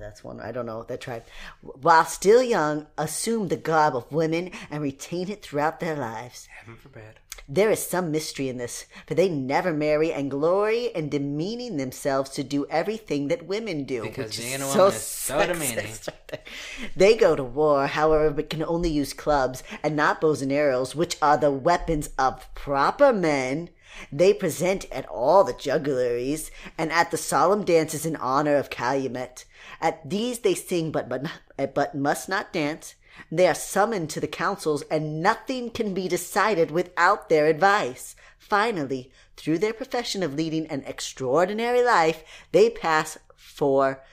that's 0.03 0.23
one 0.23 0.41
I 0.41 0.51
don't 0.51 0.65
know 0.65 0.83
that 0.83 1.01
tribe, 1.01 1.23
while 1.61 2.05
still 2.05 2.43
young, 2.43 2.87
assume 2.97 3.47
the 3.47 3.55
garb 3.55 3.95
of 3.95 4.11
women 4.11 4.51
and 4.69 4.83
retain 4.83 5.29
it 5.29 5.41
throughout 5.41 5.79
their 5.79 5.95
lives. 5.95 6.47
Heaven 6.59 6.75
forbid. 6.75 7.19
There 7.47 7.71
is 7.71 7.85
some 7.85 8.11
mystery 8.11 8.47
in 8.47 8.57
this, 8.57 8.85
for 9.05 9.15
they 9.15 9.27
never 9.27 9.73
marry 9.73 10.13
and 10.13 10.31
glory 10.31 10.85
in 10.87 11.09
demeaning 11.09 11.75
themselves 11.75 12.29
to 12.31 12.43
do 12.43 12.65
everything 12.69 13.27
that 13.27 13.47
women 13.47 13.83
do. 13.83 14.03
Because 14.03 14.37
which 14.37 14.39
being 14.39 14.59
so 14.59 14.87
is 14.87 14.95
so 15.01 15.45
demeaning. 15.45 15.91
They 16.95 17.15
go 17.15 17.35
to 17.35 17.43
war, 17.43 17.87
however, 17.87 18.31
but 18.31 18.49
can 18.49 18.63
only 18.63 18.89
use 18.89 19.13
clubs 19.13 19.61
and 19.83 19.95
not 19.95 20.19
bows 20.19 20.41
and 20.41 20.51
arrows, 20.51 20.95
which 20.95 21.17
are 21.21 21.37
the 21.37 21.51
weapons 21.51 22.09
of 22.17 22.53
proper 22.55 23.13
men. 23.13 23.69
They 24.11 24.33
present 24.33 24.85
at 24.91 25.05
all 25.07 25.43
the 25.43 25.53
juggleries 25.53 26.51
and 26.77 26.91
at 26.91 27.11
the 27.11 27.17
solemn 27.17 27.63
dances 27.63 28.05
in 28.05 28.15
honor 28.15 28.55
of 28.55 28.69
Calumet. 28.69 29.45
At 29.81 30.09
these 30.09 30.39
they 30.39 30.55
sing, 30.55 30.91
but 30.91 31.09
but, 31.09 31.25
but 31.73 31.95
must 31.95 32.29
not 32.29 32.53
dance. 32.53 32.95
They 33.31 33.47
are 33.47 33.55
summoned 33.55 34.09
to 34.11 34.19
the 34.19 34.27
councils, 34.27 34.81
and 34.89 35.21
nothing 35.21 35.69
can 35.69 35.93
be 35.93 36.07
decided 36.07 36.71
without 36.71 37.29
their 37.29 37.45
advice. 37.45 38.15
Finally, 38.39 39.11
through 39.37 39.59
their 39.59 39.73
profession 39.73 40.23
of 40.23 40.33
leading 40.33 40.67
an 40.67 40.83
extraordinary 40.85 41.83
life, 41.83 42.23
they 42.51 42.69
pass 42.69 43.17
for 43.35 44.03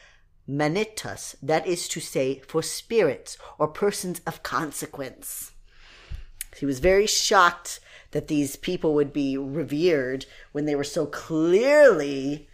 manitas, 0.49 1.35
that 1.43 1.67
is 1.67 1.89
to 1.89 2.01
say, 2.01 2.41
for 2.47 2.63
spirits 2.63 3.39
or 3.59 3.69
persons 3.69 4.21
of 4.27 4.43
consequence. 4.43 5.53
He 6.57 6.67
was 6.67 6.81
very 6.81 7.07
shocked 7.07 7.81
that 8.13 8.29
these 8.29 8.57
people 8.57 8.95
would 8.95 9.13
be 9.13 9.37
revered 9.37 10.27
when 10.53 10.65
they 10.65 10.75
were 10.75 10.85
so 10.85 11.07
clearly 11.07 12.47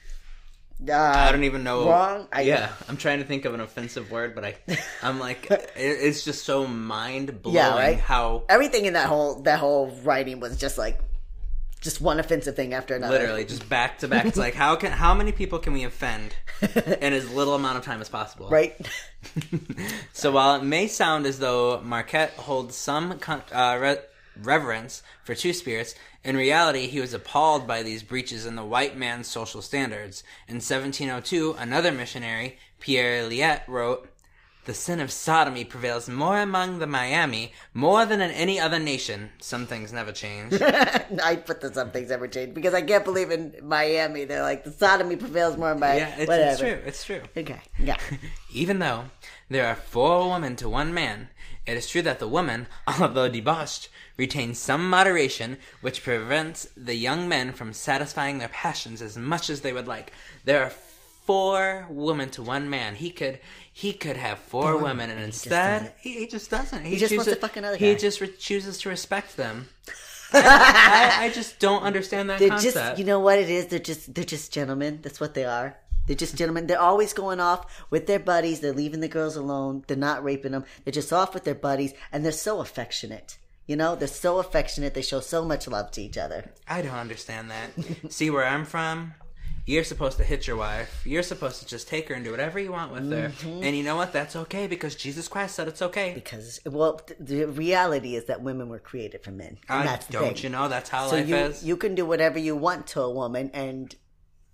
uh, 0.87 0.93
I 0.93 1.33
don't 1.33 1.45
even 1.45 1.65
know. 1.65 1.89
wrong. 1.89 2.29
I, 2.31 2.43
yeah, 2.43 2.71
I'm 2.87 2.99
trying 2.99 3.21
to 3.21 3.25
think 3.25 3.47
of 3.47 3.55
an 3.55 3.61
offensive 3.61 4.11
word, 4.11 4.35
but 4.35 4.45
I, 4.45 4.57
I'm 5.03 5.19
like, 5.19 5.51
it, 5.51 5.71
it's 5.75 6.23
just 6.23 6.45
so 6.45 6.67
mind 6.67 7.41
blowing 7.41 7.57
Yeah, 7.57 7.75
right? 7.75 7.99
how 7.99 8.43
everything 8.51 8.85
in 8.85 8.93
that 8.93 9.07
whole 9.09 9.37
that 9.45 9.59
whole 9.59 9.87
writing 10.05 10.39
was 10.39 10.59
just 10.59 10.77
like 10.77 11.01
just 11.81 12.03
one 12.03 12.21
offensive 12.21 12.57
thing 12.57 12.75
after 12.75 12.95
another. 12.95 13.19
literally 13.19 13.47
just 13.47 13.67
back 13.71 13.99
to 14.01 14.09
back. 14.09 14.27
It's 14.27 14.37
like 14.37 14.53
how 14.55 14.77
can 14.77 14.93
how 14.93 15.15
many 15.15 15.33
people 15.33 15.59
can 15.61 15.73
we 15.73 15.85
offend 15.85 16.35
in 16.63 17.13
as 17.15 17.31
little 17.31 17.55
amount 17.55 17.79
of 17.79 17.85
time 17.85 18.03
as 18.03 18.11
possible? 18.11 18.51
right? 18.51 18.75
So 20.13 20.31
while 20.33 20.57
it 20.57 20.63
may 20.63 20.87
sound 20.89 21.27
as 21.27 21.39
though 21.39 21.81
Marquette 21.83 22.31
holds 22.33 22.75
some 22.77 23.19
con- 23.19 23.43
uh, 23.53 23.79
re- 23.81 23.99
reverence 24.43 25.03
for 25.25 25.35
two 25.35 25.53
spirits, 25.53 25.95
in 26.25 26.37
reality 26.37 26.87
he 26.87 27.01
was 27.01 27.15
appalled 27.15 27.67
by 27.67 27.83
these 27.83 28.03
breaches 28.03 28.47
in 28.47 28.57
the 28.57 28.65
white 28.65 28.97
man's 28.97 29.29
social 29.29 29.63
standards. 29.63 30.25
In 30.49 30.57
1702, 30.57 31.57
another 31.59 31.93
missionary, 31.93 32.59
Pierre 32.81 33.29
Liette, 33.29 33.63
wrote, 33.69 34.09
"The 34.65 34.75
sin 34.75 35.01
of 35.01 35.13
sodomy 35.13 35.65
prevails 35.65 36.09
more 36.09 36.41
among 36.41 36.81
the 36.81 36.87
Miami 36.87 37.53
more 37.73 38.05
than 38.05 38.21
in 38.21 38.31
any 38.33 38.59
other 38.59 38.79
nation. 38.79 39.31
Some 39.41 39.67
things 39.67 39.93
never 39.93 40.13
change." 40.13 40.61
I 40.63 41.37
put 41.37 41.61
the 41.61 41.73
some 41.73 41.93
things 41.93 42.11
never 42.11 42.27
change 42.29 42.55
because 42.55 42.75
I 42.75 42.83
can't 42.83 43.05
believe 43.05 43.31
in 43.31 43.55
Miami 43.63 44.25
they're 44.25 44.43
like 44.43 44.65
the 44.65 44.73
sodomy 44.73 45.17
prevails 45.17 45.57
more 45.57 45.75
by 45.75 45.99
yeah, 45.99 46.17
it's, 46.19 46.31
it's 46.31 46.61
true. 46.61 46.79
It's 46.85 47.05
true. 47.05 47.23
Okay, 47.37 47.61
yeah. 47.79 47.99
Even 48.53 48.81
though 48.81 49.05
there 49.49 49.67
are 49.67 49.77
four 49.77 50.29
women 50.31 50.57
to 50.57 50.69
one 50.69 50.93
man, 50.93 51.29
it 51.67 51.77
is 51.77 51.89
true 51.89 52.03
that 52.03 52.19
the 52.19 52.29
woman, 52.29 52.67
although 52.87 53.29
debauched, 53.29 53.89
retains 54.17 54.59
some 54.59 54.89
moderation, 54.89 55.59
which 55.81 56.03
prevents 56.03 56.69
the 56.77 56.95
young 56.95 57.29
men 57.29 57.53
from 57.53 57.73
satisfying 57.73 58.39
their 58.39 58.49
passions 58.49 59.03
as 59.03 59.17
much 59.17 59.51
as 59.51 59.61
they 59.61 59.73
would 59.73 59.87
like. 59.87 60.13
There 60.45 60.63
are 60.63 60.71
four 61.27 61.87
women 61.91 62.31
to 62.31 62.43
one 62.43 62.71
man. 62.71 62.95
He 62.95 63.11
could 63.11 63.41
he 63.73 63.93
could 63.93 64.17
have 64.17 64.39
four 64.39 64.79
women, 64.79 65.11
and 65.11 65.21
instead 65.23 65.81
doesn't. 65.81 65.95
he, 66.01 66.21
he 66.21 66.27
just 66.27 66.51
doesn't. 66.51 66.85
He, 66.85 66.97
just 66.97 67.13
wants 67.13 67.27
chooses- 67.27 67.35
to 67.35 67.41
fuck 67.41 67.57
another 67.57 67.77
He 67.77 67.95
just 67.95 68.21
re- 68.21 68.33
chooses 68.39 68.79
to 68.79 68.89
respect 68.89 69.37
them. 69.37 69.69
I, 70.33 71.19
I, 71.21 71.25
I 71.27 71.31
just 71.31 71.59
don't 71.59 71.83
understand 71.83 72.31
that 72.31 72.39
They're 72.39 72.49
concept. 72.49 72.75
just 72.75 72.99
you 72.99 73.05
know 73.05 73.21
what 73.21 73.39
it 73.39 73.51
is. 73.51 73.67
They're 73.67 73.79
just 73.79 74.15
they're 74.15 74.25
just 74.25 74.53
gentlemen. 74.53 75.01
That's 75.03 75.21
what 75.21 75.35
they 75.35 75.45
are. 75.45 75.77
They're 76.07 76.17
just 76.17 76.37
gentlemen. 76.37 76.69
They're 76.69 76.81
always 76.81 77.13
going 77.13 77.41
off 77.41 77.85
with 77.91 78.07
their 78.07 78.19
buddies. 78.21 78.61
They're 78.61 78.73
leaving 78.73 79.01
the 79.01 79.09
girls 79.09 79.37
alone. 79.37 79.85
They're 79.89 79.97
not 79.97 80.23
raping 80.25 80.53
them. 80.53 80.65
They're 80.85 80.93
just 80.93 81.13
off 81.13 81.35
with 81.35 81.45
their 81.45 81.55
buddies, 81.55 81.93
and 82.13 82.25
they're 82.25 82.33
so 82.33 82.61
affectionate. 82.61 83.39
You 83.67 83.77
know, 83.77 83.97
they're 83.97 84.09
so 84.09 84.39
affectionate. 84.39 84.95
They 84.95 85.03
show 85.03 85.21
so 85.21 85.45
much 85.45 85.67
love 85.67 85.91
to 85.93 86.01
each 86.01 86.17
other. 86.17 86.53
I 86.69 86.83
don't 86.83 86.95
understand 86.95 87.51
that. 87.51 87.71
See 88.13 88.31
where 88.31 88.47
I'm 88.47 88.65
from? 88.65 89.15
You're 89.69 89.83
supposed 89.83 90.17
to 90.19 90.25
hit 90.25 90.47
your 90.47 90.55
wife. 90.55 91.03
You're 91.05 91.25
supposed 91.25 91.61
to 91.61 91.67
just 91.67 91.89
take 91.89 92.09
her 92.09 92.15
and 92.15 92.25
do 92.25 92.31
whatever 92.31 92.61
you 92.61 92.71
want 92.71 92.93
with 92.93 93.11
her. 93.11 93.31
Mm-hmm. 93.31 93.65
And 93.65 93.77
you 93.77 93.83
know 93.83 93.97
what? 93.97 94.13
That's 94.13 94.37
okay 94.37 94.69
because 94.69 94.95
Jesus 94.95 95.27
Christ 95.27 95.57
said 95.57 95.67
it's 95.67 95.83
okay. 95.83 96.13
Because 96.15 96.61
well, 96.65 96.99
th- 96.99 97.19
the 97.19 97.47
reality 97.47 98.15
is 98.15 98.27
that 98.27 98.43
women 98.43 98.69
were 98.69 98.79
created 98.79 99.25
for 99.25 99.33
men. 99.33 99.59
And 99.69 99.81
I, 99.81 99.85
that's 99.85 100.07
the 100.07 100.13
don't 100.13 100.41
you 100.41 100.51
know 100.51 100.69
that's 100.69 100.89
how 100.89 101.09
So 101.09 101.17
life 101.17 101.29
you 101.29 101.37
is? 101.37 101.65
you 101.65 101.77
can 101.77 101.97
do 101.97 102.07
whatever 102.07 102.39
you 102.39 102.55
want 102.55 102.87
to 102.89 103.01
a 103.01 103.11
woman, 103.11 103.51
and 103.53 103.93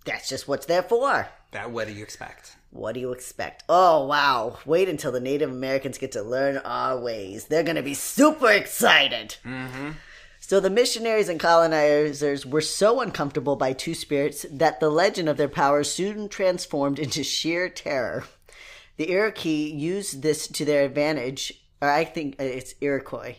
that's 0.07 0.31
just 0.31 0.49
what's 0.49 0.65
there 0.65 0.83
for. 0.83 1.29
That 1.51 1.71
what 1.71 1.89
do 1.89 1.93
you 1.93 2.03
expect? 2.03 2.57
What 2.73 2.95
do 2.95 3.01
you 3.01 3.12
expect? 3.12 3.64
Oh, 3.68 4.07
wow. 4.07 4.59
Wait 4.64 4.89
until 4.89 5.12
the 5.12 5.20
Native 5.20 5.51
Americans 5.51 5.99
get 5.99 6.12
to 6.12 6.23
learn 6.23 6.57
our 6.57 6.99
ways. 6.99 7.45
They're 7.45 7.62
going 7.62 7.77
to 7.77 7.83
be 7.83 7.93
super 7.93 8.51
excited. 8.51 9.37
Mm-hmm. 9.45 9.91
So 10.41 10.59
the 10.59 10.70
missionaries 10.70 11.29
and 11.29 11.39
colonizers 11.39 12.47
were 12.47 12.62
so 12.62 13.03
uncomfortable 13.03 13.57
by 13.57 13.75
two 13.75 13.95
spirits 13.95 14.47
that 14.51 14.81
the 14.81 14.89
legend 14.89 15.29
of 15.29 15.37
their 15.37 15.51
power 15.51 15.85
soon 15.85 16.31
transformed 16.31 16.99
into 16.99 17.23
sheer 17.23 17.68
terror. 17.68 18.25
The 18.97 19.11
Iroquois 19.11 19.75
used 19.75 20.23
this 20.23 20.49
to 20.49 20.64
their 20.64 20.85
advantage, 20.85 21.53
or 21.81 21.91
I 21.91 22.05
think 22.05 22.41
it's 22.41 22.75
Iroquois. 22.81 23.37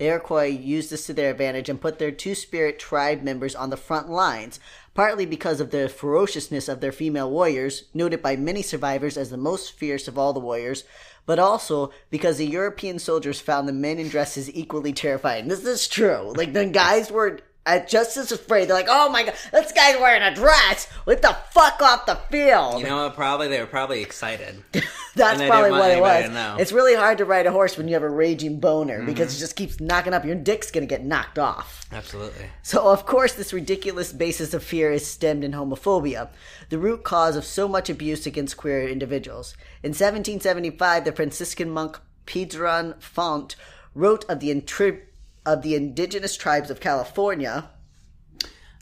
Iroquois 0.00 0.46
used 0.46 0.90
this 0.90 1.06
to 1.06 1.12
their 1.12 1.30
advantage 1.30 1.68
and 1.68 1.80
put 1.80 1.98
their 1.98 2.10
two 2.10 2.34
spirit 2.34 2.78
tribe 2.78 3.22
members 3.22 3.54
on 3.54 3.68
the 3.68 3.76
front 3.76 4.08
lines, 4.08 4.58
partly 4.94 5.26
because 5.26 5.60
of 5.60 5.70
the 5.70 5.88
ferociousness 5.88 6.68
of 6.68 6.80
their 6.80 6.90
female 6.90 7.30
warriors, 7.30 7.84
noted 7.92 8.22
by 8.22 8.34
many 8.34 8.62
survivors 8.62 9.18
as 9.18 9.28
the 9.28 9.36
most 9.36 9.72
fierce 9.72 10.08
of 10.08 10.18
all 10.18 10.32
the 10.32 10.40
warriors, 10.40 10.84
but 11.26 11.38
also 11.38 11.92
because 12.08 12.38
the 12.38 12.46
European 12.46 12.98
soldiers 12.98 13.40
found 13.40 13.68
the 13.68 13.72
men 13.72 13.98
in 13.98 14.08
dresses 14.08 14.52
equally 14.54 14.92
terrifying. 14.92 15.48
This 15.48 15.64
is 15.64 15.86
true. 15.86 16.32
Like 16.34 16.54
the 16.54 16.64
guys 16.66 17.12
were 17.12 17.40
just 17.88 18.16
as 18.16 18.32
afraid. 18.32 18.68
They're 18.68 18.76
like, 18.76 18.86
"Oh 18.88 19.08
my 19.08 19.24
god, 19.24 19.34
this 19.52 19.72
guy's 19.72 19.96
wearing 20.00 20.22
a 20.22 20.34
dress! 20.34 20.88
Get 21.06 21.22
the 21.22 21.36
fuck 21.52 21.80
off 21.82 22.06
the 22.06 22.16
field!" 22.30 22.80
You 22.80 22.86
know 22.86 23.04
what? 23.04 23.14
Probably 23.14 23.48
they 23.48 23.60
were 23.60 23.66
probably 23.66 24.02
excited. 24.02 24.62
That's 25.16 25.42
probably 25.42 25.72
what 25.72 25.90
it 25.90 26.00
was. 26.00 26.60
It's 26.60 26.72
really 26.72 26.94
hard 26.94 27.18
to 27.18 27.24
ride 27.24 27.46
a 27.46 27.50
horse 27.52 27.76
when 27.76 27.88
you 27.88 27.94
have 27.94 28.02
a 28.02 28.08
raging 28.08 28.60
boner 28.60 28.98
Mm-hmm. 28.98 29.06
because 29.06 29.36
it 29.36 29.38
just 29.40 29.56
keeps 29.56 29.80
knocking 29.80 30.14
up. 30.14 30.24
Your 30.24 30.34
dick's 30.36 30.70
gonna 30.70 30.86
get 30.86 31.04
knocked 31.04 31.38
off. 31.38 31.86
Absolutely. 31.92 32.46
So, 32.62 32.88
of 32.90 33.04
course, 33.06 33.34
this 33.34 33.52
ridiculous 33.52 34.12
basis 34.12 34.54
of 34.54 34.62
fear 34.64 34.92
is 34.92 35.06
stemmed 35.06 35.42
in 35.44 35.52
homophobia, 35.52 36.28
the 36.70 36.78
root 36.78 37.02
cause 37.04 37.36
of 37.36 37.44
so 37.44 37.66
much 37.68 37.90
abuse 37.90 38.26
against 38.26 38.56
queer 38.56 38.88
individuals. 38.88 39.54
In 39.82 39.90
1775, 39.90 41.04
the 41.04 41.12
Franciscan 41.12 41.70
monk 41.70 41.98
Pedron 42.26 43.00
Font 43.02 43.56
wrote 43.94 44.24
of 44.30 44.38
the, 44.40 44.54
intri- 44.54 45.00
of 45.44 45.62
the 45.62 45.74
indigenous 45.74 46.36
tribes 46.36 46.70
of 46.70 46.80
California. 46.80 47.70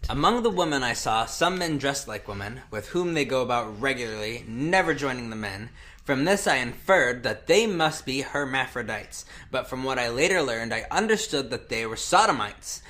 Among 0.09 0.43
the 0.43 0.51
women 0.51 0.83
I 0.83 0.95
saw, 0.95 1.27
some 1.27 1.59
men 1.59 1.79
dressed 1.79 2.09
like 2.09 2.29
women, 2.29 2.63
with 2.71 2.89
whom 2.89 3.15
they 3.15 3.25
go 3.25 3.43
about 3.43 3.81
regularly, 3.81 4.45
never 4.49 4.95
joining 4.95 5.31
the 5.31 5.37
men. 5.37 5.71
From 6.05 6.25
this 6.25 6.47
I 6.47 6.57
inferred 6.57 7.23
that 7.25 7.47
they 7.47 7.67
must 7.67 8.07
be 8.07 8.23
hermaphrodites, 8.23 9.27
but 9.51 9.69
from 9.69 9.85
what 9.85 9.99
I 9.99 10.09
later 10.09 10.41
learned, 10.41 10.73
I 10.73 10.87
understood 10.91 11.51
that 11.51 11.69
they 11.69 11.85
were 11.85 11.97
sodomites, 11.97 12.81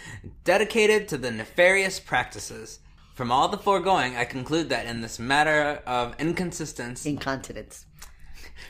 dedicated 0.44 1.08
to 1.08 1.18
the 1.18 1.32
nefarious 1.32 1.98
practices. 1.98 2.78
From 3.14 3.32
all 3.32 3.48
the 3.48 3.58
foregoing, 3.58 4.14
I 4.16 4.24
conclude 4.24 4.68
that 4.68 4.86
in 4.86 5.00
this 5.00 5.18
matter 5.18 5.82
of 5.84 6.14
inconsistency, 6.20 7.10
Incontinence. 7.10 7.86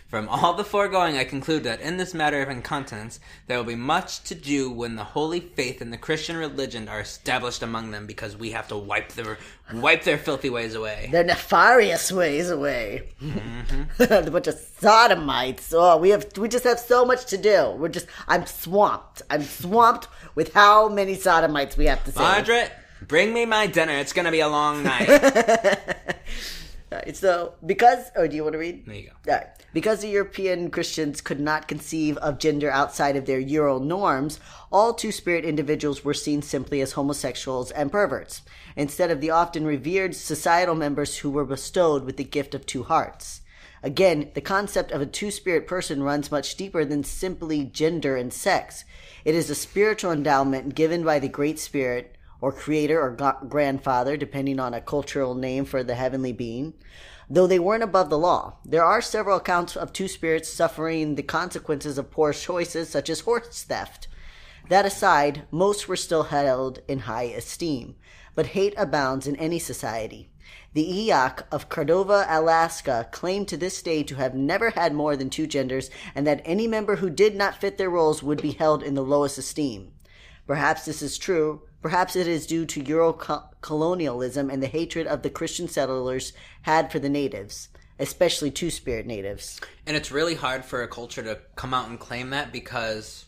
From 0.09 0.27
all 0.31 0.55
the 0.55 0.65
foregoing, 0.65 1.19
I 1.19 1.25
conclude 1.25 1.65
that 1.65 1.83
in 1.83 1.99
this 1.99 2.15
matter 2.15 2.41
of 2.41 2.49
incontinence, 2.49 3.21
there 3.47 3.59
will 3.59 3.65
be 3.65 3.75
much 3.75 4.23
to 4.25 4.35
do 4.35 4.71
when 4.71 4.97
the 4.97 5.05
holy 5.05 5.41
faith 5.41 5.83
and 5.83 5.93
the 5.93 5.99
Christian 5.99 6.35
religion 6.39 6.89
are 6.89 7.01
established 7.01 7.63
among 7.63 7.91
them, 7.91 8.07
because 8.07 8.35
we 8.35 8.53
have 8.53 8.69
to 8.69 8.77
wipe 8.79 9.13
their 9.13 9.37
wipe 9.75 10.05
their 10.05 10.17
filthy 10.17 10.49
ways 10.49 10.75
away. 10.75 11.11
Their 11.13 11.25
nefarious 11.25 12.11
ways 12.11 12.49
away. 12.49 13.11
Mm-hmm. 13.23 14.03
a 14.27 14.31
bunch 14.31 14.47
of 14.47 14.55
sodomites. 14.55 15.75
Oh, 15.77 15.99
we 15.99 16.09
have 16.09 16.27
we 16.39 16.49
just 16.49 16.65
have 16.65 16.81
so 16.81 17.05
much 17.05 17.27
to 17.27 17.37
do. 17.37 17.73
We're 17.73 17.89
just 17.89 18.07
I'm 18.27 18.47
swamped. 18.47 19.21
I'm 19.29 19.43
swamped 19.43 20.09
with 20.35 20.55
how 20.55 20.89
many 20.89 21.17
sodomites 21.17 21.77
we 21.77 21.85
have 21.85 22.03
to 22.05 22.13
save. 22.13 22.23
Margaret, 22.23 22.73
bring 23.03 23.35
me 23.35 23.45
my 23.45 23.67
dinner. 23.67 23.93
It's 23.93 24.15
gonna 24.15 24.31
be 24.31 24.41
a 24.41 24.49
long 24.49 24.83
night. 24.85 25.07
Uh, 26.91 26.97
Alright, 26.97 27.17
so 27.17 27.55
because 27.67 28.11
or 28.17 28.29
do 28.29 28.37
you 28.37 28.43
want 28.43 28.55
to 28.55 28.59
read? 28.59 28.87
there 28.87 28.95
you 28.95 29.11
go. 29.25 29.33
Alright. 29.33 29.49
Because 29.75 30.01
the 30.01 30.09
European 30.09 30.71
Christians 30.71 31.21
could 31.21 31.41
not 31.41 31.69
conceive 31.69 32.17
of 32.19 32.39
gender 32.39 32.71
outside 32.71 33.17
of 33.17 33.27
their 33.27 33.39
Euro 33.39 33.79
norms, 33.79 34.41
all 34.73 34.95
two 34.95 35.13
spirit 35.13 35.45
individuals 35.45 36.05
were 36.05 36.15
seen 36.15 36.41
simply 36.41 36.81
as 36.81 36.93
homosexuals 36.93 37.71
and 37.73 37.93
perverts, 37.93 38.43
instead 38.77 39.11
of 39.11 39.21
the 39.21 39.31
often 39.31 39.67
revered 39.67 40.15
societal 40.15 40.75
members 40.75 41.19
who 41.19 41.31
were 41.31 41.45
bestowed 41.45 42.05
with 42.05 42.17
the 42.17 42.25
gift 42.25 42.55
of 42.55 42.65
two 42.65 42.85
hearts. 42.85 43.43
Again, 43.83 44.31
the 44.35 44.41
concept 44.41 44.91
of 44.91 45.01
a 45.01 45.07
two 45.07 45.31
spirit 45.31 45.67
person 45.67 46.03
runs 46.03 46.33
much 46.33 46.57
deeper 46.57 46.85
than 46.85 47.05
simply 47.05 47.65
gender 47.65 48.17
and 48.17 48.33
sex. 48.33 48.85
It 49.25 49.35
is 49.35 49.51
a 49.51 49.55
spiritual 49.55 50.11
endowment 50.11 50.75
given 50.75 51.05
by 51.05 51.19
the 51.19 51.29
Great 51.29 51.59
Spirit, 51.59 52.17
or 52.41 52.53
Creator, 52.53 53.01
or 53.01 53.37
Grandfather, 53.49 54.17
depending 54.17 54.61
on 54.61 54.75
a 54.75 54.81
cultural 54.81 55.35
name 55.35 55.65
for 55.65 55.83
the 55.83 55.95
heavenly 55.95 56.33
being 56.33 56.75
though 57.31 57.47
they 57.47 57.59
weren't 57.59 57.83
above 57.83 58.09
the 58.11 58.19
law. 58.19 58.55
There 58.65 58.85
are 58.85 59.03
several 59.03 59.37
accounts 59.37 59.77
of 59.77 59.93
two 59.93 60.09
spirits 60.09 60.49
suffering 60.49 61.15
the 61.15 61.23
consequences 61.23 61.99
of 61.99 62.11
poor 62.11 62.33
choices, 62.33 62.89
such 62.89 63.11
as 63.11 63.21
horse 63.21 63.63
theft. 63.63 64.09
That 64.69 64.87
aside, 64.87 65.43
most 65.51 65.89
were 65.89 65.97
still 65.97 66.25
held 66.25 66.81
in 66.89 67.01
high 67.01 67.25
esteem, 67.25 67.97
but 68.35 68.49
hate 68.49 68.75
abounds 68.77 69.27
in 69.27 69.37
any 69.37 69.59
society. 69.59 70.31
The 70.75 70.87
Eyak 70.87 71.45
of 71.51 71.69
Cordova, 71.69 72.27
Alaska, 72.29 73.09
claim 73.11 73.47
to 73.47 73.57
this 73.57 73.83
day 73.83 74.03
to 74.05 74.17
have 74.17 74.35
never 74.35 74.71
had 74.71 74.95
more 74.95 75.17
than 75.17 75.31
two 75.31 75.47
genders, 75.47 75.91
and 76.15 76.27
that 76.27 76.43
any 76.45 76.67
member 76.67 76.97
who 76.97 77.11
did 77.11 77.35
not 77.35 77.57
fit 77.57 77.79
their 77.79 77.91
roles 77.91 78.23
would 78.23 78.41
be 78.41 78.53
held 78.53 78.83
in 78.83 78.95
the 78.95 79.03
lowest 79.03 79.39
esteem. 79.39 79.93
Perhaps 80.47 80.85
this 80.85 81.03
is 81.03 81.19
true. 81.19 81.63
Perhaps 81.81 82.17
it 82.17 82.27
is 82.27 82.47
due 82.47 82.67
to 82.67 82.83
Euro 82.85 83.13
colonialism 83.61 84.51
and 84.51 84.63
the 84.63 84.67
hatred 84.67 85.07
of 85.07 85.23
the 85.23 85.31
Christian 85.31 85.69
settlers 85.69 86.33
had 86.63 86.91
for 86.91 86.99
the 86.99 87.09
natives, 87.09 87.69
especially 87.99 88.51
Two 88.51 88.71
Spirit 88.71 89.07
natives. 89.07 89.61
And 89.87 89.97
it's 89.97 90.11
really 90.11 90.35
hard 90.35 90.65
for 90.65 90.83
a 90.83 90.89
culture 90.89 91.23
to 91.23 91.39
come 91.55 91.73
out 91.73 91.89
and 91.89 91.99
claim 91.99 92.31
that 92.31 92.53
because 92.53 93.27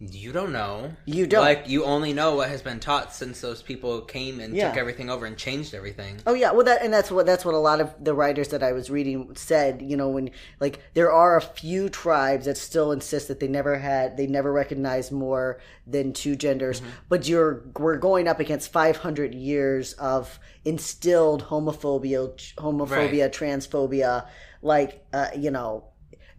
you 0.00 0.32
don't 0.32 0.50
know. 0.50 0.92
You 1.04 1.26
don't. 1.26 1.42
Like 1.44 1.68
you 1.68 1.84
only 1.84 2.14
know 2.14 2.34
what 2.34 2.48
has 2.48 2.62
been 2.62 2.80
taught 2.80 3.14
since 3.14 3.42
those 3.42 3.60
people 3.60 4.00
came 4.00 4.40
and 4.40 4.54
Yeah. 4.56 4.68
took 4.70 4.78
everything 4.78 5.10
over 5.10 5.26
and 5.26 5.36
changed 5.36 5.74
everything. 5.74 6.16
Oh 6.26 6.32
yeah, 6.32 6.52
well 6.52 6.64
that 6.64 6.82
and 6.82 6.92
that's 6.92 7.10
what 7.10 7.26
that's 7.26 7.44
what 7.44 7.54
a 7.54 7.58
lot 7.58 7.82
of 7.82 7.92
the 8.02 8.14
writers 8.14 8.48
that 8.48 8.62
I 8.62 8.72
was 8.72 8.88
reading 8.88 9.32
said. 9.36 9.82
You 9.82 9.98
know, 9.98 10.08
when 10.08 10.30
like 10.58 10.80
there 10.94 11.12
are 11.12 11.36
a 11.36 11.42
few 11.42 11.90
tribes 11.90 12.46
that 12.46 12.56
still 12.56 12.92
insist 12.92 13.28
that 13.28 13.40
they 13.40 13.48
never 13.48 13.76
had, 13.78 14.16
they 14.16 14.26
never 14.26 14.50
recognized 14.50 15.12
more 15.12 15.60
than 15.86 16.14
two 16.14 16.34
genders. 16.34 16.80
But 17.10 17.28
you're 17.28 17.64
we're 17.78 17.96
going 17.98 18.26
up 18.26 18.40
against 18.40 18.72
500 18.72 19.34
years 19.34 19.92
of 19.94 20.38
instilled 20.64 21.44
homophobia, 21.48 22.34
homophobia, 22.56 23.28
transphobia. 23.30 24.26
Like, 24.62 25.04
uh, 25.12 25.28
you 25.36 25.50
know, 25.50 25.84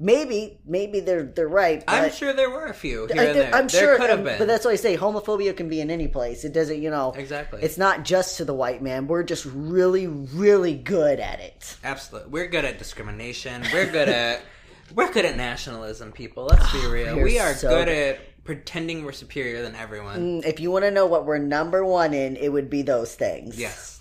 maybe 0.01 0.59
maybe 0.65 0.99
they're 0.99 1.23
they're 1.23 1.47
right. 1.47 1.83
I'm 1.87 2.11
sure 2.11 2.33
there 2.33 2.49
were 2.49 2.65
a 2.65 2.73
few 2.73 3.05
here 3.07 3.21
I 3.21 3.25
and 3.25 3.35
there. 3.39 3.55
I'm 3.55 3.67
there 3.67 3.81
sure, 3.81 3.97
could 3.97 4.09
have 4.09 4.23
been. 4.23 4.39
but 4.39 4.47
that's 4.47 4.65
why 4.65 4.71
I 4.71 4.75
say 4.75 4.97
homophobia 4.97 5.55
can 5.55 5.69
be 5.69 5.79
in 5.79 5.91
any 5.91 6.07
place. 6.07 6.43
It 6.43 6.53
doesn't, 6.53 6.81
you 6.81 6.89
know, 6.89 7.13
Exactly. 7.15 7.61
It's 7.61 7.77
not 7.77 8.03
just 8.03 8.37
to 8.37 8.45
the 8.45 8.53
white 8.53 8.81
man. 8.81 9.07
We're 9.07 9.23
just 9.23 9.45
really, 9.45 10.07
really 10.07 10.73
good 10.73 11.19
at 11.19 11.39
it. 11.39 11.77
Absolutely. 11.83 12.31
We're 12.31 12.47
good 12.47 12.65
at 12.65 12.77
discrimination. 12.79 13.63
We're 13.71 13.89
good 13.91 14.09
at 14.09 14.41
we're 14.95 15.11
good 15.13 15.25
at 15.25 15.37
nationalism, 15.37 16.11
people. 16.11 16.45
Let's 16.45 16.71
be 16.73 16.85
real. 16.87 17.21
We 17.21 17.39
are 17.39 17.53
so 17.53 17.69
good 17.69 17.85
good. 17.85 18.15
at 18.15 18.43
pretending 18.43 19.05
we're 19.05 19.11
superior 19.11 19.61
than 19.61 19.75
everyone. 19.75 20.41
Mm, 20.41 20.45
If 20.45 20.59
you 20.59 20.71
want 20.71 20.83
to 20.85 20.91
know 20.91 21.05
what 21.05 21.25
we're 21.25 21.37
number 21.37 21.85
one 21.85 22.13
in, 22.13 22.35
it 22.37 22.49
would 22.51 22.69
be 22.71 22.81
those 22.81 23.13
things. 23.13 23.59
Yes. 23.59 23.99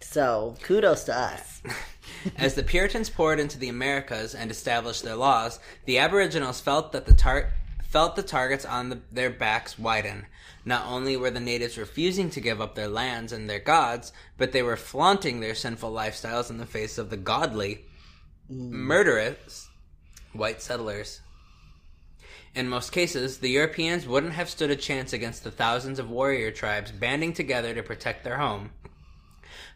So 0.00 0.56
kudos 0.62 1.04
to 1.04 1.16
us. 1.16 1.62
As 2.36 2.54
the 2.54 2.62
Puritans 2.62 3.10
poured 3.10 3.40
into 3.40 3.58
the 3.58 3.68
Americas 3.68 4.34
and 4.34 4.50
established 4.50 5.02
their 5.02 5.16
laws, 5.16 5.58
the 5.84 5.98
Aboriginals 5.98 6.60
felt 6.60 6.92
that 6.92 7.06
the 7.06 7.14
tar- 7.14 7.52
felt 7.82 8.16
the 8.16 8.22
targets 8.22 8.64
on 8.64 8.88
the, 8.88 9.00
their 9.10 9.30
backs 9.30 9.78
widen. 9.78 10.26
Not 10.64 10.86
only 10.86 11.16
were 11.16 11.30
the 11.30 11.40
natives 11.40 11.76
refusing 11.76 12.30
to 12.30 12.40
give 12.40 12.60
up 12.60 12.74
their 12.74 12.88
lands 12.88 13.32
and 13.32 13.50
their 13.50 13.58
gods, 13.58 14.12
but 14.38 14.52
they 14.52 14.62
were 14.62 14.76
flaunting 14.76 15.40
their 15.40 15.54
sinful 15.54 15.92
lifestyles 15.92 16.50
in 16.50 16.58
the 16.58 16.66
face 16.66 16.98
of 16.98 17.10
the 17.10 17.16
godly, 17.16 17.84
mm. 18.50 18.70
murderous 18.70 19.68
white 20.32 20.62
settlers. 20.62 21.20
In 22.54 22.68
most 22.68 22.92
cases, 22.92 23.38
the 23.38 23.50
Europeans 23.50 24.06
wouldn't 24.06 24.34
have 24.34 24.50
stood 24.50 24.70
a 24.70 24.76
chance 24.76 25.12
against 25.12 25.42
the 25.42 25.50
thousands 25.50 25.98
of 25.98 26.10
warrior 26.10 26.50
tribes 26.50 26.92
banding 26.92 27.32
together 27.32 27.74
to 27.74 27.82
protect 27.82 28.24
their 28.24 28.36
home. 28.36 28.70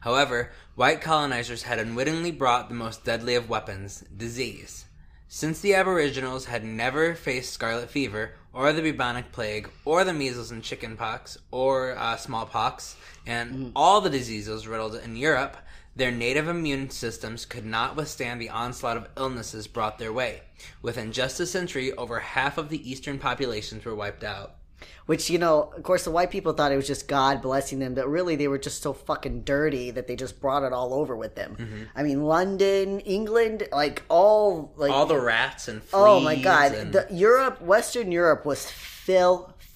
However, 0.06 0.52
white 0.76 1.00
colonizers 1.00 1.64
had 1.64 1.80
unwittingly 1.80 2.30
brought 2.30 2.68
the 2.68 2.76
most 2.76 3.04
deadly 3.04 3.34
of 3.34 3.48
weapons 3.48 4.04
disease. 4.16 4.84
Since 5.26 5.58
the 5.58 5.74
Aboriginals 5.74 6.44
had 6.44 6.62
never 6.62 7.16
faced 7.16 7.52
scarlet 7.52 7.90
fever, 7.90 8.34
or 8.52 8.72
the 8.72 8.82
bubonic 8.82 9.32
plague, 9.32 9.68
or 9.84 10.04
the 10.04 10.12
measles 10.12 10.52
and 10.52 10.62
chickenpox, 10.62 11.38
or 11.50 11.98
uh, 11.98 12.16
smallpox, 12.16 12.94
and 13.26 13.72
all 13.74 14.00
the 14.00 14.08
diseases 14.08 14.68
riddled 14.68 14.94
in 14.94 15.16
Europe, 15.16 15.56
their 15.96 16.12
native 16.12 16.46
immune 16.46 16.90
systems 16.90 17.44
could 17.44 17.66
not 17.66 17.96
withstand 17.96 18.40
the 18.40 18.50
onslaught 18.50 18.96
of 18.96 19.08
illnesses 19.16 19.66
brought 19.66 19.98
their 19.98 20.12
way. 20.12 20.42
Within 20.82 21.10
just 21.10 21.40
a 21.40 21.46
century, 21.46 21.92
over 21.94 22.20
half 22.20 22.58
of 22.58 22.68
the 22.68 22.88
eastern 22.88 23.18
populations 23.18 23.84
were 23.84 23.96
wiped 23.96 24.22
out. 24.22 24.55
Which, 25.06 25.30
you 25.30 25.38
know, 25.38 25.72
of 25.76 25.82
course, 25.82 26.04
the 26.04 26.10
white 26.10 26.30
people 26.30 26.52
thought 26.52 26.72
it 26.72 26.76
was 26.76 26.86
just 26.86 27.06
God 27.08 27.40
blessing 27.40 27.78
them, 27.78 27.94
but 27.94 28.08
really 28.08 28.34
they 28.36 28.48
were 28.48 28.58
just 28.58 28.82
so 28.82 28.92
fucking 28.92 29.42
dirty 29.42 29.90
that 29.92 30.06
they 30.06 30.16
just 30.16 30.40
brought 30.40 30.64
it 30.64 30.72
all 30.72 30.92
over 30.92 31.14
with 31.16 31.34
them. 31.36 31.56
Mm-hmm. 31.58 31.82
I 31.94 32.02
mean, 32.02 32.24
London, 32.24 33.00
England, 33.00 33.68
like 33.72 34.02
all, 34.08 34.72
like 34.76 34.90
All 34.90 35.06
the 35.06 35.20
rats 35.20 35.68
and 35.68 35.80
fleas. 35.82 36.02
Oh 36.04 36.20
my 36.20 36.36
god, 36.36 36.72
and- 36.72 36.92
the 36.92 37.06
Europe, 37.10 37.62
Western 37.62 38.10
Europe 38.10 38.44
was 38.44 38.68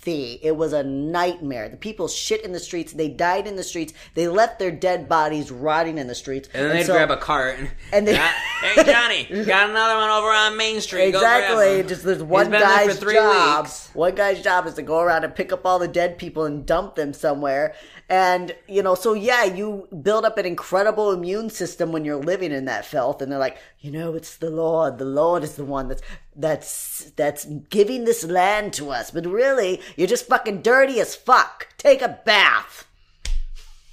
filthy. 0.01 0.39
It 0.43 0.57
was 0.57 0.73
a 0.73 0.83
nightmare. 0.83 1.69
The 1.69 1.77
people 1.77 2.09
shit 2.09 2.45
in 2.45 2.53
the 2.53 2.61
streets. 2.61 2.93
They 2.93 3.09
died 3.09 3.47
in 3.47 3.57
the 3.57 3.63
streets. 3.63 3.93
They 4.15 4.29
left 4.29 4.59
their 4.59 4.71
dead 4.71 5.09
bodies 5.09 5.51
rotting 5.51 5.99
in 5.99 6.07
the 6.07 6.15
streets. 6.15 6.49
And 6.55 6.67
then 6.67 6.77
they'd 6.77 6.87
so- 6.87 6.95
grab 6.95 7.11
a 7.11 7.17
cart 7.17 7.59
and, 7.59 7.71
And 7.93 8.09
they- 8.09 8.17
"Ah, 8.19 8.35
hey 8.75 8.85
Johnny, 8.85 9.25
got 9.45 9.71
another 9.71 9.97
one 9.97 10.11
over 10.11 10.29
on 10.29 10.57
Main 10.57 10.81
Street. 10.81 11.09
Exactly. 11.09 11.83
Just 11.85 12.05
there's 12.05 12.23
one 12.23 12.51
there 12.51 12.61
guy's 12.61 12.95
for 12.95 13.01
three 13.01 13.15
job. 13.15 13.65
weeks. 13.65 13.91
One 13.95 14.15
guy's 14.15 14.43
job 14.43 14.67
is 14.67 14.75
to 14.75 14.83
go 14.83 15.01
around 15.01 15.25
and 15.25 15.35
pick 15.35 15.53
up 15.53 15.65
all 15.67 15.79
the 15.79 15.89
dead 15.89 16.19
people 16.19 16.45
and 16.45 16.65
dump 16.67 16.95
them 16.95 17.13
somewhere. 17.13 17.75
And 18.11 18.57
you 18.67 18.83
know, 18.83 18.97
so 18.97 19.13
yeah, 19.15 19.45
you 19.45 19.87
build 20.03 20.25
up 20.25 20.37
an 20.37 20.45
incredible 20.45 21.13
immune 21.13 21.49
system 21.49 21.93
when 21.93 22.05
you're 22.05 22.17
living 22.17 22.51
in 22.51 22.65
that 22.65 22.85
filth. 22.85 23.23
And 23.23 23.31
they're 23.31 23.39
like, 23.39 23.57
you 23.79 23.93
know, 23.93 24.15
it's 24.15 24.37
the 24.37 24.51
Lord. 24.51 24.99
The 24.99 25.05
Lord 25.05 25.45
is 25.45 25.55
the 25.55 25.65
one 25.65 25.87
that's 25.87 26.03
that's 26.35 27.13
that's 27.15 27.45
giving 27.45 28.05
this 28.05 28.25
land 28.25 28.73
to 28.75 28.91
us, 28.91 29.13
but 29.13 29.27
really, 29.27 29.81
you're 29.97 30.09
just 30.09 30.27
fucking 30.27 30.63
dirty 30.63 30.99
as 30.99 31.15
fuck. 31.15 31.69
Take 31.79 32.03
a 32.03 32.21
bath. 32.27 32.85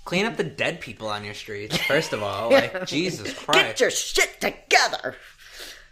Clean 0.03 0.25
up 0.25 0.37
the 0.37 0.43
dead 0.43 0.81
people 0.81 1.09
on 1.09 1.23
your 1.23 1.33
streets, 1.35 1.77
first 1.87 2.11
of 2.11 2.23
all. 2.23 2.49
Like, 2.49 2.87
Jesus 2.87 3.33
Get 3.33 3.45
Christ. 3.45 3.79
your 3.81 3.91
shit 3.91 4.41
together. 4.41 5.15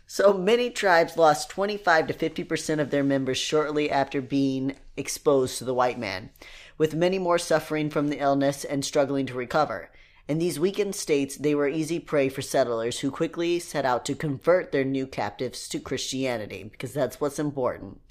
So 0.08 0.34
many 0.34 0.70
tribes 0.70 1.18
lost 1.18 1.50
25 1.50 2.08
to 2.08 2.14
50% 2.14 2.80
of 2.80 2.90
their 2.90 3.04
members 3.04 3.38
shortly 3.38 3.92
after 3.92 4.22
being 4.22 4.78
exposed 4.96 5.58
to 5.58 5.66
the 5.66 5.74
white 5.74 6.00
man, 6.00 6.30
with 6.78 6.94
many 6.94 7.20
more 7.20 7.38
suffering 7.38 7.90
from 7.90 8.10
the 8.10 8.20
illness 8.20 8.64
and 8.64 8.84
struggling 8.84 9.26
to 9.26 9.34
recover. 9.34 9.90
In 10.28 10.40
these 10.40 10.60
weakened 10.60 10.96
states, 10.96 11.38
they 11.38 11.54
were 11.54 11.68
easy 11.68 12.00
prey 12.00 12.30
for 12.30 12.42
settlers 12.42 13.00
who 13.00 13.12
quickly 13.12 13.60
set 13.60 13.86
out 13.86 14.06
to 14.06 14.16
convert 14.16 14.72
their 14.72 14.84
new 14.84 15.06
captives 15.06 15.68
to 15.70 15.80
Christianity, 15.80 16.64
because 16.64 16.94
that's 16.94 17.22
what's 17.22 17.38
important. 17.38 18.02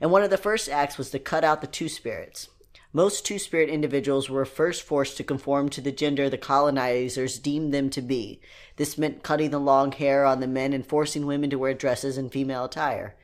And 0.00 0.10
one 0.10 0.22
of 0.22 0.30
the 0.30 0.36
first 0.36 0.68
acts 0.68 0.98
was 0.98 1.10
to 1.10 1.18
cut 1.18 1.44
out 1.44 1.62
the 1.62 1.66
two 1.66 1.88
spirits. 1.88 2.50
Most 2.92 3.26
two 3.26 3.38
spirit 3.38 3.68
individuals 3.68 4.30
were 4.30 4.44
first 4.44 4.82
forced 4.82 5.16
to 5.16 5.24
conform 5.24 5.68
to 5.70 5.80
the 5.80 5.92
gender 5.92 6.30
the 6.30 6.38
colonizers 6.38 7.38
deemed 7.38 7.74
them 7.74 7.90
to 7.90 8.02
be. 8.02 8.40
This 8.76 8.96
meant 8.96 9.22
cutting 9.22 9.50
the 9.50 9.58
long 9.58 9.92
hair 9.92 10.24
on 10.24 10.40
the 10.40 10.46
men 10.46 10.72
and 10.72 10.86
forcing 10.86 11.26
women 11.26 11.50
to 11.50 11.58
wear 11.58 11.74
dresses 11.74 12.16
and 12.16 12.32
female 12.32 12.64
attire. 12.64 13.14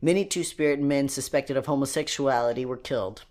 Many 0.00 0.24
two 0.24 0.44
spirit 0.44 0.80
men 0.80 1.08
suspected 1.08 1.56
of 1.56 1.66
homosexuality 1.66 2.64
were 2.64 2.76
killed, 2.76 3.24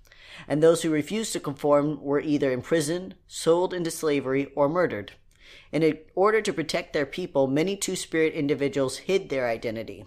and 0.48 0.62
those 0.62 0.82
who 0.82 0.90
refused 0.90 1.34
to 1.34 1.40
conform 1.40 2.02
were 2.02 2.20
either 2.20 2.52
imprisoned, 2.52 3.16
sold 3.28 3.74
into 3.74 3.92
slavery, 3.92 4.52
or 4.56 4.70
murdered. 4.70 5.14
In 5.72 5.98
order 6.16 6.42
to 6.42 6.54
protect 6.54 6.94
their 6.94 7.06
people, 7.06 7.48
many 7.48 7.76
two 7.76 7.96
spirit 7.96 8.34
individuals 8.34 8.98
hid 8.98 9.30
their 9.30 9.48
identity, 9.48 10.06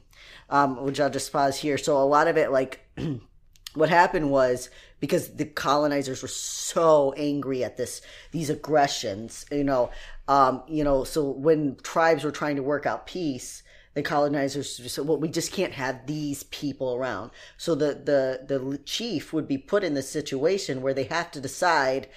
um, 0.51 0.83
which 0.83 1.01
I'll 1.01 1.11
just 1.11 1.33
pause 1.33 1.59
here. 1.59 1.79
So 1.79 1.97
a 1.97 2.05
lot 2.05 2.29
of 2.29 2.37
it, 2.37 2.51
like, 2.51 2.81
what 3.75 3.89
happened 3.89 4.31
was 4.31 4.71
because 5.01 5.35
the 5.35 5.45
colonizers 5.45 6.23
were 6.23 6.29
so 6.29 7.13
angry 7.17 7.65
at 7.65 7.77
this 7.77 8.01
these 8.31 8.49
aggressions 8.49 9.45
you 9.51 9.65
know 9.65 9.91
um 10.29 10.63
you 10.69 10.85
know 10.85 11.05
so 11.05 11.29
when 11.29 11.77
tribes 11.83 12.23
were 12.25 12.31
trying 12.31 12.57
to 12.57 12.63
work 12.63 12.87
out 12.87 13.07
peace 13.07 13.64
the 13.95 14.03
colonizers 14.03 14.77
just 14.77 14.97
said 14.97 15.07
well 15.07 15.17
we 15.17 15.29
just 15.29 15.53
can't 15.53 15.73
have 15.73 16.07
these 16.07 16.43
people 16.45 16.95
around. 16.95 17.31
So 17.57 17.75
the 17.75 17.95
the 17.95 18.59
the 18.59 18.79
chief 18.79 19.33
would 19.33 19.49
be 19.49 19.59
put 19.59 19.85
in 19.85 19.95
the 19.95 20.03
situation 20.03 20.83
where 20.83 20.95
they 20.95 21.05
have 21.05 21.31
to 21.33 21.41
decide 21.41 22.09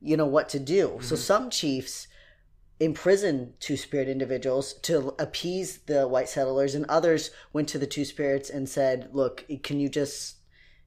you 0.00 0.16
know 0.16 0.26
what 0.26 0.48
to 0.50 0.58
do. 0.58 0.98
So 1.00 1.14
mm-hmm. 1.14 1.22
some 1.22 1.50
chiefs 1.50 2.08
imprisoned 2.80 3.54
two 3.60 3.76
spirit 3.76 4.08
individuals 4.08 4.74
to 4.74 5.14
appease 5.18 5.78
the 5.86 6.08
white 6.08 6.28
settlers 6.28 6.74
and 6.74 6.84
others 6.86 7.30
went 7.52 7.68
to 7.68 7.78
the 7.78 7.86
two 7.86 8.04
spirits 8.04 8.50
and 8.50 8.68
said 8.68 9.08
look 9.12 9.44
can 9.62 9.78
you 9.78 9.88
just 9.88 10.36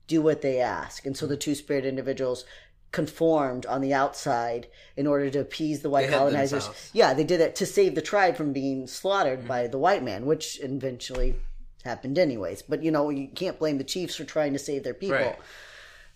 do 0.07 0.21
what 0.21 0.41
they 0.41 0.59
ask. 0.59 1.05
And 1.05 1.15
so 1.15 1.27
the 1.27 1.35
mm-hmm. 1.35 1.41
two 1.41 1.55
spirit 1.55 1.85
individuals 1.85 2.45
conformed 2.91 3.65
on 3.65 3.81
the 3.81 3.93
outside 3.93 4.67
in 4.95 5.07
order 5.07 5.29
to 5.29 5.39
appease 5.39 5.81
the 5.81 5.89
white 5.89 6.07
They 6.07 6.13
colonizers. 6.13 6.65
themselves. 6.65 6.89
Yeah, 6.93 7.13
they 7.13 7.23
did 7.23 7.41
it 7.41 7.55
to 7.57 7.65
save 7.65 7.95
the 7.95 8.01
tribe 8.01 8.35
from 8.35 8.53
being 8.53 8.87
slaughtered 8.87 9.47
by 9.47 9.67
the 9.67 9.77
white 9.77 10.03
man, 10.03 10.25
which 10.25 10.59
eventually 10.61 11.35
happened 11.83 12.17
anyways. 12.17 12.61
But 12.61 12.83
you 12.83 12.91
know, 12.91 13.09
you 13.09 13.27
can't 13.27 13.59
blame 13.59 13.77
the 13.77 13.83
chiefs 13.83 14.15
for 14.15 14.23
trying 14.23 14.53
to 14.53 14.59
save 14.59 14.83
their 14.83 14.93
people. 14.93 15.17
Right. 15.17 15.39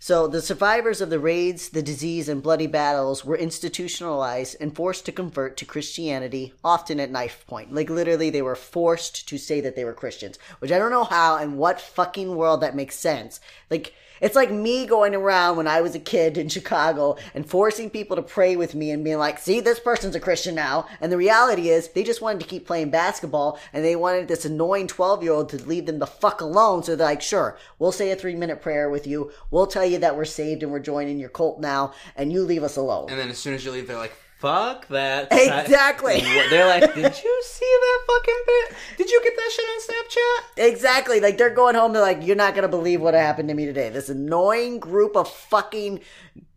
So 0.03 0.25
the 0.25 0.41
survivors 0.41 0.99
of 0.99 1.11
the 1.11 1.19
raids, 1.19 1.69
the 1.69 1.83
disease, 1.83 2.27
and 2.27 2.41
bloody 2.41 2.65
battles 2.65 3.23
were 3.23 3.37
institutionalized 3.37 4.55
and 4.59 4.75
forced 4.75 5.05
to 5.05 5.11
convert 5.11 5.57
to 5.57 5.65
Christianity, 5.65 6.53
often 6.63 6.99
at 6.99 7.11
knife 7.11 7.45
point. 7.45 7.71
Like 7.71 7.87
literally, 7.87 8.31
they 8.31 8.41
were 8.41 8.55
forced 8.55 9.27
to 9.29 9.37
say 9.37 9.61
that 9.61 9.75
they 9.75 9.85
were 9.85 9.93
Christians, 9.93 10.39
which 10.57 10.71
I 10.71 10.79
don't 10.79 10.89
know 10.89 11.03
how 11.03 11.37
and 11.37 11.55
what 11.59 11.79
fucking 11.79 12.35
world 12.35 12.61
that 12.61 12.75
makes 12.75 12.95
sense. 12.95 13.39
Like 13.69 13.93
it's 14.21 14.35
like 14.35 14.51
me 14.51 14.85
going 14.85 15.13
around 15.13 15.57
when 15.57 15.67
I 15.67 15.81
was 15.81 15.95
a 15.95 15.99
kid 15.99 16.37
in 16.37 16.47
Chicago 16.47 17.17
and 17.33 17.45
forcing 17.45 17.89
people 17.89 18.15
to 18.15 18.21
pray 18.21 18.55
with 18.55 18.75
me 18.75 18.91
and 18.91 19.03
being 19.03 19.17
like, 19.17 19.39
"See, 19.39 19.59
this 19.59 19.79
person's 19.79 20.15
a 20.15 20.19
Christian 20.19 20.55
now." 20.55 20.87
And 21.01 21.11
the 21.11 21.17
reality 21.17 21.69
is, 21.69 21.89
they 21.89 22.03
just 22.03 22.21
wanted 22.21 22.41
to 22.41 22.47
keep 22.47 22.65
playing 22.65 22.91
basketball 22.91 23.59
and 23.73 23.83
they 23.83 23.95
wanted 23.95 24.27
this 24.27 24.45
annoying 24.45 24.87
twelve-year-old 24.87 25.49
to 25.49 25.57
leave 25.67 25.87
them 25.87 25.99
the 25.99 26.07
fuck 26.07 26.41
alone. 26.41 26.83
So 26.83 26.95
they're 26.95 27.07
like, 27.07 27.21
"Sure, 27.21 27.57
we'll 27.79 27.91
say 27.91 28.11
a 28.11 28.15
three-minute 28.15 28.61
prayer 28.61 28.89
with 28.89 29.07
you. 29.07 29.31
We'll 29.49 29.67
tell 29.67 29.85
you 29.85 29.97
that 29.99 30.15
we're 30.15 30.25
saved 30.25 30.63
and 30.63 30.71
we're 30.71 30.79
joining 30.79 31.19
your 31.19 31.29
cult 31.29 31.59
now, 31.59 31.93
and 32.15 32.31
you 32.31 32.43
leave 32.43 32.63
us 32.63 32.77
alone." 32.77 33.09
And 33.09 33.19
then 33.19 33.29
as 33.29 33.37
soon 33.37 33.53
as 33.55 33.65
you 33.65 33.71
leave, 33.71 33.87
they're 33.87 33.97
like, 33.97 34.13
fuck 34.41 34.87
that. 34.87 35.27
Exactly. 35.31 36.19
They're 36.49 36.67
like, 36.67 36.93
did 36.95 37.23
you 37.23 37.43
see 37.45 37.77
that 37.81 37.99
fucking 38.07 38.41
bit? 38.47 38.75
Did 38.97 39.11
you 39.11 39.21
get 39.23 39.35
that 39.35 39.51
shit 39.51 39.65
on 39.65 39.81
Snapchat? 39.81 40.67
Exactly. 40.69 41.19
Like 41.21 41.37
they're 41.37 41.53
going 41.53 41.75
home. 41.75 41.93
They're 41.93 42.01
like, 42.01 42.25
you're 42.25 42.35
not 42.35 42.55
gonna 42.55 42.67
believe 42.67 43.01
what 43.01 43.13
happened 43.13 43.49
to 43.49 43.55
me 43.55 43.65
today. 43.65 43.89
This 43.89 44.09
annoying 44.09 44.79
group 44.79 45.15
of 45.15 45.31
fucking, 45.31 46.01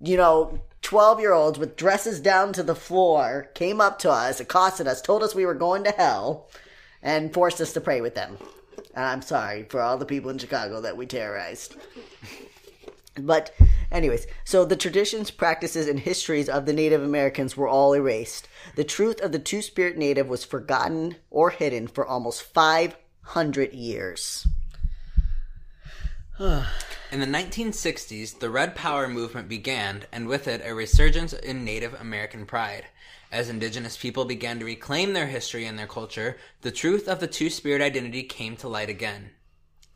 you 0.00 0.16
know, 0.16 0.58
twelve 0.80 1.20
year 1.20 1.32
olds 1.32 1.58
with 1.58 1.76
dresses 1.76 2.20
down 2.20 2.52
to 2.54 2.62
the 2.62 2.74
floor 2.74 3.50
came 3.54 3.80
up 3.80 3.98
to 4.00 4.10
us, 4.10 4.40
accosted 4.40 4.88
us, 4.88 5.02
told 5.02 5.22
us 5.22 5.34
we 5.34 5.46
were 5.46 5.54
going 5.54 5.84
to 5.84 5.90
hell, 5.90 6.48
and 7.02 7.34
forced 7.34 7.60
us 7.60 7.74
to 7.74 7.80
pray 7.80 8.00
with 8.00 8.14
them. 8.14 8.38
And 8.94 9.04
I'm 9.04 9.22
sorry 9.22 9.64
for 9.64 9.80
all 9.80 9.98
the 9.98 10.06
people 10.06 10.30
in 10.30 10.38
Chicago 10.38 10.80
that 10.80 10.96
we 10.96 11.06
terrorized. 11.06 11.76
But, 13.16 13.54
anyways, 13.92 14.26
so 14.44 14.64
the 14.64 14.76
traditions, 14.76 15.30
practices, 15.30 15.88
and 15.88 16.00
histories 16.00 16.48
of 16.48 16.66
the 16.66 16.72
Native 16.72 17.02
Americans 17.02 17.56
were 17.56 17.68
all 17.68 17.94
erased. 17.94 18.48
The 18.74 18.84
truth 18.84 19.20
of 19.20 19.30
the 19.30 19.38
Two 19.38 19.62
Spirit 19.62 19.96
Native 19.96 20.28
was 20.28 20.44
forgotten 20.44 21.16
or 21.30 21.50
hidden 21.50 21.86
for 21.86 22.04
almost 22.04 22.42
500 22.42 23.72
years. 23.72 24.46
In 26.40 27.20
the 27.20 27.26
1960s, 27.26 28.40
the 28.40 28.50
Red 28.50 28.74
Power 28.74 29.06
movement 29.06 29.48
began, 29.48 30.02
and 30.10 30.26
with 30.26 30.48
it, 30.48 30.62
a 30.64 30.74
resurgence 30.74 31.32
in 31.32 31.64
Native 31.64 31.94
American 31.94 32.44
pride. 32.44 32.86
As 33.30 33.48
indigenous 33.48 33.96
people 33.96 34.24
began 34.24 34.58
to 34.58 34.64
reclaim 34.64 35.12
their 35.12 35.28
history 35.28 35.64
and 35.64 35.78
their 35.78 35.86
culture, 35.86 36.36
the 36.62 36.72
truth 36.72 37.06
of 37.06 37.20
the 37.20 37.28
two 37.28 37.50
spirit 37.50 37.80
identity 37.80 38.24
came 38.24 38.56
to 38.56 38.68
light 38.68 38.88
again. 38.88 39.30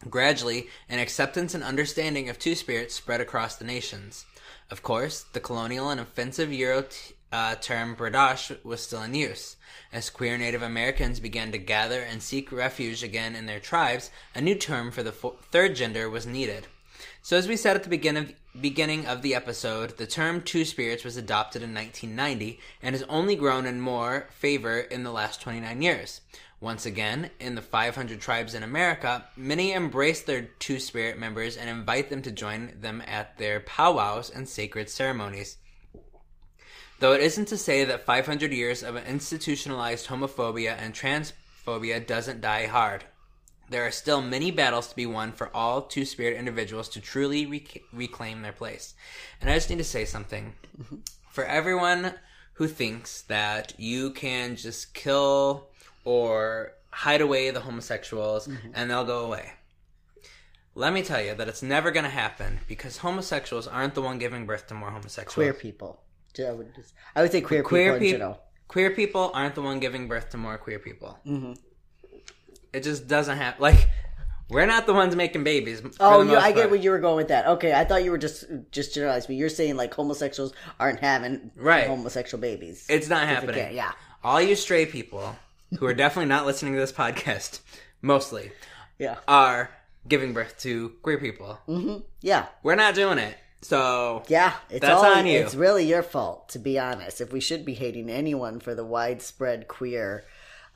Gradually, 0.08 0.68
an 0.88 1.00
acceptance 1.00 1.54
and 1.54 1.64
understanding 1.64 2.28
of 2.28 2.38
two 2.38 2.54
spirits 2.54 2.94
spread 2.94 3.20
across 3.20 3.56
the 3.56 3.64
nations. 3.64 4.26
Of 4.70 4.82
course, 4.82 5.24
the 5.32 5.40
colonial 5.40 5.90
and 5.90 6.00
offensive 6.00 6.52
Euro 6.52 6.82
t- 6.82 7.14
uh, 7.32 7.56
term 7.56 7.96
berdache 7.96 8.64
was 8.64 8.80
still 8.80 9.02
in 9.02 9.14
use. 9.14 9.56
As 9.92 10.08
queer 10.08 10.38
Native 10.38 10.62
Americans 10.62 11.20
began 11.20 11.50
to 11.52 11.58
gather 11.58 12.00
and 12.00 12.22
seek 12.22 12.52
refuge 12.52 13.02
again 13.02 13.34
in 13.34 13.46
their 13.46 13.60
tribes, 13.60 14.10
a 14.34 14.40
new 14.40 14.54
term 14.54 14.90
for 14.90 15.02
the 15.02 15.12
fo- 15.12 15.36
third 15.50 15.74
gender 15.74 16.08
was 16.08 16.26
needed. 16.26 16.68
So, 17.22 17.36
as 17.36 17.48
we 17.48 17.56
said 17.56 17.76
at 17.76 17.82
the 17.82 17.88
begin 17.88 18.16
of, 18.16 18.32
beginning 18.60 19.06
of 19.06 19.22
the 19.22 19.34
episode, 19.34 19.96
the 19.98 20.06
term 20.06 20.42
Two 20.42 20.64
Spirits 20.64 21.04
was 21.04 21.16
adopted 21.16 21.62
in 21.62 21.74
1990 21.74 22.58
and 22.82 22.94
has 22.94 23.04
only 23.08 23.36
grown 23.36 23.66
in 23.66 23.80
more 23.80 24.28
favor 24.30 24.78
in 24.78 25.04
the 25.04 25.12
last 25.12 25.40
29 25.40 25.82
years. 25.82 26.20
Once 26.60 26.84
again, 26.84 27.30
in 27.38 27.54
the 27.54 27.62
500 27.62 28.20
tribes 28.20 28.52
in 28.54 28.64
America, 28.64 29.24
many 29.36 29.72
embrace 29.72 30.22
their 30.22 30.42
Two 30.58 30.80
Spirit 30.80 31.18
members 31.18 31.56
and 31.56 31.70
invite 31.70 32.10
them 32.10 32.22
to 32.22 32.32
join 32.32 32.72
them 32.80 33.00
at 33.06 33.38
their 33.38 33.60
powwows 33.60 34.28
and 34.28 34.48
sacred 34.48 34.90
ceremonies. 34.90 35.58
Though 36.98 37.12
it 37.12 37.20
isn't 37.20 37.46
to 37.48 37.56
say 37.56 37.84
that 37.84 38.04
500 38.04 38.52
years 38.52 38.82
of 38.82 38.96
institutionalized 38.96 40.08
homophobia 40.08 40.76
and 40.76 40.92
transphobia 40.92 42.04
doesn't 42.04 42.40
die 42.40 42.66
hard. 42.66 43.04
There 43.70 43.86
are 43.86 43.90
still 43.90 44.22
many 44.22 44.50
battles 44.50 44.88
to 44.88 44.96
be 44.96 45.06
won 45.06 45.32
for 45.32 45.54
all 45.54 45.82
Two 45.82 46.04
Spirit 46.04 46.36
individuals 46.36 46.88
to 46.90 47.00
truly 47.00 47.46
rec- 47.46 47.82
reclaim 47.92 48.42
their 48.42 48.52
place. 48.52 48.94
And 49.40 49.50
I 49.50 49.54
just 49.54 49.70
need 49.70 49.78
to 49.78 49.84
say 49.84 50.04
something. 50.04 50.54
For 51.28 51.44
everyone 51.44 52.14
who 52.54 52.66
thinks 52.66 53.22
that 53.22 53.74
you 53.78 54.10
can 54.10 54.56
just 54.56 54.94
kill 54.94 55.68
or 56.04 56.72
hide 56.90 57.20
away 57.20 57.50
the 57.50 57.60
homosexuals 57.60 58.48
and 58.74 58.90
they'll 58.90 59.04
go 59.04 59.24
away. 59.26 59.52
Let 60.74 60.92
me 60.92 61.02
tell 61.02 61.22
you 61.22 61.34
that 61.34 61.48
it's 61.48 61.62
never 61.62 61.90
going 61.90 62.04
to 62.04 62.10
happen 62.10 62.60
because 62.66 62.98
homosexuals 62.98 63.66
aren't 63.66 63.94
the 63.94 64.02
one 64.02 64.18
giving 64.18 64.46
birth 64.46 64.66
to 64.68 64.74
more 64.74 64.90
homosexuals. 64.90 65.34
Queer 65.34 65.52
people. 65.52 66.00
I 66.46 66.52
would, 66.52 66.74
just, 66.74 66.94
I 67.16 67.22
would 67.22 67.32
say 67.32 67.40
queer, 67.40 67.62
queer 67.62 67.98
people 67.98 68.18
general. 68.18 68.40
queer 68.68 68.90
people 68.90 69.32
aren't 69.34 69.54
the 69.56 69.62
one 69.62 69.80
giving 69.80 70.06
birth 70.06 70.30
to 70.30 70.36
more 70.36 70.56
queer 70.56 70.78
people 70.78 71.18
mm-hmm. 71.26 71.54
It 72.72 72.82
just 72.82 73.06
doesn't 73.08 73.36
happen 73.38 73.62
like 73.62 73.88
we're 74.50 74.66
not 74.66 74.86
the 74.86 74.94
ones 74.94 75.14
making 75.14 75.44
babies 75.44 75.82
Oh, 76.00 76.22
you, 76.22 76.36
I 76.36 76.52
get 76.52 76.60
part. 76.60 76.70
where 76.70 76.80
you 76.80 76.90
were 76.90 76.98
going 76.98 77.16
with 77.16 77.28
that. 77.28 77.46
Okay, 77.46 77.74
I 77.74 77.84
thought 77.84 78.02
you 78.04 78.10
were 78.10 78.18
just 78.18 78.44
just 78.70 78.94
generalizing. 78.94 79.36
You're 79.36 79.48
saying 79.50 79.76
like 79.76 79.92
homosexuals 79.92 80.52
aren't 80.80 81.00
having 81.00 81.50
Right. 81.56 81.86
homosexual 81.86 82.40
babies. 82.40 82.86
it's 82.88 83.08
not 83.08 83.24
Okay, 83.24 83.34
happening 83.34 83.76
yeah. 83.76 83.92
all 84.24 84.40
you 84.40 84.56
straight 84.56 84.90
people 84.90 85.36
who 85.78 85.84
are 85.86 85.92
definitely 85.94 86.28
not 86.28 86.46
listening 86.46 86.72
to 86.74 86.80
this 86.80 86.92
podcast 86.92 87.60
mostly 88.00 88.52
Yeah. 88.98 89.16
are 89.28 89.70
giving 90.08 90.32
birth 90.32 90.56
to 90.60 90.90
queer 91.02 91.18
people 91.18 91.58
mm-hmm. 91.68 91.98
Yeah. 92.22 92.46
we're 92.62 92.74
not 92.74 92.94
doing 92.94 93.18
it 93.18 93.36
so 93.60 94.22
Yeah, 94.28 94.52
it's 94.70 94.80
That's 94.82 95.02
all, 95.02 95.16
on 95.16 95.26
you. 95.26 95.40
It's 95.40 95.54
really 95.56 95.84
your 95.84 96.04
fault, 96.04 96.48
to 96.50 96.60
be 96.60 96.78
honest. 96.78 97.20
If 97.20 97.32
we 97.32 97.40
should 97.40 97.64
be 97.64 97.74
hating 97.74 98.08
anyone 98.08 98.60
for 98.60 98.72
the 98.72 98.84
widespread 98.84 99.66
queer 99.66 100.22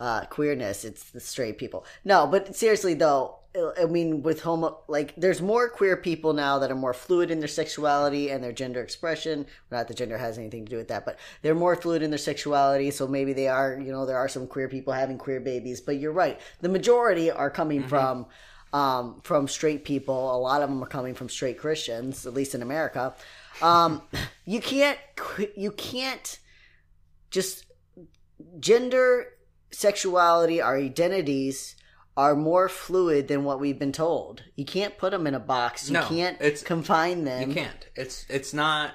uh, 0.02 0.24
queerness. 0.26 0.84
It's 0.84 1.10
the 1.10 1.20
straight 1.20 1.58
people. 1.58 1.86
No, 2.04 2.26
but 2.26 2.56
seriously 2.56 2.94
though, 2.94 3.36
I 3.78 3.84
mean, 3.84 4.22
with 4.22 4.40
homo, 4.40 4.78
like, 4.88 5.14
there's 5.16 5.40
more 5.40 5.68
queer 5.68 5.96
people 5.96 6.32
now 6.32 6.58
that 6.58 6.70
are 6.70 6.74
more 6.74 6.94
fluid 6.94 7.30
in 7.30 7.38
their 7.38 7.48
sexuality 7.48 8.30
and 8.30 8.42
their 8.42 8.52
gender 8.52 8.82
expression. 8.82 9.46
Not 9.70 9.88
that 9.88 9.98
gender 9.98 10.16
has 10.16 10.38
anything 10.38 10.64
to 10.64 10.70
do 10.70 10.76
with 10.78 10.88
that, 10.88 11.04
but 11.04 11.18
they're 11.42 11.54
more 11.54 11.76
fluid 11.76 12.02
in 12.02 12.10
their 12.10 12.18
sexuality. 12.18 12.90
So 12.90 13.06
maybe 13.06 13.32
they 13.32 13.48
are, 13.48 13.78
you 13.78 13.92
know, 13.92 14.06
there 14.06 14.16
are 14.16 14.28
some 14.28 14.46
queer 14.46 14.68
people 14.68 14.92
having 14.94 15.18
queer 15.18 15.38
babies. 15.38 15.82
But 15.82 15.98
you're 15.98 16.12
right. 16.12 16.40
The 16.62 16.70
majority 16.70 17.30
are 17.30 17.50
coming 17.50 17.82
from, 17.82 18.26
um, 18.72 19.20
from 19.22 19.46
straight 19.46 19.84
people. 19.84 20.34
A 20.34 20.38
lot 20.38 20.62
of 20.62 20.70
them 20.70 20.82
are 20.82 20.88
coming 20.88 21.14
from 21.14 21.28
straight 21.28 21.58
Christians, 21.58 22.26
at 22.26 22.32
least 22.32 22.54
in 22.54 22.62
America. 22.62 23.14
Um, 23.60 24.00
you 24.46 24.62
can't, 24.62 24.98
you 25.54 25.72
can't 25.72 26.38
just 27.30 27.66
gender, 28.60 29.26
sexuality, 29.72 30.60
our 30.60 30.76
identities 30.76 31.76
are 32.16 32.36
more 32.36 32.68
fluid 32.68 33.28
than 33.28 33.42
what 33.44 33.58
we've 33.58 33.78
been 33.78 33.92
told. 33.92 34.42
You 34.54 34.64
can't 34.64 34.98
put 34.98 35.12
them 35.12 35.26
in 35.26 35.34
a 35.34 35.40
box. 35.40 35.88
You 35.88 35.94
No, 35.94 36.06
can't 36.06 36.38
confine 36.64 37.24
them. 37.24 37.48
You 37.48 37.54
can't. 37.54 37.88
It's 37.96 38.26
it's 38.28 38.52
not. 38.52 38.92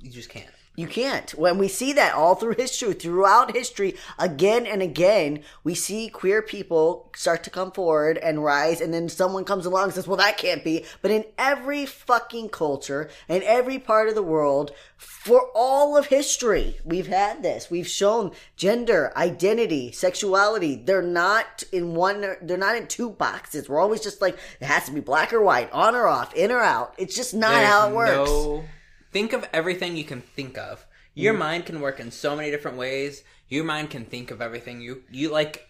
You 0.00 0.10
just 0.10 0.28
can't. 0.30 0.46
You 0.80 0.86
can't. 0.86 1.30
When 1.32 1.58
we 1.58 1.68
see 1.68 1.92
that 1.92 2.14
all 2.14 2.34
through 2.36 2.54
history, 2.54 2.94
throughout 2.94 3.54
history, 3.54 3.96
again 4.18 4.64
and 4.64 4.80
again, 4.80 5.42
we 5.62 5.74
see 5.74 6.08
queer 6.08 6.40
people 6.40 7.10
start 7.14 7.44
to 7.44 7.50
come 7.50 7.70
forward 7.70 8.16
and 8.16 8.42
rise, 8.42 8.80
and 8.80 8.94
then 8.94 9.10
someone 9.10 9.44
comes 9.44 9.66
along 9.66 9.84
and 9.84 9.92
says, 9.92 10.08
well, 10.08 10.16
that 10.16 10.38
can't 10.38 10.64
be. 10.64 10.86
But 11.02 11.10
in 11.10 11.26
every 11.36 11.84
fucking 11.84 12.48
culture, 12.48 13.10
in 13.28 13.42
every 13.42 13.78
part 13.78 14.08
of 14.08 14.14
the 14.14 14.22
world, 14.22 14.72
for 14.96 15.50
all 15.54 15.98
of 15.98 16.06
history, 16.06 16.78
we've 16.82 17.08
had 17.08 17.42
this. 17.42 17.70
We've 17.70 17.86
shown 17.86 18.32
gender, 18.56 19.12
identity, 19.18 19.92
sexuality. 19.92 20.76
They're 20.76 21.02
not 21.02 21.62
in 21.72 21.94
one, 21.94 22.22
they're 22.40 22.56
not 22.56 22.76
in 22.76 22.86
two 22.86 23.10
boxes. 23.10 23.68
We're 23.68 23.80
always 23.80 24.00
just 24.00 24.22
like, 24.22 24.38
it 24.62 24.64
has 24.64 24.86
to 24.86 24.92
be 24.92 25.00
black 25.00 25.34
or 25.34 25.42
white, 25.42 25.70
on 25.72 25.94
or 25.94 26.06
off, 26.06 26.32
in 26.32 26.50
or 26.50 26.60
out. 26.60 26.94
It's 26.96 27.14
just 27.14 27.34
not 27.34 27.50
There's 27.50 27.68
how 27.68 27.90
it 27.90 27.94
works. 27.94 28.30
No, 28.30 28.64
think 29.12 29.32
of 29.32 29.48
everything 29.52 29.96
you 29.96 30.04
can 30.04 30.20
think 30.20 30.56
of. 30.58 30.86
Your 31.14 31.32
Mm-hmm. 31.32 31.38
mind 31.40 31.66
can 31.66 31.80
work 31.80 31.98
in 32.00 32.10
so 32.10 32.36
many 32.36 32.50
different 32.50 32.76
ways. 32.76 33.22
Your 33.48 33.64
mind 33.64 33.90
can 33.90 34.04
think 34.04 34.30
of 34.30 34.40
everything. 34.40 34.80
You 34.80 35.02
you 35.10 35.30
like. 35.30 35.66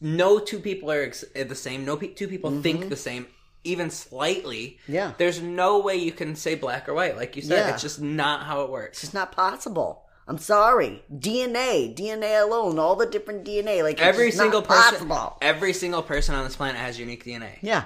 No 0.00 0.38
two 0.38 0.58
people 0.58 0.90
are 0.90 1.02
ex- 1.02 1.24
the 1.34 1.54
same. 1.54 1.84
No 1.84 1.96
pe- 1.96 2.14
two 2.14 2.26
people 2.28 2.62
think 2.62 2.88
the 2.88 2.96
same, 2.96 3.26
even 3.62 3.90
slightly. 3.90 4.78
Mm-hmm. 4.84 4.92
Yeah. 4.94 5.12
There's 5.18 5.42
no 5.42 5.80
way 5.80 5.96
you 5.96 6.12
can 6.12 6.34
say 6.34 6.54
black 6.54 6.88
or 6.88 6.94
white, 6.94 7.16
like 7.16 7.36
you 7.36 7.42
said. 7.42 7.56
Yeah. 7.66 7.72
It's 7.74 7.82
just 7.82 8.00
not 8.00 8.44
how 8.44 8.62
it 8.62 8.70
works. 8.70 8.98
It's 8.98 9.00
just 9.02 9.14
not 9.14 9.32
possible. 9.32 10.04
I'm 10.26 10.38
sorry. 10.38 11.02
DNA, 11.12 11.94
DNA 11.94 12.40
alone, 12.42 12.78
all 12.78 12.94
the 12.96 13.06
different 13.06 13.44
DNA, 13.44 13.82
like 13.82 13.94
it's 13.98 14.02
Every 14.02 14.30
single 14.30 14.60
not 14.60 14.68
person, 14.68 15.08
possible. 15.08 15.36
every 15.42 15.72
single 15.72 16.02
person 16.02 16.34
on 16.36 16.44
this 16.44 16.56
planet 16.56 16.80
has 16.80 16.98
unique 16.98 17.24
DNA. 17.24 17.58
Yeah, 17.60 17.84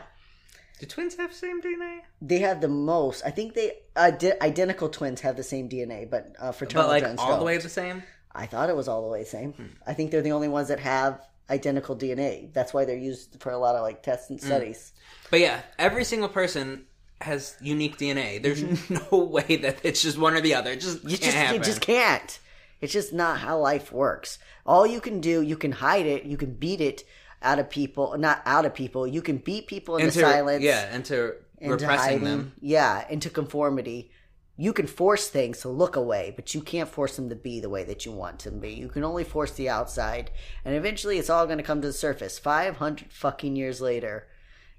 Do 0.79 0.87
twins 0.87 1.17
have 1.17 1.31
the 1.31 1.37
same 1.37 1.61
DNA? 1.63 2.01
they 2.21 2.39
have 2.39 2.61
the 2.61 2.69
most. 2.69 3.23
I 3.25 3.31
think 3.31 3.55
they 3.55 3.73
ide- 3.97 4.37
identical 4.43 4.89
twins 4.89 5.21
have 5.23 5.37
the 5.37 5.43
same 5.43 5.69
DNA, 5.69 6.09
but 6.11 6.35
uh, 6.39 6.53
fraternal 6.53 6.85
But 6.85 6.91
like 6.91 7.03
twins 7.05 7.21
all 7.21 7.31
the 7.31 7.37
don't. 7.37 7.45
way 7.47 7.59
the 7.59 7.69
same. 7.69 8.03
I 8.35 8.47
thought 8.47 8.69
it 8.69 8.77
was 8.77 8.87
all 8.89 9.03
the 9.03 9.09
way 9.09 9.21
the 9.23 9.29
same. 9.29 9.77
I 9.87 9.95
think 9.95 10.11
they're 10.11 10.21
the 10.23 10.33
only 10.33 10.49
ones 10.49 10.69
that 10.69 10.81
have 10.81 11.21
identical 11.49 11.97
DNA. 11.97 12.53
That's 12.53 12.75
why 12.75 12.85
they're 12.85 12.97
used 12.97 13.41
for 13.41 13.51
a 13.53 13.59
lot 13.59 13.75
of 13.77 13.83
like 13.83 14.03
tests 14.03 14.27
Mm. 14.27 14.31
and 14.33 14.41
studies. 14.43 14.93
But 15.31 15.41
yeah, 15.41 15.61
every 15.79 16.05
single 16.05 16.29
person 16.29 16.85
has 17.23 17.57
unique 17.63 17.97
DNA. 17.97 18.43
There's 18.43 18.63
no 19.11 19.19
way 19.19 19.57
that 19.57 19.79
it's 19.83 20.03
just 20.03 20.19
one 20.19 20.35
or 20.35 20.43
the 20.43 20.55
other. 20.55 20.73
It 20.73 20.81
just 20.81 20.99
Mm-hmm. 20.99 21.09
You 21.09 21.17
can't 21.17 21.23
just 21.25 21.37
happen. 21.37 21.55
you 21.57 21.65
just 21.65 21.81
can't. 21.81 22.39
It's 22.83 22.93
just 22.93 23.15
not 23.15 23.39
how 23.39 23.59
life 23.59 23.91
works. 23.91 24.39
All 24.67 24.87
you 24.87 25.01
can 25.01 25.21
do, 25.23 25.41
you 25.41 25.57
can 25.57 25.73
hide 25.73 26.05
it, 26.05 26.25
you 26.25 26.37
can 26.37 26.53
beat 26.53 26.83
it 26.83 27.05
out 27.47 27.59
of 27.59 27.71
people, 27.71 28.17
not 28.19 28.43
out 28.45 28.67
of 28.67 28.75
people. 28.75 29.07
You 29.07 29.23
can 29.23 29.39
beat 29.39 29.67
people 29.67 29.97
in 29.97 30.07
into 30.07 30.21
silence. 30.21 30.63
yeah, 30.63 30.95
into, 30.95 31.35
into 31.59 31.75
repressing 31.75 31.99
hiding, 31.99 32.25
them. 32.25 32.53
Yeah, 32.61 33.07
into 33.09 33.31
conformity. 33.31 34.11
You 34.59 34.73
can 34.73 34.87
force 34.87 35.29
things 35.29 35.61
to 35.61 35.69
look 35.69 35.97
away, 35.97 36.33
but 36.35 36.55
you 36.55 36.63
can't 36.63 36.89
force 36.89 37.17
them 37.17 37.29
to 37.29 37.37
be 37.37 37.61
the 37.61 37.69
way 37.69 37.85
that 37.85 38.07
you 38.07 38.13
want 38.13 38.39
them 38.41 38.55
to 38.55 38.61
be. 38.61 38.73
You 38.73 38.89
can 38.89 39.05
only 39.05 39.25
force 39.25 39.53
the 39.53 39.69
outside, 39.69 40.31
and 40.65 40.75
eventually 40.75 41.19
it's 41.19 41.31
all 41.31 41.47
going 41.47 41.59
to 41.59 41.65
come 41.65 41.81
to 41.83 41.87
the 41.87 41.93
surface. 41.93 42.39
500 42.39 43.13
fucking 43.13 43.55
years 43.55 43.81
later, 43.81 44.27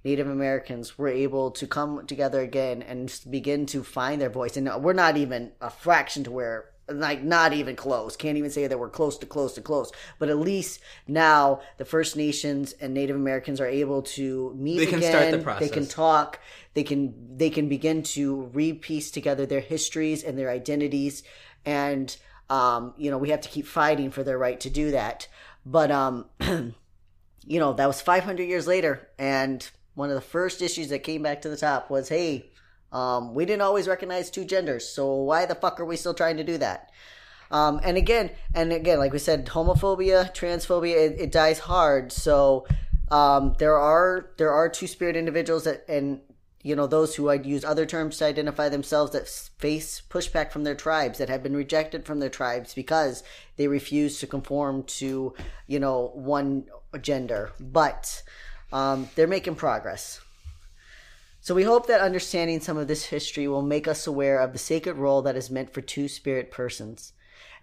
Native 0.03 0.27
Americans 0.27 0.97
were 0.97 1.07
able 1.07 1.51
to 1.51 1.67
come 1.67 2.05
together 2.07 2.41
again 2.41 2.81
and 2.81 3.13
begin 3.29 3.65
to 3.67 3.83
find 3.83 4.21
their 4.21 4.29
voice. 4.29 4.57
And 4.57 4.69
we're 4.81 4.93
not 4.93 5.17
even 5.17 5.51
a 5.61 5.69
fraction 5.69 6.23
to 6.23 6.31
where, 6.31 6.71
like, 6.89 7.23
not 7.23 7.53
even 7.53 7.75
close. 7.75 8.15
Can't 8.15 8.37
even 8.37 8.49
say 8.49 8.67
that 8.67 8.79
we're 8.79 8.89
close 8.89 9.17
to 9.19 9.25
close 9.25 9.53
to 9.53 9.61
close. 9.61 9.91
But 10.19 10.29
at 10.29 10.37
least 10.37 10.79
now 11.07 11.61
the 11.77 11.85
First 11.85 12.15
Nations 12.15 12.73
and 12.79 12.93
Native 12.93 13.15
Americans 13.15 13.59
are 13.59 13.67
able 13.67 14.01
to 14.03 14.53
meet 14.57 14.77
They 14.77 14.85
can 14.85 14.99
again. 14.99 15.11
start 15.11 15.31
the 15.31 15.39
process. 15.39 15.67
They 15.67 15.73
can 15.73 15.87
talk. 15.87 16.39
They 16.73 16.83
can 16.83 17.37
they 17.37 17.49
can 17.49 17.67
begin 17.69 18.03
to 18.03 18.49
repiece 18.53 19.11
together 19.11 19.45
their 19.45 19.61
histories 19.61 20.23
and 20.23 20.37
their 20.37 20.49
identities. 20.49 21.23
And 21.65 22.15
um, 22.49 22.93
you 22.97 23.11
know, 23.11 23.17
we 23.17 23.29
have 23.29 23.41
to 23.41 23.49
keep 23.49 23.67
fighting 23.67 24.11
for 24.11 24.23
their 24.23 24.37
right 24.37 24.59
to 24.61 24.69
do 24.69 24.91
that. 24.91 25.27
But 25.65 25.91
um, 25.91 26.25
you 26.39 27.59
know, 27.59 27.73
that 27.73 27.87
was 27.87 28.01
500 28.01 28.43
years 28.43 28.67
later, 28.67 29.09
and 29.17 29.67
one 29.95 30.09
of 30.09 30.15
the 30.15 30.21
first 30.21 30.61
issues 30.61 30.89
that 30.89 30.99
came 30.99 31.23
back 31.23 31.41
to 31.41 31.49
the 31.49 31.57
top 31.57 31.89
was, 31.89 32.07
hey, 32.09 32.51
um, 32.91 33.33
we 33.33 33.45
didn't 33.45 33.61
always 33.61 33.87
recognize 33.87 34.29
two 34.29 34.45
genders, 34.45 34.87
so 34.87 35.13
why 35.13 35.45
the 35.45 35.55
fuck 35.55 35.79
are 35.79 35.85
we 35.85 35.97
still 35.97 36.13
trying 36.13 36.37
to 36.37 36.43
do 36.43 36.57
that? 36.57 36.91
Um, 37.49 37.79
and 37.83 37.97
again, 37.97 38.31
and 38.53 38.73
again, 38.73 38.99
like 38.99 39.13
we 39.13 39.19
said, 39.19 39.45
homophobia, 39.45 40.33
transphobia, 40.35 40.95
it, 40.95 41.19
it 41.19 41.31
dies 41.31 41.59
hard. 41.59 42.11
So 42.11 42.67
um, 43.09 43.55
there 43.57 43.77
are 43.77 44.31
there 44.37 44.51
are 44.51 44.67
two 44.67 44.87
spirit 44.87 45.15
individuals 45.15 45.63
that, 45.63 45.85
and 45.87 46.21
you 46.63 46.75
know, 46.75 46.87
those 46.87 47.15
who 47.15 47.29
I'd 47.29 47.45
use 47.45 47.63
other 47.63 47.85
terms 47.85 48.17
to 48.17 48.25
identify 48.25 48.67
themselves 48.67 49.13
that 49.13 49.27
face 49.29 50.01
pushback 50.09 50.51
from 50.51 50.65
their 50.65 50.75
tribes 50.75 51.17
that 51.19 51.29
have 51.29 51.41
been 51.41 51.55
rejected 51.55 52.05
from 52.05 52.19
their 52.19 52.29
tribes 52.29 52.73
because 52.73 53.23
they 53.55 53.69
refuse 53.69 54.19
to 54.19 54.27
conform 54.27 54.83
to, 54.83 55.33
you 55.67 55.79
know, 55.79 56.11
one 56.13 56.65
gender. 57.01 57.53
But 57.57 58.21
um, 58.73 59.07
they're 59.15 59.27
making 59.27 59.55
progress. 59.55 60.19
So 61.47 61.55
we 61.55 61.63
hope 61.63 61.87
that 61.87 62.01
understanding 62.01 62.59
some 62.59 62.75
of 62.75 62.89
this 62.89 63.05
history 63.05 63.47
will 63.47 63.61
make 63.61 63.87
us 63.87 64.05
aware 64.05 64.41
of 64.41 64.51
the 64.51 64.59
sacred 64.59 64.97
role 64.97 65.21
that 65.21 65.37
is 65.37 65.49
meant 65.49 65.73
for 65.73 65.79
two 65.79 66.09
spirit 66.09 66.51
persons. 66.51 67.13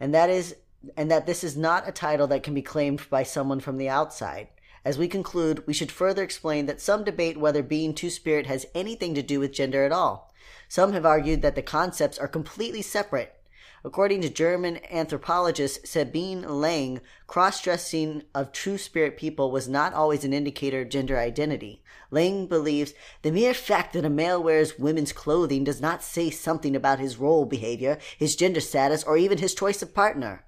And 0.01 0.14
that 0.14 0.30
is 0.30 0.57
and 0.97 1.11
that 1.11 1.26
this 1.26 1.45
is 1.45 1.55
not 1.55 1.87
a 1.87 1.93
title 1.93 2.26
that 2.28 2.43
can 2.43 2.55
be 2.55 2.62
claimed 2.62 3.03
by 3.11 3.24
someone 3.24 3.61
from 3.61 3.76
the 3.76 3.91
outside. 3.91 4.49
As 4.87 4.97
we 4.97 5.07
conclude, 5.07 5.66
we 5.66 5.74
should 5.74 5.93
further 5.93 6.22
explain 6.22 6.64
that 6.64 6.80
some 6.80 7.05
debate 7.05 7.37
whether 7.37 7.62
being 7.62 7.93
two 7.93 8.09
spirit 8.09 8.47
has 8.47 8.64
anything 8.74 9.14
to 9.16 9.22
do 9.22 9.39
with 9.39 9.53
gender 9.53 9.85
at 9.85 9.93
all. 9.93 10.32
Some 10.66 10.95
have 10.95 11.05
argued 11.05 11.43
that 11.43 11.55
the 11.55 11.61
concepts 11.61 12.16
are 12.16 12.26
completely 12.26 12.80
separate. 12.80 13.39
According 13.87 14.22
to 14.22 14.30
German 14.30 14.78
anthropologist 14.91 15.87
Sabine 15.87 16.41
Lang, 16.43 17.03
cross 17.26 17.61
dressing 17.61 18.22
of 18.35 18.51
true 18.51 18.78
spirit 18.78 19.18
people 19.18 19.51
was 19.51 19.68
not 19.68 19.93
always 19.93 20.24
an 20.24 20.32
indicator 20.32 20.80
of 20.80 20.89
gender 20.89 21.18
identity. 21.18 21.82
Lang 22.11 22.47
believes 22.47 22.95
the 23.20 23.30
mere 23.30 23.53
fact 23.53 23.93
that 23.93 24.07
a 24.07 24.11
male 24.11 24.43
wears 24.43 24.78
women's 24.78 25.12
clothing 25.12 25.64
does 25.64 25.82
not 25.82 26.03
say 26.03 26.30
something 26.30 26.74
about 26.74 26.99
his 26.99 27.18
role 27.18 27.45
behavior, 27.45 27.99
his 28.16 28.37
gender 28.37 28.61
status, 28.61 29.05
or 29.05 29.18
even 29.18 29.37
his 29.37 29.55
choice 29.55 29.82
of 29.82 29.95
partner. 29.95 30.47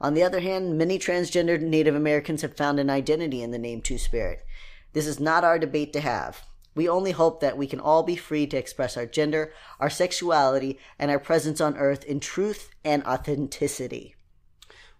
On 0.00 0.14
the 0.14 0.24
other 0.24 0.40
hand, 0.40 0.76
many 0.76 0.98
transgendered 0.98 1.62
Native 1.62 1.94
Americans 1.94 2.42
have 2.42 2.56
found 2.56 2.80
an 2.80 2.90
identity 2.90 3.44
in 3.44 3.52
the 3.52 3.58
name 3.60 3.80
Two 3.80 3.96
Spirit. 3.96 4.44
This 4.92 5.06
is 5.06 5.20
not 5.20 5.44
our 5.44 5.60
debate 5.60 5.92
to 5.92 6.00
have. 6.00 6.42
We 6.74 6.88
only 6.88 7.10
hope 7.10 7.40
that 7.40 7.58
we 7.58 7.66
can 7.66 7.80
all 7.80 8.02
be 8.02 8.16
free 8.16 8.46
to 8.46 8.56
express 8.56 8.96
our 8.96 9.06
gender, 9.06 9.52
our 9.78 9.90
sexuality, 9.90 10.78
and 10.98 11.10
our 11.10 11.18
presence 11.18 11.60
on 11.60 11.76
earth 11.76 12.04
in 12.04 12.20
truth 12.20 12.70
and 12.84 13.04
authenticity. 13.04 14.14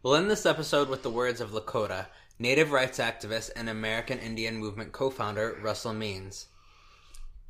We'll 0.03 0.17
end 0.17 0.31
this 0.31 0.47
episode 0.47 0.89
with 0.89 1.03
the 1.03 1.11
words 1.11 1.41
of 1.41 1.53
Lakota, 1.53 2.07
native 2.39 2.73
rights 2.73 2.99
activist 2.99 3.51
and 3.57 3.69
American 3.69 4.19
Indian 4.19 4.57
Movement 4.57 4.93
co 4.93 5.11
founder 5.11 5.59
Russell 5.63 5.95
Means. 5.95 6.47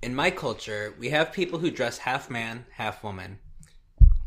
In 0.02 0.14
my 0.14 0.30
culture, 0.30 0.94
we 0.98 1.08
have 1.10 1.32
people 1.32 1.58
who 1.60 1.70
dress 1.70 1.98
half 1.98 2.28
man, 2.28 2.66
half 2.72 3.02
woman. 3.02 3.38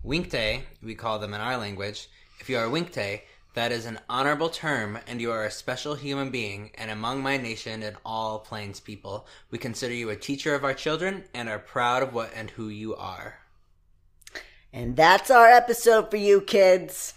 Winkte, 0.03 0.63
we 0.81 0.95
call 0.95 1.19
them 1.19 1.33
in 1.33 1.41
our 1.41 1.57
language. 1.57 2.09
If 2.39 2.49
you 2.49 2.57
are 2.57 2.65
a 2.65 2.69
Winkte, 2.69 3.21
that 3.55 3.71
is 3.71 3.85
an 3.85 3.99
honorable 4.09 4.49
term, 4.49 4.99
and 5.07 5.19
you 5.19 5.31
are 5.31 5.45
a 5.45 5.51
special 5.51 5.95
human 5.95 6.29
being, 6.29 6.71
and 6.75 6.91
among 6.91 7.23
my 7.23 7.37
nation 7.37 7.81
and 7.83 7.95
all 8.05 8.39
Plains 8.39 8.79
people, 8.79 9.25
we 9.49 9.57
consider 9.57 9.93
you 9.93 10.09
a 10.09 10.15
teacher 10.15 10.53
of 10.53 10.63
our 10.63 10.73
children 10.73 11.23
and 11.33 11.49
are 11.49 11.59
proud 11.59 12.03
of 12.03 12.13
what 12.13 12.31
and 12.35 12.51
who 12.51 12.67
you 12.67 12.95
are. 12.95 13.39
And 14.71 14.95
that's 14.95 15.31
our 15.31 15.47
episode 15.47 16.11
for 16.11 16.17
you 16.17 16.41
kids. 16.41 17.13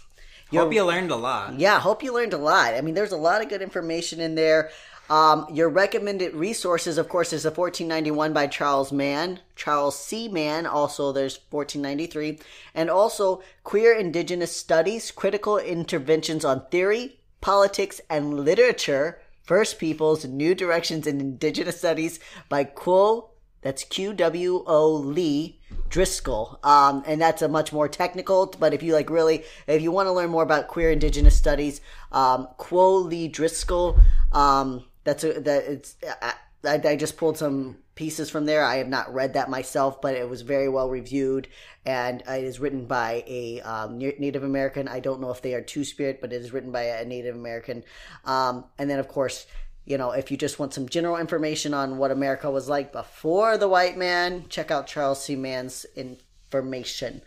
Hope 0.51 0.73
you 0.73 0.85
learned 0.85 1.11
a 1.11 1.15
lot. 1.15 1.59
Yeah, 1.59 1.79
hope 1.79 2.01
you 2.01 2.13
learned 2.13 2.33
a 2.33 2.37
lot. 2.37 2.73
I 2.73 2.81
mean, 2.81 2.95
there's 2.95 3.11
a 3.11 3.17
lot 3.17 3.43
of 3.43 3.49
good 3.49 3.61
information 3.61 4.19
in 4.19 4.35
there. 4.35 4.71
Um, 5.09 5.47
your 5.51 5.69
recommended 5.69 6.35
resources, 6.35 6.97
of 6.97 7.09
course, 7.09 7.33
is 7.33 7.43
the 7.43 7.49
1491 7.49 8.31
by 8.31 8.47
Charles 8.47 8.91
Mann, 8.91 9.39
Charles 9.55 9.97
C. 9.97 10.27
Mann. 10.27 10.67
Also, 10.67 11.11
there's 11.11 11.39
1493, 11.49 12.39
and 12.75 12.89
also 12.89 13.41
Queer 13.63 13.93
Indigenous 13.93 14.55
Studies: 14.55 15.09
Critical 15.11 15.57
Interventions 15.57 16.45
on 16.45 16.67
Theory, 16.69 17.19
Politics, 17.41 17.99
and 18.09 18.41
Literature 18.41 19.19
First 19.41 19.79
Peoples 19.79 20.25
New 20.25 20.53
Directions 20.53 21.07
in 21.07 21.19
Indigenous 21.19 21.79
Studies 21.79 22.19
by 22.47 22.63
Qwo, 22.63 23.29
that's 23.61 23.83
Q 23.83 24.13
W 24.13 24.63
O 24.65 24.93
Li 24.93 25.59
Driskill. 25.89 26.63
Um, 26.63 27.03
and 27.05 27.19
that's 27.19 27.41
a 27.41 27.47
much 27.47 27.73
more 27.73 27.87
technical, 27.87 28.53
but 28.59 28.73
if 28.73 28.81
you 28.83 28.93
like 28.93 29.09
really, 29.09 29.43
if 29.67 29.81
you 29.81 29.91
want 29.91 30.07
to 30.07 30.13
learn 30.13 30.29
more 30.29 30.43
about 30.43 30.67
queer 30.67 30.91
Indigenous 30.91 31.35
studies, 31.35 31.81
um, 32.11 32.47
Qwo-Li 32.57 33.29
Driskill, 33.29 33.99
um, 34.31 34.85
that's 35.09 35.23
a, 35.23 35.39
that 35.41 35.63
it's, 35.63 35.95
I, 36.21 36.33
I, 36.63 36.95
just 36.95 37.17
pulled 37.17 37.37
some 37.37 37.77
pieces 37.95 38.29
from 38.29 38.45
there. 38.45 38.63
I 38.63 38.75
have 38.75 38.87
not 38.87 39.11
read 39.11 39.33
that 39.33 39.49
myself, 39.49 40.01
but 40.01 40.15
it 40.15 40.29
was 40.29 40.43
very 40.43 40.69
well 40.69 40.87
reviewed, 40.87 41.47
and 41.83 42.21
it 42.27 42.43
is 42.43 42.59
written 42.59 42.85
by 42.85 43.23
a 43.25 43.61
um, 43.61 43.97
Native 43.97 44.43
American. 44.43 44.87
I 44.87 44.99
don't 44.99 45.19
know 45.19 45.31
if 45.31 45.41
they 45.41 45.55
are 45.55 45.61
Two 45.61 45.83
Spirit, 45.83 46.21
but 46.21 46.31
it 46.31 46.41
is 46.41 46.53
written 46.53 46.71
by 46.71 46.83
a 46.83 47.05
Native 47.05 47.35
American. 47.35 47.83
Um, 48.23 48.65
and 48.77 48.87
then, 48.87 48.99
of 48.99 49.07
course, 49.07 49.47
you 49.85 49.97
know, 49.97 50.11
if 50.11 50.29
you 50.29 50.37
just 50.37 50.59
want 50.59 50.75
some 50.75 50.87
general 50.87 51.17
information 51.17 51.73
on 51.73 51.97
what 51.97 52.11
America 52.11 52.51
was 52.51 52.69
like 52.69 52.91
before 52.91 53.57
the 53.57 53.67
white 53.67 53.97
man, 53.97 54.45
check 54.47 54.69
out 54.69 54.85
Charles 54.85 55.23
C. 55.23 55.35
Mann's 55.35 55.87
information. 55.95 57.23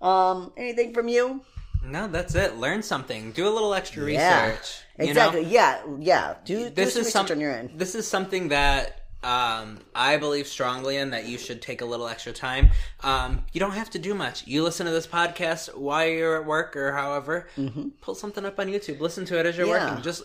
Um, 0.00 0.52
anything 0.56 0.94
from 0.94 1.08
you? 1.08 1.42
No, 1.84 2.06
that's 2.06 2.34
it. 2.34 2.56
Learn 2.56 2.82
something. 2.82 3.32
Do 3.32 3.48
a 3.48 3.50
little 3.50 3.74
extra 3.74 4.10
yeah, 4.10 4.50
research. 4.50 4.80
Exactly. 4.98 5.42
Know? 5.42 5.48
Yeah. 5.48 5.80
Yeah. 5.98 6.34
Do 6.44 6.70
this 6.70 6.94
do 6.94 7.00
is 7.00 7.12
some, 7.12 7.26
on 7.30 7.40
your 7.40 7.52
end. 7.52 7.70
This 7.74 7.94
is 7.94 8.06
something 8.06 8.48
that 8.48 8.98
um, 9.22 9.80
I 9.94 10.16
believe 10.16 10.46
strongly 10.46 10.96
in 10.96 11.10
that 11.10 11.26
you 11.26 11.38
should 11.38 11.60
take 11.60 11.80
a 11.80 11.84
little 11.84 12.06
extra 12.06 12.32
time. 12.32 12.70
Um, 13.02 13.44
you 13.52 13.60
don't 13.60 13.72
have 13.72 13.90
to 13.90 13.98
do 13.98 14.14
much. 14.14 14.46
You 14.46 14.62
listen 14.62 14.86
to 14.86 14.92
this 14.92 15.06
podcast 15.06 15.76
while 15.76 16.06
you're 16.06 16.40
at 16.40 16.46
work 16.46 16.76
or 16.76 16.92
however. 16.92 17.48
Mm-hmm. 17.56 17.88
Pull 18.00 18.14
something 18.14 18.44
up 18.44 18.58
on 18.58 18.68
YouTube. 18.68 19.00
Listen 19.00 19.24
to 19.26 19.38
it 19.38 19.46
as 19.46 19.56
you're 19.56 19.66
yeah. 19.66 19.90
working. 19.90 20.02
Just 20.02 20.22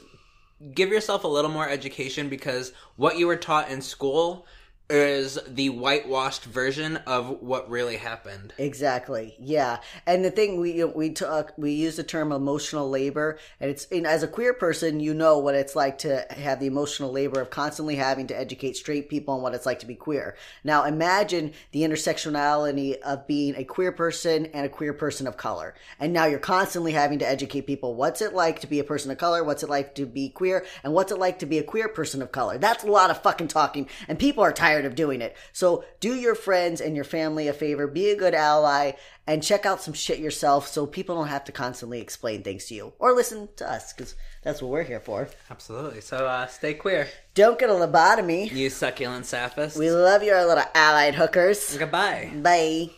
give 0.74 0.89
yourself 0.89 1.24
a 1.24 1.28
little 1.28 1.51
more 1.51 1.68
education 1.68 2.30
because 2.30 2.72
what 2.95 3.18
you 3.18 3.28
were 3.28 3.36
taught 3.36 3.70
in 3.70 3.82
school 3.82 4.45
is 4.89 5.39
the 5.47 5.69
whitewashed 5.69 6.43
version 6.43 6.97
of 7.07 7.41
what 7.41 7.69
really 7.69 7.97
happened. 7.97 8.53
Exactly. 8.57 9.36
Yeah. 9.39 9.79
And 10.05 10.25
the 10.25 10.31
thing 10.31 10.59
we 10.59 10.84
we 10.84 11.09
talk 11.11 11.53
we 11.57 11.71
use 11.71 11.95
the 11.95 12.03
term 12.03 12.31
emotional 12.31 12.89
labor 12.89 13.39
and 13.59 13.71
it's 13.71 13.86
as 13.86 14.23
a 14.23 14.27
queer 14.27 14.53
person 14.53 14.99
you 14.99 15.13
know 15.13 15.38
what 15.38 15.55
it's 15.55 15.75
like 15.75 15.97
to 15.99 16.25
have 16.31 16.59
the 16.59 16.67
emotional 16.67 17.11
labor 17.11 17.39
of 17.39 17.49
constantly 17.49 17.95
having 17.95 18.27
to 18.27 18.38
educate 18.38 18.75
straight 18.75 19.09
people 19.09 19.34
on 19.34 19.41
what 19.41 19.53
it's 19.53 19.65
like 19.65 19.79
to 19.79 19.86
be 19.86 19.95
queer. 19.95 20.36
Now 20.63 20.84
imagine 20.84 21.53
the 21.71 21.84
intersectionality 21.84 22.99
of 22.99 23.25
being 23.25 23.55
a 23.55 23.63
queer 23.63 23.93
person 23.93 24.47
and 24.47 24.65
a 24.65 24.69
queer 24.69 24.93
person 24.93 25.27
of 25.27 25.38
color. 25.38 25.75
And 25.99 26.11
now 26.11 26.25
you're 26.25 26.39
constantly 26.39 26.91
having 26.91 27.19
to 27.19 27.27
educate 27.27 27.61
people 27.61 27.95
what's 27.95 28.21
it 28.21 28.34
like 28.34 28.59
to 28.59 28.67
be 28.67 28.79
a 28.79 28.84
person 28.84 29.11
of 29.11 29.17
color, 29.17 29.43
what's 29.43 29.63
it 29.63 29.69
like 29.69 29.95
to 29.95 30.05
be 30.05 30.29
queer, 30.29 30.65
and 30.84 30.93
what's 30.93 31.11
it 31.11 31.19
like 31.19 31.39
to 31.39 31.45
be 31.45 31.57
a 31.57 31.63
queer 31.63 31.88
person 31.88 32.21
of 32.21 32.34
color. 32.34 32.57
That's 32.57 32.84
a 32.84 32.91
lot 32.91 33.09
of 33.09 33.21
fucking 33.21 33.47
talking 33.47 33.88
and 34.07 34.19
people 34.19 34.43
are 34.43 34.51
tired 34.51 34.72
tired 34.74 34.86
of 34.86 34.95
doing 34.95 35.21
it. 35.21 35.36
So 35.51 35.86
do 35.99 36.15
your 36.15 36.36
friends 36.36 36.82
and 36.82 36.95
your 36.95 37.05
family 37.05 37.47
a 37.47 37.53
favor, 37.53 37.88
be 37.88 38.09
a 38.09 38.15
good 38.15 38.34
ally, 38.34 38.93
and 39.28 39.43
check 39.43 39.65
out 39.65 39.82
some 39.82 39.93
shit 39.93 40.19
yourself 40.19 40.67
so 40.67 40.86
people 40.86 41.15
don't 41.15 41.28
have 41.28 41.45
to 41.45 41.51
constantly 41.51 42.01
explain 42.01 42.43
things 42.43 42.65
to 42.65 42.76
you 42.76 42.93
or 42.99 43.13
listen 43.13 43.49
to 43.57 43.69
us 43.69 43.93
because 43.93 44.15
that's 44.41 44.61
what 44.61 44.71
we're 44.71 44.84
here 44.84 44.99
for. 44.99 45.30
Absolutely. 45.49 46.01
So 46.01 46.26
uh, 46.26 46.47
stay 46.47 46.74
queer. 46.74 47.07
Don't 47.36 47.59
get 47.59 47.69
a 47.69 47.74
lobotomy. 47.74 48.51
You 48.51 48.69
succulent 48.69 49.26
sapphist. 49.26 49.78
We 49.78 49.91
love 49.91 50.24
you, 50.24 50.34
our 50.34 50.45
little 50.45 50.65
allied 50.74 51.15
hookers. 51.15 51.78
Goodbye. 51.78 52.32
Bye. 52.36 52.89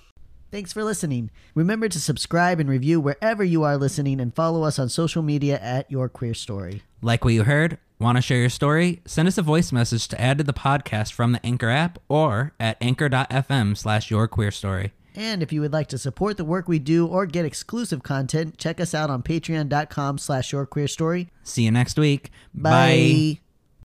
Thanks 0.51 0.71
for 0.71 0.83
listening. 0.83 1.31
Remember 1.53 1.89
to 1.89 1.99
subscribe 1.99 2.61
and 2.61 2.69
review 2.69 3.01
wherever 3.01 3.43
you 3.43 3.63
are 3.63 3.77
listening 3.77 4.21
and 4.21 4.33
follow 4.33 4.63
us 4.63 4.79
on 4.79 4.87
social 4.87 5.21
media 5.21 5.59
at 5.59 5.91
Your 5.91 6.07
Queer 6.07 6.33
Story. 6.33 6.83
Like 7.01 7.25
what 7.25 7.33
you 7.33 7.43
heard? 7.43 7.77
Want 7.97 8.17
to 8.17 8.21
share 8.21 8.39
your 8.39 8.49
story? 8.49 9.01
Send 9.05 9.27
us 9.27 9.37
a 9.37 9.41
voice 9.41 9.71
message 9.71 10.07
to 10.09 10.19
add 10.19 10.37
to 10.39 10.43
the 10.43 10.53
podcast 10.53 11.13
from 11.13 11.31
the 11.31 11.45
Anchor 11.45 11.69
app 11.69 11.97
or 12.09 12.53
at 12.59 12.77
anchor.fm 12.81 13.77
slash 13.77 14.11
your 14.11 14.27
queer 14.27 14.51
story. 14.51 14.91
And 15.15 15.41
if 15.41 15.53
you 15.53 15.61
would 15.61 15.71
like 15.71 15.87
to 15.87 15.97
support 15.97 16.35
the 16.35 16.43
work 16.43 16.67
we 16.67 16.77
do 16.77 17.07
or 17.07 17.25
get 17.25 17.45
exclusive 17.45 18.03
content, 18.03 18.57
check 18.57 18.81
us 18.81 18.93
out 18.93 19.09
on 19.09 19.23
patreon.com 19.23 20.17
slash 20.17 20.51
your 20.51 20.65
queer 20.65 20.89
story. 20.89 21.29
See 21.43 21.63
you 21.63 21.71
next 21.71 21.97
week. 21.97 22.31
Bye. 22.53 23.37
Bye. 23.39 23.44